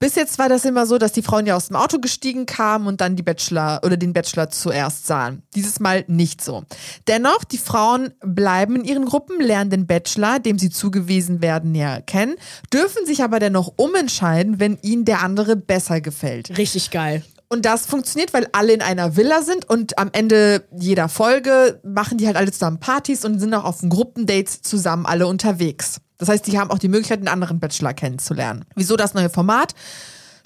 Bis 0.04 0.16
jetzt 0.16 0.38
war 0.38 0.50
das 0.50 0.66
immer 0.66 0.84
so, 0.84 0.98
dass 0.98 1.12
die 1.12 1.22
Frauen 1.22 1.46
ja 1.46 1.56
aus 1.56 1.68
dem 1.68 1.76
Auto 1.76 1.98
gestiegen 1.98 2.44
kamen 2.44 2.88
und 2.88 3.00
dann 3.00 3.16
die 3.16 3.22
Bachelor 3.22 3.80
oder 3.84 3.96
den 3.96 4.12
Bachelor 4.12 4.50
zuerst 4.50 5.06
sahen. 5.06 5.42
Dieses 5.54 5.80
Mal 5.80 6.04
nicht 6.08 6.44
so. 6.44 6.64
Dennoch, 7.08 7.42
die 7.44 7.56
Frauen 7.56 8.12
bleiben 8.20 8.76
in 8.76 8.84
ihren 8.84 9.06
Gruppen, 9.06 9.40
lernen 9.40 9.70
den 9.70 9.86
Bachelor, 9.86 10.40
dem 10.40 10.58
sie 10.58 10.68
zugewiesen 10.68 11.40
werden, 11.40 11.72
näher 11.72 12.02
kennen, 12.02 12.34
dürfen 12.70 13.06
sich 13.06 13.22
aber 13.22 13.38
dennoch 13.38 13.72
umentscheiden, 13.76 14.60
wenn 14.60 14.78
ihnen 14.94 15.04
der 15.04 15.22
andere 15.22 15.56
besser 15.56 16.00
gefällt. 16.00 16.56
Richtig 16.56 16.90
geil. 16.90 17.22
Und 17.48 17.66
das 17.66 17.86
funktioniert, 17.86 18.32
weil 18.32 18.48
alle 18.52 18.72
in 18.72 18.82
einer 18.82 19.16
Villa 19.16 19.42
sind 19.42 19.68
und 19.68 19.98
am 19.98 20.08
Ende 20.12 20.64
jeder 20.76 21.08
Folge 21.08 21.80
machen 21.84 22.18
die 22.18 22.26
halt 22.26 22.36
alle 22.36 22.50
zusammen 22.50 22.80
Partys 22.80 23.24
und 23.24 23.38
sind 23.38 23.54
auch 23.54 23.64
auf 23.64 23.80
Gruppendates 23.88 24.62
zusammen 24.62 25.06
alle 25.06 25.26
unterwegs. 25.26 26.00
Das 26.18 26.28
heißt, 26.28 26.46
die 26.46 26.58
haben 26.58 26.70
auch 26.70 26.78
die 26.78 26.88
Möglichkeit, 26.88 27.18
einen 27.18 27.28
anderen 27.28 27.60
Bachelor 27.60 27.92
kennenzulernen. 27.92 28.64
Wieso 28.74 28.96
das 28.96 29.14
neue 29.14 29.30
Format? 29.30 29.74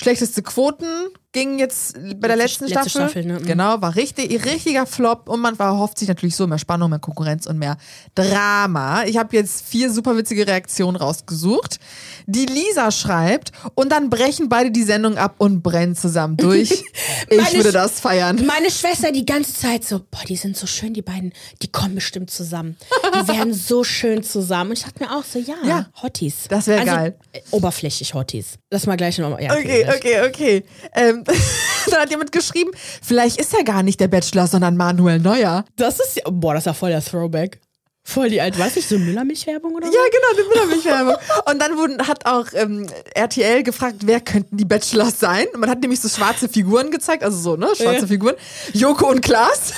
Schlechteste 0.00 0.42
Quoten 0.42 0.86
ging 1.32 1.58
jetzt 1.58 1.94
bei 2.16 2.28
der 2.28 2.36
letzten 2.36 2.64
Letzte 2.66 2.88
Staffel. 2.90 3.10
Staffel, 3.10 3.24
ne? 3.26 3.38
Mhm. 3.40 3.46
Genau, 3.46 3.80
war 3.82 3.94
richtig, 3.96 4.44
richtiger 4.46 4.86
Flop 4.86 5.28
und 5.28 5.40
man 5.40 5.58
erhofft 5.58 5.98
sich 5.98 6.08
natürlich 6.08 6.34
so 6.34 6.46
mehr 6.46 6.58
Spannung, 6.58 6.90
mehr 6.90 6.98
Konkurrenz 6.98 7.46
und 7.46 7.58
mehr 7.58 7.76
Drama. 8.14 9.04
Ich 9.04 9.16
habe 9.16 9.36
jetzt 9.36 9.64
vier 9.66 9.90
super 9.92 10.16
witzige 10.16 10.46
Reaktionen 10.46 10.96
rausgesucht. 10.96 11.78
Die 12.26 12.46
Lisa 12.46 12.90
schreibt 12.90 13.52
und 13.74 13.90
dann 13.92 14.10
brechen 14.10 14.48
beide 14.48 14.70
die 14.70 14.82
Sendung 14.82 15.16
ab 15.18 15.34
und 15.38 15.62
brennen 15.62 15.94
zusammen 15.96 16.36
durch. 16.36 16.70
ich 17.28 17.52
würde 17.54 17.72
das 17.72 18.00
feiern. 18.00 18.44
Meine 18.46 18.70
Schwester 18.70 19.12
die 19.12 19.24
ganze 19.26 19.54
Zeit 19.54 19.84
so, 19.84 19.98
boah, 20.10 20.24
die 20.26 20.36
sind 20.36 20.56
so 20.56 20.66
schön, 20.66 20.94
die 20.94 21.02
beiden, 21.02 21.32
die 21.62 21.68
kommen 21.70 21.94
bestimmt 21.94 22.30
zusammen. 22.30 22.76
Die 23.14 23.28
werden 23.28 23.52
so 23.54 23.84
schön 23.84 24.22
zusammen. 24.22 24.70
Und 24.70 24.78
ich 24.78 24.84
dachte 24.84 25.02
mir 25.02 25.10
auch 25.16 25.24
so, 25.24 25.38
ja, 25.38 25.54
Ja. 25.64 25.86
Hotties. 26.02 26.46
Das 26.48 26.66
wär 26.66 26.80
also, 26.80 26.90
geil. 26.92 27.16
äh, 27.32 27.40
Oberflächlich 27.50 28.14
Hotties. 28.14 28.54
Lass 28.70 28.86
mal 28.86 28.96
gleich 28.96 29.18
nochmal. 29.18 29.42
Ja, 29.42 29.52
Okay, 29.52 29.84
gleich. 29.84 29.96
okay, 29.96 30.20
okay. 30.26 30.64
Ähm, 30.94 31.17
dann 31.90 32.00
hat 32.00 32.10
jemand 32.10 32.32
geschrieben, 32.32 32.70
vielleicht 33.02 33.40
ist 33.40 33.54
er 33.54 33.64
gar 33.64 33.82
nicht 33.82 34.00
der 34.00 34.08
Bachelor, 34.08 34.46
sondern 34.46 34.76
Manuel 34.76 35.18
Neuer. 35.18 35.64
Das 35.76 36.00
ist 36.00 36.16
ja, 36.16 36.22
boah, 36.30 36.54
das 36.54 36.62
ist 36.62 36.66
ja 36.66 36.74
voll 36.74 36.90
der 36.90 37.04
Throwback. 37.04 37.60
Voll 38.04 38.30
die 38.30 38.40
alte, 38.40 38.58
weiß 38.58 38.76
ich, 38.78 38.86
so 38.86 38.98
Müllermilchwerbung 38.98 39.74
oder 39.74 39.86
so? 39.86 39.92
Ja, 39.92 40.00
genau, 40.10 40.42
die 40.42 40.48
Müllermilchwerbung. 40.48 41.16
Und 41.50 41.60
dann 41.60 41.76
wurden, 41.76 42.08
hat 42.08 42.24
auch 42.24 42.46
ähm, 42.54 42.86
RTL 43.14 43.62
gefragt, 43.62 43.96
wer 44.06 44.20
könnten 44.20 44.56
die 44.56 44.64
Bachelors 44.64 45.20
sein? 45.20 45.46
Und 45.52 45.60
man 45.60 45.68
hat 45.68 45.80
nämlich 45.80 46.00
so 46.00 46.08
schwarze 46.08 46.48
Figuren 46.48 46.90
gezeigt, 46.90 47.22
also 47.22 47.36
so, 47.36 47.56
ne, 47.56 47.66
schwarze 47.76 48.00
Ja. 48.00 48.06
Figuren. 48.06 48.34
Joko 48.72 49.10
und 49.10 49.20
Klaas. 49.20 49.74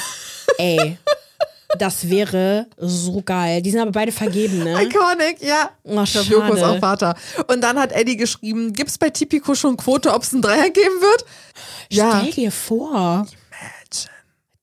Ey, 0.59 0.97
das 1.79 2.09
wäre 2.09 2.67
so 2.77 3.23
geil. 3.23 3.63
Die 3.63 3.71
sind 3.71 3.81
aber 3.81 3.93
beide 3.93 4.13
vergeben, 4.13 4.65
ne? 4.65 4.83
Iconic, 4.83 5.41
ja. 5.41 5.71
Oh, 5.85 6.03
ich 6.03 6.13
glaube, 6.13 6.29
Joko 6.29 6.55
ist 6.55 6.63
auch 6.63 6.79
Vater. 6.79 7.15
Und 7.47 7.61
dann 7.63 7.79
hat 7.79 7.93
Eddie 7.93 8.17
geschrieben, 8.17 8.73
gibt's 8.73 8.99
bei 8.99 9.11
Tipico 9.11 9.55
schon 9.55 9.77
Quote, 9.77 10.13
ob 10.13 10.23
es 10.23 10.33
einen 10.33 10.43
Dreier 10.43 10.71
geben 10.71 11.01
wird? 11.01 11.25
Ja. 11.91 12.21
Stell 12.21 12.33
dir 12.33 12.53
vor. 12.53 13.27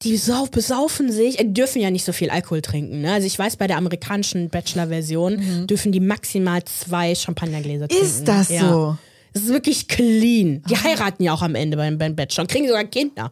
die 0.04 0.18
sau 0.18 0.46
besaufen 0.46 1.12
sich, 1.12 1.38
die 1.38 1.54
dürfen 1.54 1.82
ja 1.82 1.90
nicht 1.90 2.06
so 2.06 2.12
viel 2.12 2.30
Alkohol 2.30 2.62
trinken. 2.62 3.02
Ne? 3.02 3.14
Also 3.14 3.26
ich 3.26 3.38
weiß, 3.38 3.56
bei 3.56 3.68
der 3.68 3.78
amerikanischen 3.78 4.50
Bachelor-Version 4.50 5.66
dürfen 5.68 5.92
die 5.92 6.00
maximal 6.00 6.64
zwei 6.66 7.16
Champagnergläser 7.16 7.88
trinken. 7.88 8.06
Mhm. 8.06 8.12
Ist 8.12 8.28
das 8.28 8.50
ja. 8.50 8.70
so? 8.70 8.98
Das 9.34 9.44
ist 9.44 9.50
wirklich 9.50 9.88
clean. 9.88 10.64
Die 10.70 10.78
heiraten 10.78 11.24
ja 11.24 11.34
auch 11.34 11.42
am 11.42 11.56
Ende 11.56 11.78
beim, 11.78 11.98
beim 11.98 12.16
Bachelor 12.16 12.44
und 12.44 12.52
kriegen 12.52 12.68
sogar 12.68 12.84
Kinder. 12.86 13.32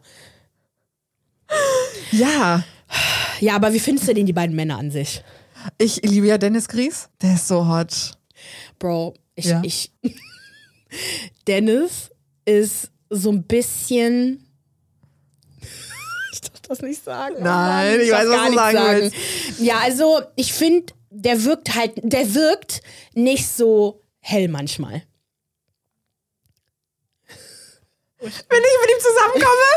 Ja. 2.12 2.64
Ja, 3.40 3.54
aber 3.56 3.72
wie 3.72 3.80
findest 3.80 4.08
du 4.08 4.14
denn 4.14 4.26
die 4.26 4.32
beiden 4.32 4.56
Männer 4.56 4.78
an 4.78 4.90
sich? 4.90 5.22
Ich 5.78 5.96
liebe 6.02 6.26
ja 6.26 6.38
Dennis 6.38 6.68
Gries. 6.68 7.08
Der 7.22 7.34
ist 7.34 7.48
so 7.48 7.66
hot. 7.68 8.16
Bro, 8.78 9.14
ich, 9.34 9.46
Ja. 9.46 9.60
ich. 9.64 9.92
Dennis 11.46 12.10
ist 12.44 12.90
so 13.10 13.30
ein 13.30 13.42
bisschen. 13.44 14.42
Ich 16.32 16.40
darf 16.42 16.60
das 16.68 16.82
nicht 16.82 17.02
sagen. 17.02 17.36
Nein, 17.40 17.98
ich 18.00 18.10
darf 18.10 18.26
weiß, 18.26 18.28
was 18.28 18.36
gar 18.36 18.72
du 18.72 19.00
nichts 19.02 19.16
sagen 19.16 19.64
Ja, 19.64 19.78
also 19.78 20.20
ich 20.36 20.52
finde, 20.52 20.92
der 21.08 21.44
wirkt 21.44 21.74
halt, 21.74 21.92
der 22.02 22.34
wirkt 22.34 22.82
nicht 23.14 23.48
so 23.48 24.02
hell 24.20 24.48
manchmal. 24.48 25.02
Wenn 28.18 28.28
ich 28.28 28.30
mit 28.50 28.90
ihm 28.90 29.00
zusammenkomme, 29.00 29.70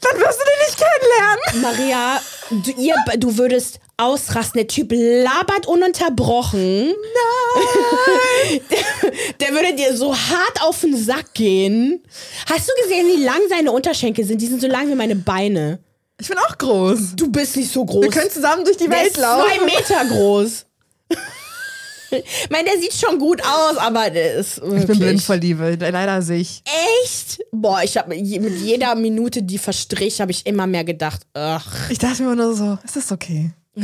dann 0.00 0.20
wirst 0.20 0.38
du 0.40 0.44
den 0.44 0.60
nicht 0.66 0.78
kennenlernen. 0.78 1.62
Maria, 1.62 2.22
du, 2.50 2.70
ihr, 2.80 2.94
du 3.18 3.38
würdest 3.38 3.80
ausrasten. 3.96 4.58
Der 4.58 4.66
Typ 4.66 4.92
labert 4.92 5.66
ununterbrochen. 5.66 6.88
Nein! 6.88 8.60
Der, 8.70 9.10
der 9.40 9.54
würde 9.54 9.74
dir 9.74 9.96
so 9.96 10.14
hart 10.14 10.62
auf 10.62 10.80
den 10.80 10.96
Sack 10.96 11.34
gehen. 11.34 12.02
Hast 12.48 12.68
du 12.68 12.72
gesehen, 12.82 13.06
wie 13.08 13.22
lang 13.22 13.40
seine 13.48 13.72
Unterschenkel 13.72 14.24
sind? 14.24 14.40
Die 14.40 14.46
sind 14.46 14.60
so 14.60 14.68
lang 14.68 14.88
wie 14.88 14.94
meine 14.94 15.16
Beine. 15.16 15.80
Ich 16.20 16.28
bin 16.28 16.38
auch 16.38 16.58
groß. 16.58 17.16
Du 17.16 17.30
bist 17.30 17.56
nicht 17.56 17.72
so 17.72 17.84
groß. 17.84 18.02
Wir 18.02 18.10
können 18.10 18.30
zusammen 18.30 18.64
durch 18.64 18.76
die 18.76 18.88
der 18.88 18.98
Welt 18.98 19.06
ist 19.08 19.16
zwei 19.16 19.22
laufen. 19.22 19.64
Meter 19.64 20.04
groß. 20.06 20.66
Ich 22.10 22.50
meine, 22.50 22.68
der 22.70 22.80
sieht 22.80 22.92
schon 22.94 23.18
gut 23.18 23.40
aus, 23.42 23.76
aber 23.78 24.10
der 24.10 24.34
ist 24.34 24.60
wirklich 24.60 24.80
Ich 24.82 24.86
bin 24.86 24.98
blind 24.98 25.22
vor 25.22 25.36
Liebe. 25.36 25.76
Leider 25.78 26.22
sehe 26.22 26.38
ich. 26.40 26.62
Echt? 27.04 27.40
Boah, 27.52 27.82
ich 27.82 27.96
habe 27.96 28.08
mit 28.10 28.58
jeder 28.60 28.94
Minute, 28.94 29.42
die 29.42 29.58
verstrich, 29.58 30.20
habe 30.20 30.30
ich 30.32 30.44
immer 30.46 30.66
mehr 30.66 30.84
gedacht, 30.84 31.22
ach, 31.34 31.90
Ich 31.90 31.98
dachte 31.98 32.22
mir 32.22 32.34
nur 32.36 32.54
so, 32.54 32.78
es 32.84 32.96
ist 32.96 33.12
okay. 33.12 33.50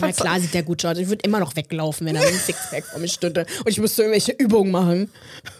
Na 0.00 0.12
klar 0.12 0.40
sieht 0.40 0.54
der 0.54 0.62
gut 0.62 0.84
aus. 0.86 0.96
Ich 0.98 1.08
würde 1.08 1.22
immer 1.24 1.40
noch 1.40 1.56
weglaufen, 1.56 2.06
wenn 2.06 2.14
er 2.16 2.22
mit 2.22 2.30
einem 2.30 2.38
Sixpack 2.40 2.84
vor 2.86 3.00
mir 3.00 3.08
stünde 3.08 3.44
und 3.64 3.68
ich 3.68 3.78
müsste 3.78 4.02
irgendwelche 4.02 4.32
Übungen 4.32 4.70
machen. 4.70 5.10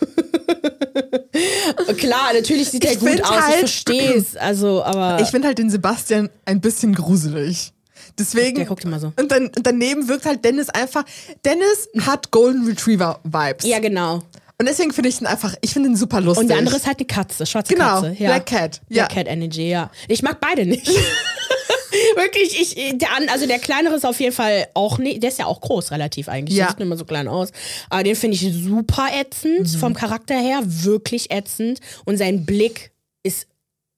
klar, 1.99 2.33
natürlich 2.33 2.69
sieht 2.71 2.85
er 2.85 2.93
Ich 2.93 3.01
gut 3.01 3.23
aus, 3.23 3.31
ich 3.31 3.43
halt- 3.43 3.59
verstehe 3.59 4.15
es. 4.15 4.37
Also, 4.37 4.83
aber 4.83 5.21
Ich 5.21 5.29
finde 5.29 5.49
halt 5.49 5.59
den 5.59 5.69
Sebastian 5.69 6.31
ein 6.47 6.61
bisschen 6.61 6.95
gruselig. 6.95 7.73
Deswegen. 8.21 8.57
Der 8.57 8.67
guckt 8.67 8.85
immer 8.85 9.01
so. 9.01 9.13
Und, 9.19 9.31
dann, 9.33 9.47
und 9.47 9.67
daneben 9.67 10.09
wirkt 10.09 10.27
halt 10.27 10.45
Dennis 10.45 10.69
einfach. 10.71 11.05
Dennis 11.45 11.89
hat 12.07 12.31
Golden 12.31 12.67
Retriever 12.67 13.21
Vibes. 13.25 13.65
ja, 13.67 13.79
genau. 13.79 14.23
Und 14.59 14.69
deswegen 14.69 14.93
finde 14.93 15.09
ich 15.09 15.19
ihn 15.23 15.27
einfach, 15.27 15.55
ich 15.63 15.73
finde 15.73 15.89
ihn 15.89 15.97
super 15.97 16.21
lustig. 16.21 16.43
Und 16.43 16.49
der 16.49 16.59
andere 16.59 16.77
ist 16.77 16.87
halt 16.87 16.99
eine 16.99 17.07
Katze, 17.07 17.47
schwarze 17.47 17.73
Genau, 17.73 18.03
Katze. 18.03 18.17
Ja. 18.19 18.29
Black 18.29 18.47
Cat, 18.47 18.81
ja. 18.91 19.05
Black 19.07 19.15
Cat 19.15 19.27
Energy, 19.29 19.71
ja. 19.71 19.91
Ich 20.07 20.23
mag 20.23 20.39
beide 20.39 20.67
nicht. 20.67 20.87
Wirklich, 22.17 22.61
ich, 22.61 22.99
der, 22.99 23.09
also 23.33 23.47
der 23.47 23.59
kleinere 23.59 23.95
ist 23.95 24.05
auf 24.05 24.21
jeden 24.21 24.35
Fall 24.35 24.69
auch 24.75 24.99
nicht, 24.99 25.23
der 25.23 25.31
ist 25.31 25.39
ja 25.39 25.47
auch 25.47 25.61
groß 25.61 25.91
relativ 25.91 26.29
eigentlich, 26.29 26.57
Ja. 26.59 26.67
der 26.67 26.73
sieht 26.73 26.81
immer 26.81 26.97
so 26.97 27.05
klein 27.05 27.27
aus. 27.27 27.51
Aber 27.89 28.03
den 28.03 28.15
finde 28.17 28.37
ich 28.37 28.53
super 28.55 29.09
ätzend, 29.19 29.73
Mhm. 29.73 29.79
vom 29.79 29.95
Charakter 29.95 30.35
her, 30.39 30.61
wirklich 30.65 31.31
ätzend. 31.33 31.81
Und 32.05 32.17
sein 32.19 32.45
Blick 32.45 32.93
ist 33.23 33.47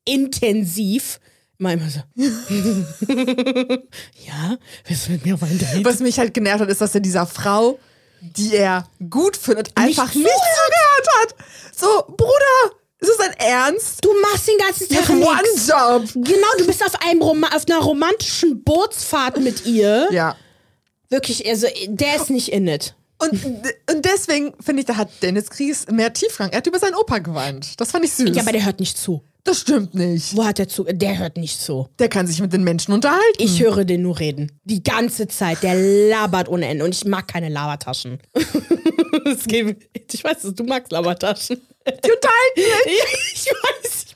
intensiv. 0.04 1.20
Immer 1.62 1.74
immer 1.74 1.88
so. 1.88 2.00
ja, 4.26 4.58
willst 4.84 5.06
du 5.06 5.12
mit 5.12 5.24
mir 5.24 5.34
auf 5.34 5.44
ein 5.44 5.56
Date? 5.56 5.84
Was 5.84 6.00
mich 6.00 6.18
halt 6.18 6.34
genervt 6.34 6.58
hat, 6.62 6.68
ist, 6.68 6.80
dass 6.80 6.92
er 6.92 7.00
dieser 7.00 7.24
Frau, 7.24 7.78
die 8.20 8.56
er 8.56 8.88
gut 9.08 9.36
findet, 9.36 9.70
einfach 9.76 10.12
nicht 10.12 10.26
zugehört 10.26 11.08
hat. 11.20 11.36
So, 11.76 11.86
Bruder, 12.16 12.74
ist 12.98 13.10
das 13.10 13.16
dein 13.16 13.34
Ernst? 13.34 14.04
Du 14.04 14.12
machst 14.22 14.48
den 14.48 14.58
ganzen 14.58 14.88
Tag 14.88 15.08
have 15.08 15.12
one 15.12 15.38
job. 15.54 16.10
Genau, 16.14 16.48
du 16.58 16.66
bist 16.66 16.84
auf, 16.84 17.00
einem 17.06 17.22
Roma 17.22 17.46
auf 17.54 17.64
einer 17.68 17.78
romantischen 17.78 18.64
Bootsfahrt 18.64 19.38
mit 19.38 19.64
ihr. 19.64 20.08
Ja. 20.12 20.34
Wirklich, 21.10 21.46
also 21.46 21.68
der 21.86 22.16
ist 22.16 22.28
nicht 22.30 22.48
in 22.48 22.66
it. 22.66 22.96
Und, 23.18 23.32
und 23.88 24.04
deswegen 24.04 24.52
finde 24.60 24.80
ich, 24.80 24.86
da 24.86 24.96
hat 24.96 25.10
Dennis 25.22 25.48
Kries 25.48 25.86
mehr 25.92 26.12
Tiefgang. 26.12 26.50
Er 26.50 26.56
hat 26.56 26.66
über 26.66 26.80
seinen 26.80 26.96
Opa 26.96 27.18
geweint. 27.18 27.80
Das 27.80 27.92
fand 27.92 28.04
ich 28.04 28.12
süß. 28.14 28.34
Ja, 28.34 28.42
aber 28.42 28.50
der 28.50 28.64
hört 28.64 28.80
nicht 28.80 28.98
zu. 28.98 29.22
Das 29.44 29.60
stimmt 29.60 29.94
nicht. 29.94 30.36
Wo 30.36 30.44
hat 30.44 30.58
er 30.58 30.68
zu? 30.68 30.84
Der 30.84 31.18
hört 31.18 31.36
nicht 31.36 31.60
zu. 31.60 31.88
Der 31.98 32.08
kann 32.08 32.26
sich 32.26 32.40
mit 32.40 32.52
den 32.52 32.62
Menschen 32.64 32.92
unterhalten. 32.92 33.22
Ich 33.38 33.60
höre 33.60 33.84
den 33.84 34.02
nur 34.02 34.18
reden. 34.18 34.52
Die 34.64 34.82
ganze 34.82 35.26
Zeit. 35.28 35.62
Der 35.62 35.74
labert 35.74 36.48
ohne 36.48 36.66
Ende. 36.68 36.84
Und 36.84 36.94
ich 36.94 37.04
mag 37.04 37.28
keine 37.28 37.48
Labertaschen. 37.48 38.18
Ich 39.24 40.24
weiß, 40.24 40.38
du 40.54 40.64
magst 40.64 40.90
Labertaschen. 40.92 41.60
Die 41.86 42.10
unterhalten 42.10 42.56
sich. 42.56 42.96
Ja, 42.96 43.04
ich 43.34 43.46
weiß. 43.46 44.06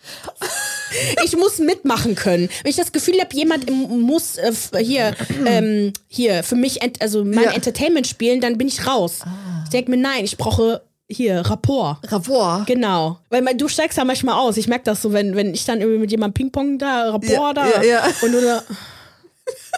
Ich 1.24 1.36
muss 1.36 1.58
mitmachen 1.58 2.14
können. 2.14 2.48
Wenn 2.62 2.70
ich 2.70 2.76
das 2.76 2.92
Gefühl 2.92 3.20
habe, 3.20 3.34
jemand 3.34 3.70
muss 3.70 4.36
äh, 4.38 4.52
hier, 4.82 5.14
ähm, 5.46 5.92
hier 6.08 6.42
für 6.42 6.54
mich, 6.56 6.80
also 7.00 7.24
mein 7.24 7.44
Ja. 7.44 7.50
Entertainment 7.52 8.06
spielen, 8.06 8.40
dann 8.40 8.56
bin 8.58 8.68
ich 8.68 8.86
raus. 8.86 9.20
Ich 9.64 9.70
denke 9.70 9.90
mir, 9.90 9.96
nein, 9.98 10.24
ich 10.24 10.36
brauche 10.36 10.82
hier 11.08 11.40
Rapport. 11.40 11.98
Rapport. 12.10 12.66
Genau. 12.66 13.18
Weil 13.28 13.42
man, 13.42 13.56
du 13.56 13.68
steigst 13.68 13.96
ja 13.98 14.04
manchmal 14.04 14.38
aus. 14.38 14.56
Ich 14.56 14.66
merke 14.66 14.84
das 14.84 15.02
so, 15.02 15.12
wenn, 15.12 15.36
wenn 15.36 15.54
ich 15.54 15.64
dann 15.64 15.80
irgendwie 15.80 16.00
mit 16.00 16.10
jemandem 16.10 16.34
Ping-Pong 16.34 16.78
da, 16.78 17.10
Rapport 17.10 17.30
Ja, 17.30 17.52
da 17.52 17.66
ja, 17.68 17.82
ja. 17.82 18.12
und 18.22 18.32
du 18.32 18.40
da. 18.40 18.62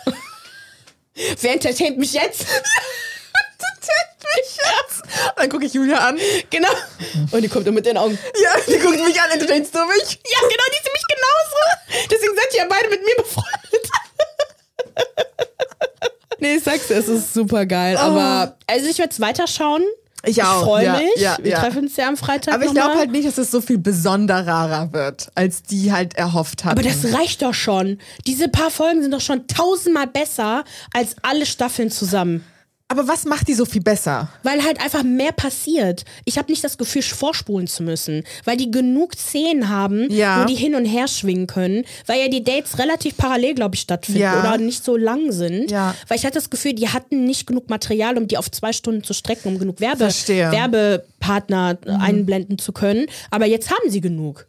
Wer 1.40 1.52
entertaint 1.52 1.98
mich 1.98 2.12
jetzt? 2.12 2.46
mich 4.36 4.56
jetzt. 4.56 5.02
Dann 5.36 5.48
gucke 5.48 5.64
ich 5.66 5.74
Julia 5.74 5.98
an. 5.98 6.18
Genau. 6.50 6.72
Und 7.30 7.42
die 7.42 7.48
kommt 7.48 7.66
dann 7.66 7.74
mit 7.74 7.86
den 7.86 7.96
Augen. 7.96 8.18
Ja, 8.42 8.50
die 8.66 8.78
guckt 8.78 9.04
mich 9.04 9.20
an. 9.20 9.30
Entertainst 9.30 9.74
du 9.74 9.78
mich? 9.86 10.10
Ja, 10.10 10.40
genau, 10.40 10.64
die 10.68 10.82
sind 10.82 10.92
mich 10.92 11.06
genauso. 11.08 12.08
Deswegen 12.10 12.34
seid 12.36 12.54
ihr 12.54 12.58
ja 12.60 12.66
beide 12.68 12.88
mit 12.88 13.04
mir 13.04 13.16
befreundet. 13.16 13.88
nee, 16.38 16.54
ich 16.56 16.64
sag's 16.64 16.88
dir, 16.88 16.96
es 16.96 17.08
ist 17.08 17.34
super 17.34 17.66
geil. 17.66 17.96
Aber, 17.96 18.56
also 18.66 18.86
ich 18.88 18.98
werde 18.98 19.12
es 19.12 19.20
weiterschauen. 19.20 19.84
Ich 20.24 20.42
auch, 20.42 20.62
Ich 20.62 20.64
freue 20.64 20.84
ja, 20.84 20.92
mich. 20.98 21.16
ja, 21.16 21.36
Wir 21.40 21.52
ja. 21.52 21.60
treffen 21.60 21.84
uns 21.84 21.96
ja 21.96 22.08
am 22.08 22.16
Freitag. 22.16 22.54
Aber 22.54 22.64
ich 22.64 22.72
glaube 22.72 22.96
halt 22.96 23.12
nicht, 23.12 23.26
dass 23.26 23.38
es 23.38 23.50
so 23.50 23.60
viel 23.60 23.78
besonderer 23.78 24.92
wird, 24.92 25.30
als 25.34 25.62
die 25.62 25.92
halt 25.92 26.14
erhofft 26.16 26.64
hatten. 26.64 26.78
Aber 26.78 26.86
das 26.86 27.12
reicht 27.14 27.42
doch 27.42 27.54
schon. 27.54 27.98
Diese 28.26 28.48
paar 28.48 28.70
Folgen 28.70 29.00
sind 29.02 29.12
doch 29.12 29.20
schon 29.20 29.46
tausendmal 29.46 30.08
besser 30.08 30.64
als 30.92 31.14
alle 31.22 31.46
Staffeln 31.46 31.90
zusammen. 31.90 32.44
Aber 32.90 33.06
was 33.06 33.26
macht 33.26 33.48
die 33.48 33.54
so 33.54 33.66
viel 33.66 33.82
besser? 33.82 34.30
Weil 34.42 34.64
halt 34.64 34.80
einfach 34.80 35.02
mehr 35.02 35.32
passiert. 35.32 36.06
Ich 36.24 36.38
habe 36.38 36.50
nicht 36.50 36.64
das 36.64 36.78
Gefühl, 36.78 37.02
vorspulen 37.02 37.66
zu 37.66 37.82
müssen. 37.82 38.24
Weil 38.44 38.56
die 38.56 38.70
genug 38.70 39.14
Szenen 39.14 39.68
haben, 39.68 40.10
Ja. 40.10 40.40
wo 40.42 40.46
die 40.46 40.54
hin 40.54 40.74
und 40.74 40.86
her 40.86 41.06
schwingen 41.06 41.46
können. 41.46 41.84
Weil 42.06 42.18
ja 42.22 42.28
die 42.28 42.42
Dates 42.42 42.78
relativ 42.78 43.18
parallel, 43.18 43.54
glaube 43.56 43.74
ich, 43.74 43.82
stattfinden 43.82 44.22
Ja. 44.22 44.40
oder 44.40 44.56
nicht 44.56 44.82
so 44.86 44.96
lang 44.96 45.32
sind. 45.32 45.70
Ja. 45.70 45.94
Weil 46.08 46.16
ich 46.16 46.24
hatte 46.24 46.36
das 46.36 46.48
Gefühl, 46.48 46.72
die 46.72 46.88
hatten 46.88 47.24
nicht 47.26 47.46
genug 47.46 47.68
Material, 47.68 48.16
um 48.16 48.26
die 48.26 48.38
auf 48.38 48.50
zwei 48.50 48.72
Stunden 48.72 49.04
zu 49.04 49.12
strecken, 49.12 49.48
um 49.48 49.58
genug 49.58 49.80
Werbe 49.80 49.98
Verstehe. 49.98 50.46
Mhm. 50.48 50.52
Werbepartner 50.52 51.76
äh, 51.84 51.90
einblenden 51.90 52.58
zu 52.58 52.72
können. 52.72 53.04
Aber 53.30 53.44
jetzt 53.44 53.70
haben 53.70 53.90
sie 53.90 54.00
genug. 54.00 54.46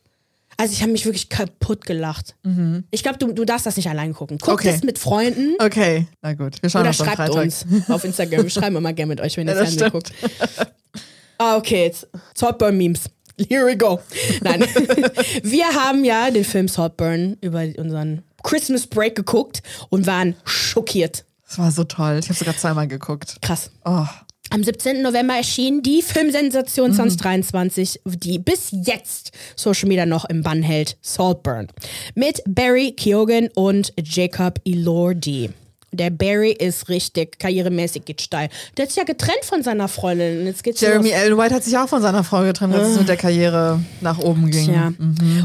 Also 0.59 0.73
ich 0.73 0.81
habe 0.81 0.91
mich 0.91 1.05
wirklich 1.05 1.29
kaputt 1.29 1.85
gelacht. 1.85 2.35
Ich 2.91 3.01
glaube, 3.01 3.17
du, 3.17 3.31
du 3.31 3.45
darfst 3.45 3.65
das 3.65 3.77
nicht 3.77 3.89
allein 3.89 4.13
gucken. 4.13 4.37
Guck 4.39 4.47
Mhm. 4.49 4.53
Okay. 4.55 4.71
das 4.73 4.83
mit 4.83 4.99
Freunden. 4.99 5.55
Okay, 5.59 6.07
na 6.21 6.33
gut. 6.33 6.61
Wir 6.61 6.69
schauen 6.69 6.81
Oder 6.81 6.91
schreibt 6.93 7.15
Freitag. 7.15 7.35
uns 7.43 7.65
auf 7.87 8.03
Instagram. 8.03 8.43
Wir 8.43 8.49
schreiben 8.49 8.75
immer 8.75 8.91
gerne 8.91 9.07
mit 9.09 9.21
euch, 9.21 9.37
wenn 9.37 9.47
ihr 9.47 9.53
Ja, 9.55 9.61
das 9.61 9.75
Fernsehen 9.75 9.91
guckt. 9.91 10.11
Ah, 11.37 11.55
okay, 11.55 11.85
jetzt 11.85 12.07
Saltburn-Memes. 12.35 13.03
Here 13.47 13.65
we 13.65 13.77
go. 13.77 14.01
Nein. 14.41 14.59
Wir 15.43 15.65
haben 15.67 16.03
ja 16.03 16.29
den 16.29 16.43
Film 16.43 16.67
Saltburn 16.67 17.37
über 17.39 17.63
unseren 17.77 18.23
Christmas 18.43 18.85
Break 18.85 19.15
geguckt 19.15 19.63
und 19.87 20.05
waren 20.07 20.35
schockiert. 20.43 21.23
Das 21.47 21.57
war 21.57 21.71
so 21.71 21.85
toll. 21.85 22.19
Ich 22.19 22.27
habe 22.27 22.37
sogar 22.37 22.57
zweimal 22.57 22.89
geguckt. 22.89 23.37
Krass. 23.41 23.71
Oh. 23.85 24.05
Am 24.51 24.63
17. 24.63 25.03
November 25.03 25.35
erschien 25.35 25.83
die 25.83 26.01
Filmsensation 26.01 26.91
2023, 26.91 28.01
die 28.05 28.39
bis 28.39 28.69
jetzt 28.71 29.31
Social 29.55 29.88
Media 29.88 30.07
noch 30.07 30.25
im 30.25 30.41
Bann 30.41 30.63
hält, 30.63 30.97
Saltburn. 31.01 31.67
Mit 32.15 32.41
Barry 32.47 32.93
Keoghan 32.93 33.49
und 33.53 33.93
Jacob 34.03 34.59
Elordi. 34.65 35.51
Der 35.91 36.09
Barry 36.09 36.51
ist 36.51 36.89
richtig 36.89 37.38
karrieremäßig 37.38 38.05
geht 38.05 38.21
steil. 38.21 38.49
Der 38.75 38.83
hat 38.83 38.89
sich 38.89 38.97
ja 38.97 39.03
getrennt 39.03 39.43
von 39.43 39.62
seiner 39.62 39.88
Freundin. 39.88 40.39
Und 40.39 40.45
jetzt 40.47 40.63
geht's 40.63 40.81
Jeremy 40.81 41.13
Allen 41.13 41.38
White 41.38 41.53
hat 41.53 41.63
sich 41.63 41.77
auch 41.77 41.89
von 41.89 42.01
seiner 42.01 42.23
Frau 42.23 42.43
getrennt, 42.43 42.73
als 42.75 42.89
es 42.89 42.99
mit 42.99 43.07
der 43.07 43.17
Karriere 43.17 43.79
nach 44.01 44.19
oben 44.19 44.49
ging. 44.49 44.71
Ja. 44.71 44.93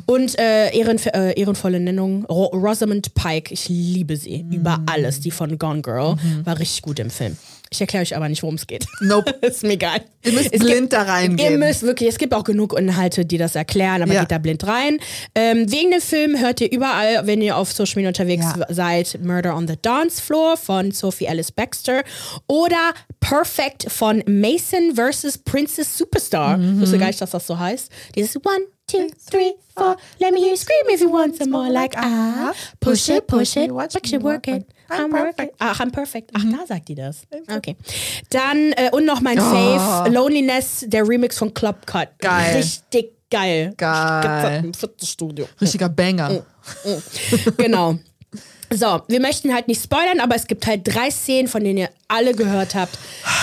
Und 0.06 0.38
äh, 0.38 0.70
ehrenf 0.76 1.06
äh, 1.06 1.32
ehrenvolle 1.38 1.80
Nennung, 1.80 2.24
Ro 2.26 2.46
Rosamund 2.46 3.14
Pike. 3.14 3.52
Ich 3.52 3.68
liebe 3.68 4.16
sie 4.16 4.44
über 4.50 4.80
alles. 4.86 5.20
Die 5.20 5.30
von 5.30 5.58
Gone 5.58 5.82
Girl 5.82 6.16
war 6.44 6.58
richtig 6.58 6.82
gut 6.82 6.98
im 6.98 7.10
Film. 7.10 7.36
Ich 7.74 7.80
erkläre 7.80 8.02
euch 8.02 8.14
aber 8.16 8.28
nicht, 8.28 8.42
worum 8.42 8.54
es 8.54 8.66
geht. 8.66 8.86
Nope. 9.00 9.32
ist 9.42 9.62
mir 9.64 9.72
egal. 9.72 10.00
Ihr 10.24 10.32
müsst 10.32 10.52
Es 10.52 10.60
blind 10.60 10.80
gibt- 10.82 10.92
da 10.92 11.02
reingehen. 11.02 11.52
Ihr 11.52 11.58
müsst 11.58 11.82
wirklich, 11.82 12.08
es 12.08 12.18
gibt 12.18 12.32
auch 12.32 12.44
genug 12.44 12.78
Inhalte, 12.78 13.24
die 13.26 13.36
das 13.36 13.56
erklären, 13.56 14.00
aber 14.02 14.12
Ja. 14.14 14.20
geht 14.20 14.30
da 14.30 14.38
blind 14.38 14.64
rein. 14.66 14.98
Ähm, 15.34 15.70
wegen 15.70 15.90
dem 15.90 16.00
Film 16.00 16.38
hört 16.38 16.60
ihr 16.60 16.70
überall, 16.70 17.26
wenn 17.26 17.42
ihr 17.42 17.56
auf 17.56 17.72
Social 17.72 17.96
Media 17.96 18.08
unterwegs 18.08 18.44
Ja. 18.56 18.66
seid, 18.72 19.18
Murder 19.22 19.56
on 19.56 19.66
the 19.66 19.74
Dance 19.82 20.22
Floor 20.22 20.56
von 20.56 20.92
Sophie 20.92 21.28
Alice 21.28 21.50
Baxter 21.52 22.02
oder 22.46 22.94
Perfect 23.20 23.90
von 23.90 24.22
Mason 24.26 24.94
vs. 24.94 25.38
Princess 25.38 25.98
Superstar. 25.98 26.56
Mhm. 26.58 26.74
Ich 26.76 26.80
wusste 26.82 26.98
gar 26.98 27.06
nicht, 27.08 27.20
dass 27.20 27.30
das 27.30 27.46
so 27.46 27.58
heißt. 27.58 27.90
Dieses 28.14 28.36
One, 28.36 28.66
two, 28.86 29.08
three, 29.18 29.54
four, 29.76 29.96
let 30.20 30.32
me 30.32 30.40
hear 30.40 30.50
you 30.50 30.56
scream 30.56 30.88
if 30.88 31.00
you 31.00 31.08
want 31.10 31.36
some 31.36 31.50
more 31.50 31.70
like 31.70 31.94
ah. 31.96 32.52
Push 32.80 33.08
it, 33.08 33.26
push 33.26 33.56
it, 33.56 33.72
watch 33.72 33.94
it, 33.96 34.22
work 34.22 34.48
it. 34.48 34.66
I'm 34.90 35.10
perfect. 35.10 35.56
Ach, 35.60 35.80
I'm 35.80 35.90
perfect. 35.90 36.30
Ach, 36.34 36.42
da 36.44 36.66
sagt 36.66 36.88
die 36.88 36.94
das. 36.94 37.22
Okay. 37.50 37.76
Dann, 38.30 38.72
äh, 38.72 38.90
und 38.92 39.06
noch 39.06 39.20
mein 39.20 39.38
Fave, 39.38 40.10
Loneliness, 40.10 40.84
der 40.86 41.08
Remix 41.08 41.38
von 41.38 41.52
Club 41.54 41.86
Cut. 41.86 42.10
Geil. 42.18 42.56
Richtig 42.56 43.12
geil. 43.30 43.72
Geil. 43.76 44.64
Im 44.64 44.74
Fitnessstudio. 44.74 45.46
Richtiger 45.60 45.88
Banger. 45.88 46.44
Genau. 47.56 47.98
So, 48.76 49.02
wir 49.08 49.20
möchten 49.20 49.54
halt 49.54 49.68
nicht 49.68 49.82
spoilern, 49.82 50.20
aber 50.20 50.34
es 50.34 50.46
gibt 50.46 50.66
halt 50.66 50.80
drei 50.84 51.10
Szenen, 51.10 51.48
von 51.48 51.62
denen 51.62 51.78
ihr 51.78 51.90
alle 52.08 52.34
gehört 52.34 52.74
habt. 52.74 52.98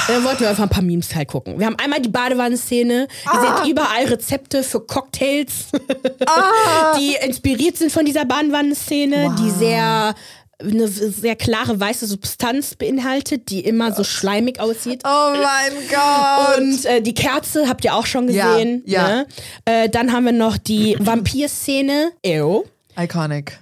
Da 0.07 0.23
wollten 0.23 0.41
wir 0.41 0.49
einfach 0.49 0.63
ein 0.63 0.69
paar 0.69 0.83
Memes 0.83 1.13
halt 1.15 1.27
gucken. 1.29 1.57
Wir 1.59 1.65
haben 1.67 1.77
einmal 1.81 2.01
die 2.01 2.09
Badewannenszene. 2.09 3.07
Ihr 3.25 3.31
Ah. 3.31 3.57
seht 3.63 3.71
überall 3.71 4.05
Rezepte 4.05 4.63
für 4.63 4.81
Cocktails, 4.81 5.67
die 6.99 7.15
inspiriert 7.25 7.77
sind 7.77 7.91
von 7.91 8.05
dieser 8.05 8.25
Badewannenszene, 8.25 9.35
die 9.39 9.49
sehr 9.51 10.15
eine 10.63 10.87
sehr 10.87 11.35
klare 11.35 11.79
weiße 11.79 12.05
Substanz 12.05 12.75
beinhaltet, 12.75 13.49
die 13.49 13.61
immer 13.61 13.93
so 13.95 14.03
schleimig 14.03 14.59
aussieht. 14.59 15.01
Oh 15.03 15.33
mein 15.33 15.73
Gott. 15.89 16.57
Und 16.59 16.85
äh, 16.85 17.01
die 17.01 17.15
Kerze 17.15 17.67
habt 17.67 17.83
ihr 17.83 17.95
auch 17.95 18.05
schon 18.05 18.29
Ja, 18.29 18.51
gesehen. 18.53 18.83
ja. 18.85 19.07
Ne? 19.07 19.27
Äh, 19.65 19.89
dann 19.89 20.11
haben 20.13 20.25
wir 20.25 20.33
noch 20.33 20.57
die 20.57 20.95
Vampir-Szene. 20.99 22.11
Ew. 22.23 22.63
Iconic. 22.95 23.57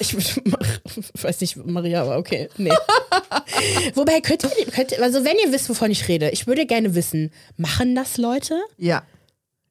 Ich 0.00 0.14
weiß 1.22 1.40
nicht, 1.42 1.56
Maria, 1.64 2.02
aber 2.02 2.16
okay. 2.18 2.48
Nee. 2.56 2.70
Wobei, 3.94 4.20
könnt 4.20 4.42
ihr, 4.44 4.66
könnt, 4.66 4.92
ihr- 4.92 5.02
also 5.02 5.24
wenn 5.24 5.36
ihr 5.44 5.52
wisst, 5.52 5.68
wovon 5.68 5.90
ich 5.90 6.08
rede, 6.08 6.30
ich 6.30 6.46
würde 6.46 6.66
gerne 6.66 6.94
wissen, 6.94 7.30
machen 7.56 7.94
das 7.94 8.16
Leute? 8.16 8.58
Ja. 8.78 9.02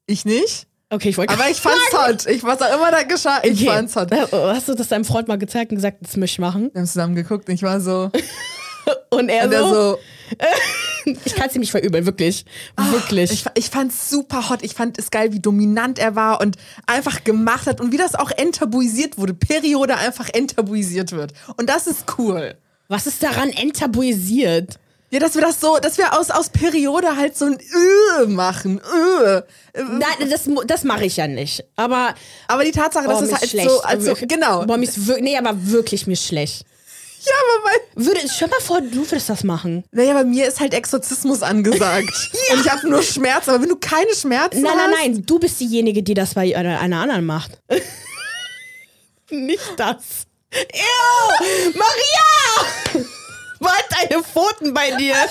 Ich 0.06 0.24
nicht? 0.24 0.66
Okay, 0.90 1.10
ich 1.10 1.18
wollte 1.18 1.32
Aber 1.34 1.48
ich 1.48 1.56
fand's 1.58 1.92
hot. 1.92 2.26
Ich, 2.26 2.42
was 2.42 2.60
auch 2.62 2.74
immer 2.74 2.90
da 2.90 3.02
geschah, 3.04 3.40
ich 3.44 3.52
Okay. 3.60 3.66
fand's 3.66 3.94
hot. 3.96 4.10
Hast 4.32 4.68
du 4.68 4.74
das 4.74 4.88
deinem 4.88 5.04
Freund 5.04 5.28
mal 5.28 5.38
gezeigt 5.38 5.70
und 5.70 5.76
gesagt, 5.76 5.98
das 6.00 6.16
möchte 6.16 6.34
ich 6.34 6.38
machen? 6.40 6.70
Wir 6.72 6.80
haben 6.80 6.86
zusammen 6.88 7.14
geguckt 7.14 7.48
und 7.48 7.54
ich 7.54 7.62
war 7.62 7.80
so, 7.80 8.10
Und 9.10 9.28
er 9.28 9.44
und 9.44 9.52
er 9.52 9.60
so, 9.62 9.68
so, 9.74 9.98
ich 11.24 11.34
kann 11.34 11.48
es 11.48 11.54
ihm 11.54 11.60
nicht 11.60 11.70
verübeln, 11.70 12.06
wirklich. 12.06 12.44
Wirklich. 12.76 13.30
ich, 13.32 13.44
ich 13.54 13.70
fand's 13.70 14.10
super 14.10 14.48
hot. 14.50 14.62
Ich 14.62 14.74
fand 14.74 14.98
es 14.98 15.10
geil, 15.10 15.32
wie 15.32 15.40
dominant 15.40 15.98
er 15.98 16.14
war 16.16 16.40
und 16.40 16.56
einfach 16.86 17.24
gemacht 17.24 17.66
hat 17.66 17.80
und 17.80 17.92
wie 17.92 17.96
das 17.96 18.14
auch 18.14 18.30
enttabuisiert 18.30 19.18
wurde. 19.18 19.34
Periode 19.34 19.96
einfach 19.96 20.28
enttabuisiert 20.32 21.12
wird. 21.12 21.32
Und 21.56 21.68
das 21.70 21.86
ist 21.86 22.04
cool. 22.18 22.54
Was 22.88 23.06
ist 23.06 23.22
daran 23.22 23.50
enttabuisiert? 23.50 24.78
Ja, 25.12 25.18
dass 25.18 25.34
wir 25.34 25.42
das 25.42 25.60
so, 25.60 25.76
dass 25.78 25.98
wir 25.98 26.16
aus, 26.18 26.30
aus 26.30 26.50
Periode 26.50 27.16
halt 27.16 27.36
so 27.36 27.46
ein 27.46 27.58
Ö 27.58 28.26
machen. 28.28 28.80
Ö. 28.94 29.40
Nein, 29.74 30.30
das, 30.30 30.48
das 30.66 30.84
mache 30.84 31.04
ich 31.04 31.16
ja 31.16 31.26
nicht. 31.26 31.64
Aber 31.74 32.14
Aber 32.46 32.64
die 32.64 32.70
Tatsache, 32.70 33.08
dass 33.08 33.20
oh, 33.20 33.24
es 33.24 33.32
halt 33.32 33.48
schlecht. 33.50 33.68
so, 33.70 33.80
also, 33.82 34.06
Wirklich. 34.06 34.28
genau. 34.28 34.64
Boah, 34.66 34.76
mir 34.76 34.84
ist 34.88 35.08
wir- 35.08 35.20
nee, 35.20 35.36
aber 35.36 35.52
wirklich 35.66 36.06
mir 36.06 36.14
schlecht. 36.16 36.64
Ja, 37.22 37.32
aber 37.34 37.64
weil, 37.68 38.06
Würde, 38.06 38.20
stell 38.34 38.48
mal 38.48 38.60
vor, 38.60 38.80
du 38.80 38.96
würdest 39.10 39.28
das 39.28 39.44
machen. 39.44 39.84
naja, 39.92 40.14
bei 40.14 40.24
mir 40.24 40.46
ist 40.48 40.58
halt 40.58 40.72
Exorzismus 40.72 41.42
angesagt. 41.42 42.30
Und 42.52 42.64
ich 42.64 42.70
habe 42.70 42.88
nur 42.88 43.02
Schmerz, 43.02 43.46
aber 43.48 43.60
wenn 43.62 43.68
du 43.68 43.76
keine 43.76 44.14
Schmerzen 44.14 44.62
Nein, 44.62 44.72
hast. 44.72 44.90
nein, 44.90 45.12
nein, 45.12 45.26
du 45.26 45.38
bist 45.38 45.60
diejenige, 45.60 46.02
die 46.02 46.14
das 46.14 46.34
bei 46.34 46.56
einer, 46.56 46.80
einer 46.80 47.00
anderen 47.00 47.26
macht. 47.26 47.58
Nicht 49.30 49.60
das. 49.76 50.26
Ew! 50.52 51.74
Maria! 51.74 53.06
Wart 53.60 53.84
deine 53.90 54.22
Pfoten 54.22 54.72
bei 54.74 54.90
dir? 54.92 55.14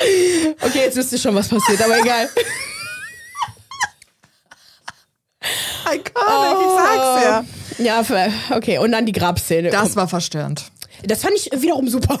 Okay, 0.00 0.82
jetzt 0.84 0.96
wisst 0.96 1.10
ihr 1.10 1.18
schon, 1.18 1.34
was 1.34 1.48
passiert, 1.48 1.82
aber 1.82 1.98
egal. 1.98 2.30
Iconic, 5.94 6.60
ich 6.60 6.74
sag's 6.76 7.22
ja. 7.24 7.44
Ja, 7.78 8.02
für- 8.04 8.32
okay, 8.54 8.78
und 8.78 8.92
dann 8.92 9.06
die 9.06 9.12
Grabszene. 9.12 9.70
Das 9.70 9.94
war 9.96 10.08
verstörend. 10.08 10.64
Das 11.04 11.22
fand 11.22 11.34
ich 11.36 11.50
wiederum 11.54 11.88
super. 11.88 12.18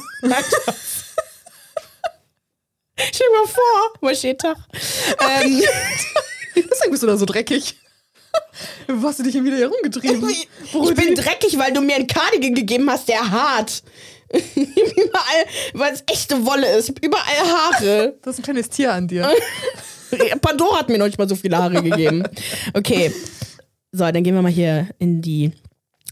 Stell 3.00 3.26
dir 3.28 3.38
mal 3.40 3.46
vor, 3.48 3.92
Moscheetag. 4.00 4.56
Ähm, 5.20 5.62
Deswegen 6.56 6.90
bist 6.90 7.02
du 7.02 7.06
da 7.06 7.16
so 7.16 7.24
dreckig. 7.24 7.76
Wo 8.88 9.06
hast 9.08 9.18
du 9.20 9.22
dich 9.22 9.32
denn 9.34 9.44
wieder 9.44 9.56
herumgetrieben? 9.56 10.28
ich 10.28 10.48
bin 10.94 11.14
dreckig, 11.14 11.56
weil 11.58 11.72
du 11.72 11.80
mir 11.80 11.94
einen 11.96 12.06
Cardigan 12.06 12.54
gegeben 12.54 12.90
hast, 12.90 13.08
der 13.08 13.30
hart. 13.30 13.82
überall, 14.30 15.44
weil 15.74 15.94
es 15.94 16.02
echte 16.10 16.44
Wolle 16.44 16.68
ist. 16.76 16.88
Ich 16.90 16.96
hab 16.96 17.04
überall 17.04 17.48
Haare. 17.48 18.14
Du 18.20 18.30
hast 18.30 18.38
ein 18.38 18.42
kleines 18.42 18.68
Tier 18.68 18.92
an 18.92 19.08
dir. 19.08 19.30
Pandora 20.40 20.80
hat 20.80 20.88
mir 20.88 20.98
noch 20.98 21.06
nicht 21.06 21.18
mal 21.18 21.28
so 21.28 21.36
viele 21.36 21.56
Haare 21.56 21.82
gegeben. 21.82 22.24
Okay. 22.74 23.12
So, 23.92 24.04
dann 24.10 24.22
gehen 24.22 24.34
wir 24.34 24.42
mal 24.42 24.50
hier 24.52 24.88
in 24.98 25.22
die 25.22 25.52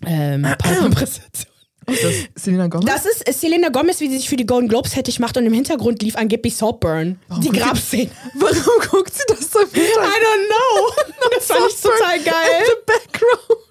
ähm, 0.05 0.43
PowerPoint-Präsentation. 0.59 1.53
Das 1.87 2.01
ist 2.03 2.29
Selena 2.35 2.67
Gomez? 2.67 2.87
Das 2.87 3.07
ist 3.07 3.41
Selena 3.41 3.69
Gomez, 3.69 4.01
wie 4.01 4.09
sie 4.09 4.17
sich 4.17 4.29
für 4.29 4.37
die 4.37 4.45
Golden 4.47 4.69
Globes 4.69 4.93
fertig 4.95 5.21
macht 5.21 5.37
und 5.37 5.47
im 5.47 5.53
Hintergrund 5.53 6.03
lief 6.03 6.17
angeblich 6.17 6.57
Saltburn. 6.57 7.21
die 7.29 7.35
guckt 7.35 7.45
die- 7.45 7.59
Grabszene. 7.61 8.11
Warum 8.35 8.89
guckt 8.91 9.15
sie 9.15 9.23
das 9.29 9.53
so 9.53 9.61
im 9.61 9.69
I 9.69 9.79
don't 9.79 10.47
know. 10.49 11.15
Das 11.37 11.47
fand 11.47 11.61
ich 11.71 11.81
total 11.81 12.17
In 12.19 12.25
geil. 12.25 12.65
the 12.65 12.73
background. 12.87 13.63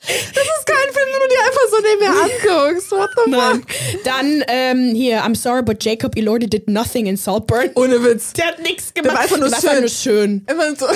Das 0.00 0.44
ist 0.44 0.66
kein 0.66 0.94
Film, 0.94 1.08
den 1.12 1.20
du 1.20 1.34
dir 1.34 1.44
einfach 1.44 1.68
so 1.70 1.76
nebenher 1.82 2.22
anguckst. 2.70 2.90
What 2.92 3.10
the 3.24 3.30
Nein. 3.30 3.60
fuck? 3.62 4.04
Dann 4.04 4.44
ähm, 4.48 4.94
hier, 4.94 5.22
I'm 5.24 5.34
sorry, 5.36 5.62
but 5.62 5.82
Jacob 5.84 6.16
Elordi 6.16 6.46
did 6.48 6.68
nothing 6.70 7.06
in 7.06 7.16
Saltburn. 7.18 7.70
Ohne 7.74 8.02
Witz. 8.02 8.32
Der 8.32 8.46
hat 8.46 8.60
nichts 8.62 8.94
gemacht. 8.94 9.14
war 9.14 9.20
einfach 9.22 9.36
nur 9.38 9.50
Der 9.50 9.60
schön. 9.60 9.80
nur 9.80 9.88
schön. 9.88 10.46
Immer 10.48 10.74
so. 10.76 10.86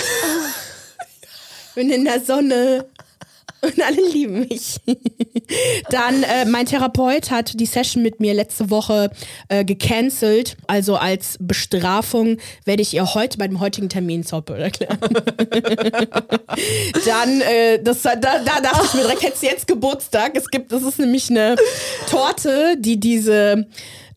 Bin 1.75 1.91
in 1.91 2.05
der 2.05 2.21
Sonne. 2.21 2.87
Und 3.65 3.81
alle 3.81 4.03
lieben 4.13 4.41
mich. 4.41 4.81
Dann, 5.89 6.25
äh, 6.25 6.45
mein 6.47 6.67
Therapeut 6.67 7.31
hat 7.31 7.61
die 7.61 7.67
Session 7.67 8.03
mit 8.03 8.19
mir 8.19 8.35
letzte 8.35 8.71
Woche 8.71 9.13
äh, 9.49 9.65
gecancelt. 9.65 10.57
Also 10.67 10.97
als 10.97 11.37
Bestrafung 11.39 12.39
werde 12.65 12.83
ich 12.83 12.93
ihr 12.93 13.15
heute 13.15 13.39
bei 13.39 13.47
dem 13.47 13.61
heutigen 13.61 13.89
Termin 13.89 14.25
Saltburn 14.25 14.59
erklären. 14.59 14.99
Dann, 17.07 17.41
äh, 17.41 17.81
das, 17.81 18.03
da, 18.03 18.17
da 18.17 18.41
dachte 18.41 18.87
ich 18.87 18.95
mir 18.95 19.03
direkt, 19.03 19.23
hättest 19.23 19.43
du 19.45 19.47
jetzt 19.47 19.69
Geburtstag. 19.69 20.33
Es 20.35 20.49
gibt, 20.49 20.73
das 20.73 20.83
ist 20.83 20.99
nämlich 20.99 21.31
eine 21.31 21.55
Torte, 22.11 22.75
die 22.81 22.99
diese 22.99 23.69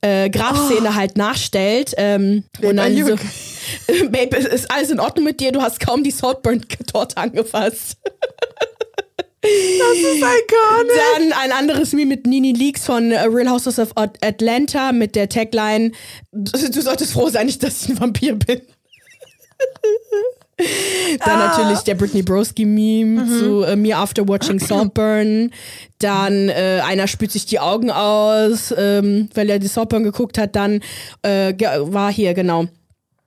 äh, 0.02 0.32
Grabszene 0.32 0.96
halt 0.96 1.18
nachstellt. 1.18 1.94
Ähm, 1.98 2.46
und 2.64 2.78
dann 2.78 2.96
so, 3.06 3.16
Babe, 4.12 4.38
ist- 4.38 4.48
ist 4.48 4.72
alles 4.72 4.90
in 4.92 5.00
Ordnung 5.00 5.26
mit 5.26 5.40
dir? 5.40 5.52
Du 5.52 5.62
hast 5.62 5.80
kaum 5.80 6.04
die 6.04 6.12
Saltburn-Torte 6.12 7.18
angefasst. 7.18 7.98
Das 9.42 9.98
ist 9.98 10.18
iconic. 10.18 10.92
Dann 11.18 11.34
ein 11.34 11.52
anderes 11.52 11.94
Meme 11.94 12.08
mit 12.08 12.26
Nini 12.26 12.52
Leaks 12.54 12.86
von 12.86 13.12
äh, 13.12 13.20
Real 13.22 13.50
Houses 13.50 13.78
of 13.78 13.92
At- 13.96 14.18
Atlanta 14.26 14.92
mit 14.92 15.16
der 15.16 15.30
Tagline: 15.30 15.92
Du 16.32 16.82
solltest 16.82 17.14
froh 17.14 17.30
sein, 17.30 17.46
nicht, 17.46 17.62
dass 17.62 17.84
ich 17.84 17.90
ein 17.90 18.00
Vampir 18.00 18.34
bin. 18.36 18.62
Dann 21.26 21.40
natürlich 21.40 21.80
der 21.82 21.96
Britney 21.96 22.22
Broski-Meme 22.24 23.28
zu 23.28 23.64
äh, 23.64 23.76
Me 23.76 23.94
After 23.96 24.26
Watching 24.28 24.60
Saltburn. 24.66 25.52
Dann 26.00 26.48
äh, 26.50 26.82
einer 26.86 27.08
spült 27.08 27.32
sich 27.34 27.46
die 27.46 27.60
Augen 27.60 27.92
aus, 27.92 28.74
ähm, 28.78 29.30
weil 29.34 29.50
er 29.50 29.60
die 29.60 29.68
Saltburn 29.68 30.04
geguckt 30.04 30.38
hat. 30.38 30.56
Dann 30.56 30.82
äh, 31.24 31.54
war 31.60 32.12
hier, 32.12 32.34
genau, 32.34 32.68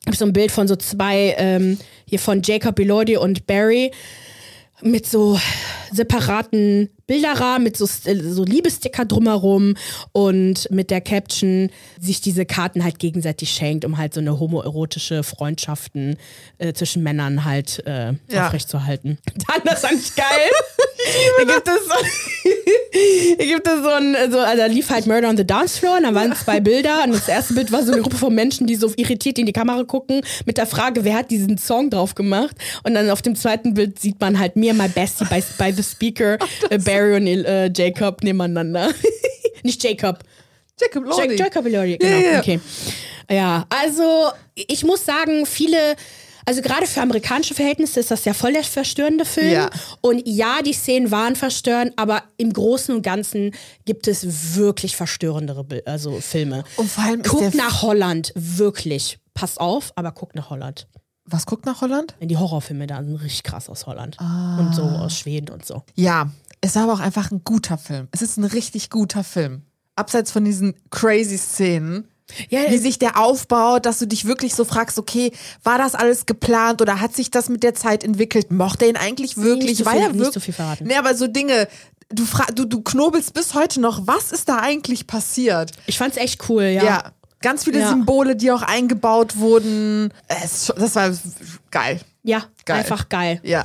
hab 0.06 0.16
so 0.16 0.24
ein 0.24 0.32
Bild 0.32 0.50
von 0.50 0.68
so 0.68 0.76
zwei, 0.76 1.34
ähm, 1.38 1.78
hier 2.06 2.18
von 2.18 2.42
Jacob 2.42 2.78
Elordi 2.78 3.16
und 3.16 3.46
Barry 3.46 3.90
mit 4.82 5.06
so 5.06 5.38
separaten 5.92 6.90
Bilderrahmen 7.06 7.62
mit 7.64 7.76
so, 7.76 7.86
so 7.86 8.44
Liebesticker 8.44 9.04
drumherum 9.06 9.74
und 10.12 10.70
mit 10.70 10.90
der 10.90 11.00
Caption 11.00 11.70
sich 11.98 12.20
diese 12.20 12.44
Karten 12.44 12.84
halt 12.84 12.98
gegenseitig 12.98 13.50
schenkt, 13.50 13.84
um 13.86 13.96
halt 13.96 14.12
so 14.12 14.20
eine 14.20 14.38
homoerotische 14.38 15.22
Freundschaften 15.22 16.16
äh, 16.58 16.74
zwischen 16.74 17.02
Männern 17.02 17.44
halt 17.46 17.82
äh, 17.86 18.12
Ja. 18.30 18.46
aufrechtzuerhalten. 18.46 19.18
Dann, 19.48 19.62
das 19.64 19.80
fand 19.80 19.98
ich 20.00 20.14
geil. 20.14 20.26
da 21.38 21.44
gibt 21.54 21.68
es 21.68 21.74
so, 21.86 21.94
da 23.38 23.44
gibt 23.44 23.66
es 23.66 23.82
so 23.82 23.88
ein, 23.88 24.16
so, 24.30 24.38
also 24.40 24.56
da 24.58 24.66
lief 24.66 24.90
halt 24.90 25.06
Murder 25.06 25.28
on 25.30 25.36
the 25.38 25.46
Dance 25.46 25.78
Floor 25.78 25.96
und 25.96 26.02
da 26.02 26.14
waren 26.14 26.34
zwei 26.34 26.60
Bilder 26.60 27.04
und 27.04 27.12
das 27.14 27.28
erste 27.28 27.54
Bild 27.54 27.72
war 27.72 27.82
so 27.84 27.92
eine 27.92 28.02
Gruppe 28.02 28.16
von 28.16 28.34
Menschen, 28.34 28.66
die 28.66 28.76
so 28.76 28.92
irritiert 28.96 29.38
in 29.38 29.46
die 29.46 29.52
Kamera 29.52 29.82
gucken 29.84 30.20
mit 30.44 30.58
der 30.58 30.66
Frage, 30.66 31.04
wer 31.04 31.14
hat 31.16 31.30
diesen 31.30 31.56
Song 31.56 31.88
drauf 31.88 32.14
gemacht 32.14 32.54
und 32.82 32.92
dann 32.94 33.08
auf 33.10 33.22
dem 33.22 33.34
zweiten 33.34 33.72
Bild 33.74 33.98
sieht 33.98 34.20
man 34.20 34.38
halt 34.38 34.56
mir, 34.56 34.74
my 34.74 34.88
bestie 34.88 35.24
by, 35.24 35.42
by 35.56 35.72
the 35.78 35.82
speaker, 35.82 36.38
äh, 36.70 36.78
Barry 36.78 37.16
und 37.16 37.26
äh, 37.26 37.70
Jacob 37.74 38.22
nebeneinander. 38.22 38.92
Nicht 39.62 39.82
Jacob. 39.82 40.20
Jacob 40.80 41.04
Lordy. 41.04 41.36
Jacob 41.36 41.66
Elordi, 41.66 41.98
genau. 41.98 42.16
Ja, 42.16 42.32
ja. 42.32 42.38
Okay. 42.40 42.60
Ja, 43.30 43.66
also 43.68 44.30
ich 44.54 44.84
muss 44.84 45.04
sagen, 45.04 45.44
viele, 45.44 45.96
also 46.46 46.62
gerade 46.62 46.86
für 46.86 47.00
amerikanische 47.02 47.54
Verhältnisse 47.54 48.00
ist 48.00 48.10
das 48.10 48.24
ja 48.24 48.32
voll 48.32 48.52
der 48.54 48.64
verstörende 48.64 49.24
Film. 49.24 49.50
Ja. 49.52 49.70
Und 50.00 50.22
ja, 50.26 50.62
die 50.64 50.72
Szenen 50.72 51.10
waren 51.10 51.36
verstörend, 51.36 51.92
aber 51.96 52.22
im 52.38 52.52
Großen 52.52 52.94
und 52.94 53.02
Ganzen 53.02 53.54
gibt 53.84 54.08
es 54.08 54.56
wirklich 54.56 54.96
verstörendere 54.96 55.66
also 55.84 56.20
Filme. 56.20 56.64
Und 56.76 56.90
vor 56.90 57.04
allem 57.04 57.20
ist 57.20 57.28
guck 57.28 57.40
der- 57.40 57.54
nach 57.56 57.82
Holland, 57.82 58.32
wirklich. 58.34 59.18
Passt 59.34 59.60
auf, 59.60 59.92
aber 59.94 60.12
guck 60.12 60.34
nach 60.34 60.50
Holland. 60.50 60.86
Was 61.30 61.46
guckt 61.46 61.66
nach 61.66 61.80
Holland? 61.80 62.14
Die 62.20 62.36
Horrorfilme 62.36 62.86
da 62.86 63.02
sind 63.02 63.16
richtig 63.16 63.42
krass 63.42 63.68
aus 63.68 63.86
Holland. 63.86 64.16
Ah. 64.18 64.58
Und 64.58 64.74
so 64.74 64.82
aus 64.82 65.16
Schweden 65.18 65.50
und 65.50 65.64
so. 65.64 65.82
Ja, 65.94 66.30
es 66.60 66.74
war 66.76 66.84
aber 66.84 66.94
auch 66.94 67.00
einfach 67.00 67.30
ein 67.30 67.42
guter 67.44 67.78
Film. 67.78 68.08
Es 68.12 68.22
ist 68.22 68.36
ein 68.38 68.44
richtig 68.44 68.90
guter 68.90 69.24
Film. 69.24 69.62
Abseits 69.96 70.30
von 70.32 70.44
diesen 70.44 70.74
crazy 70.90 71.38
Szenen. 71.38 72.08
Ja, 72.50 72.70
wie 72.70 72.76
sich 72.76 72.98
der 72.98 73.18
aufbaut, 73.18 73.86
dass 73.86 73.98
du 74.00 74.06
dich 74.06 74.26
wirklich 74.26 74.54
so 74.54 74.64
fragst, 74.66 74.98
okay, 74.98 75.32
war 75.64 75.78
das 75.78 75.94
alles 75.94 76.26
geplant 76.26 76.82
oder 76.82 77.00
hat 77.00 77.14
sich 77.16 77.30
das 77.30 77.48
mit 77.48 77.62
der 77.62 77.74
Zeit 77.74 78.04
entwickelt? 78.04 78.50
Mochte 78.50 78.84
er 78.84 78.90
ihn 78.90 78.96
eigentlich 78.96 79.38
wirklich? 79.38 79.78
nicht 79.78 79.86
war 79.86 79.92
viel- 79.94 80.02
er 80.02 80.08
nicht 80.08 80.18
wirklich? 80.18 80.32
zu 80.34 80.40
viel 80.40 80.52
verraten. 80.54 80.84
Nee, 80.86 80.96
aber 80.96 81.14
so 81.14 81.26
Dinge, 81.26 81.68
du, 82.10 82.26
du, 82.54 82.66
du 82.66 82.82
knobelst 82.82 83.32
bis 83.32 83.54
heute 83.54 83.80
noch, 83.80 84.06
was 84.06 84.30
ist 84.32 84.48
da 84.50 84.58
eigentlich 84.58 85.06
passiert? 85.06 85.72
ich 85.86 85.96
fand's 85.96 86.18
echt 86.18 86.48
cool, 86.50 86.64
ja. 86.64 86.84
Ja. 86.84 87.12
Ganz 87.40 87.64
viele 87.64 87.80
Ja. 87.80 87.88
Symbole, 87.90 88.34
die 88.36 88.50
auch 88.50 88.62
eingebaut 88.62 89.36
wurden. 89.38 90.12
Es, 90.26 90.44
ist 90.54 90.66
schon- 90.66 90.76
das 90.78 90.96
war 90.96 91.10
geil. 91.70 92.00
Ja, 92.24 92.42
Geil. 92.64 92.78
einfach 92.80 93.08
geil. 93.08 93.40
Ja. 93.42 93.64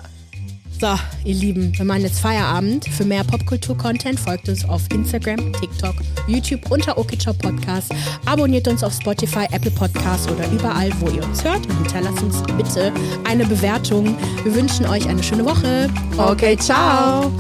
So, 0.82 0.88
ihr 1.24 1.36
Lieben, 1.36 1.72
wir 1.78 1.86
machen 1.86 2.02
jetzt 2.02 2.20
Feierabend. 2.20 2.86
Für 2.90 3.06
mehr 3.06 3.24
Popkultur-Content 3.24 4.20
folgt 4.20 4.50
uns 4.50 4.68
auf 4.68 4.82
Instagram, 4.92 5.54
TikTok, 5.54 5.96
YouTube 6.28 6.70
unter 6.72 6.98
Okichop 6.98 7.38
Podcast. 7.40 7.92
Abonniert 8.26 8.68
uns 8.68 8.84
auf 8.84 8.94
Spotify, 8.94 9.46
Apple 9.52 9.72
Podcasts 9.72 10.28
oder 10.28 10.50
überall, 10.52 10.92
wo 11.00 11.10
ihr 11.10 11.24
uns 11.24 11.44
hört. 11.44 11.66
Und 11.68 11.78
hinterlasst 11.78 12.22
uns 12.24 12.42
bitte 12.58 12.92
eine 13.24 13.46
Bewertung. 13.46 14.18
Wir 14.44 14.54
wünschen 14.56 14.86
euch 14.86 15.08
eine 15.08 15.24
schöne 15.24 15.46
Woche. 15.46 15.90
Okay, 16.18 16.58
ciao. 16.58 17.32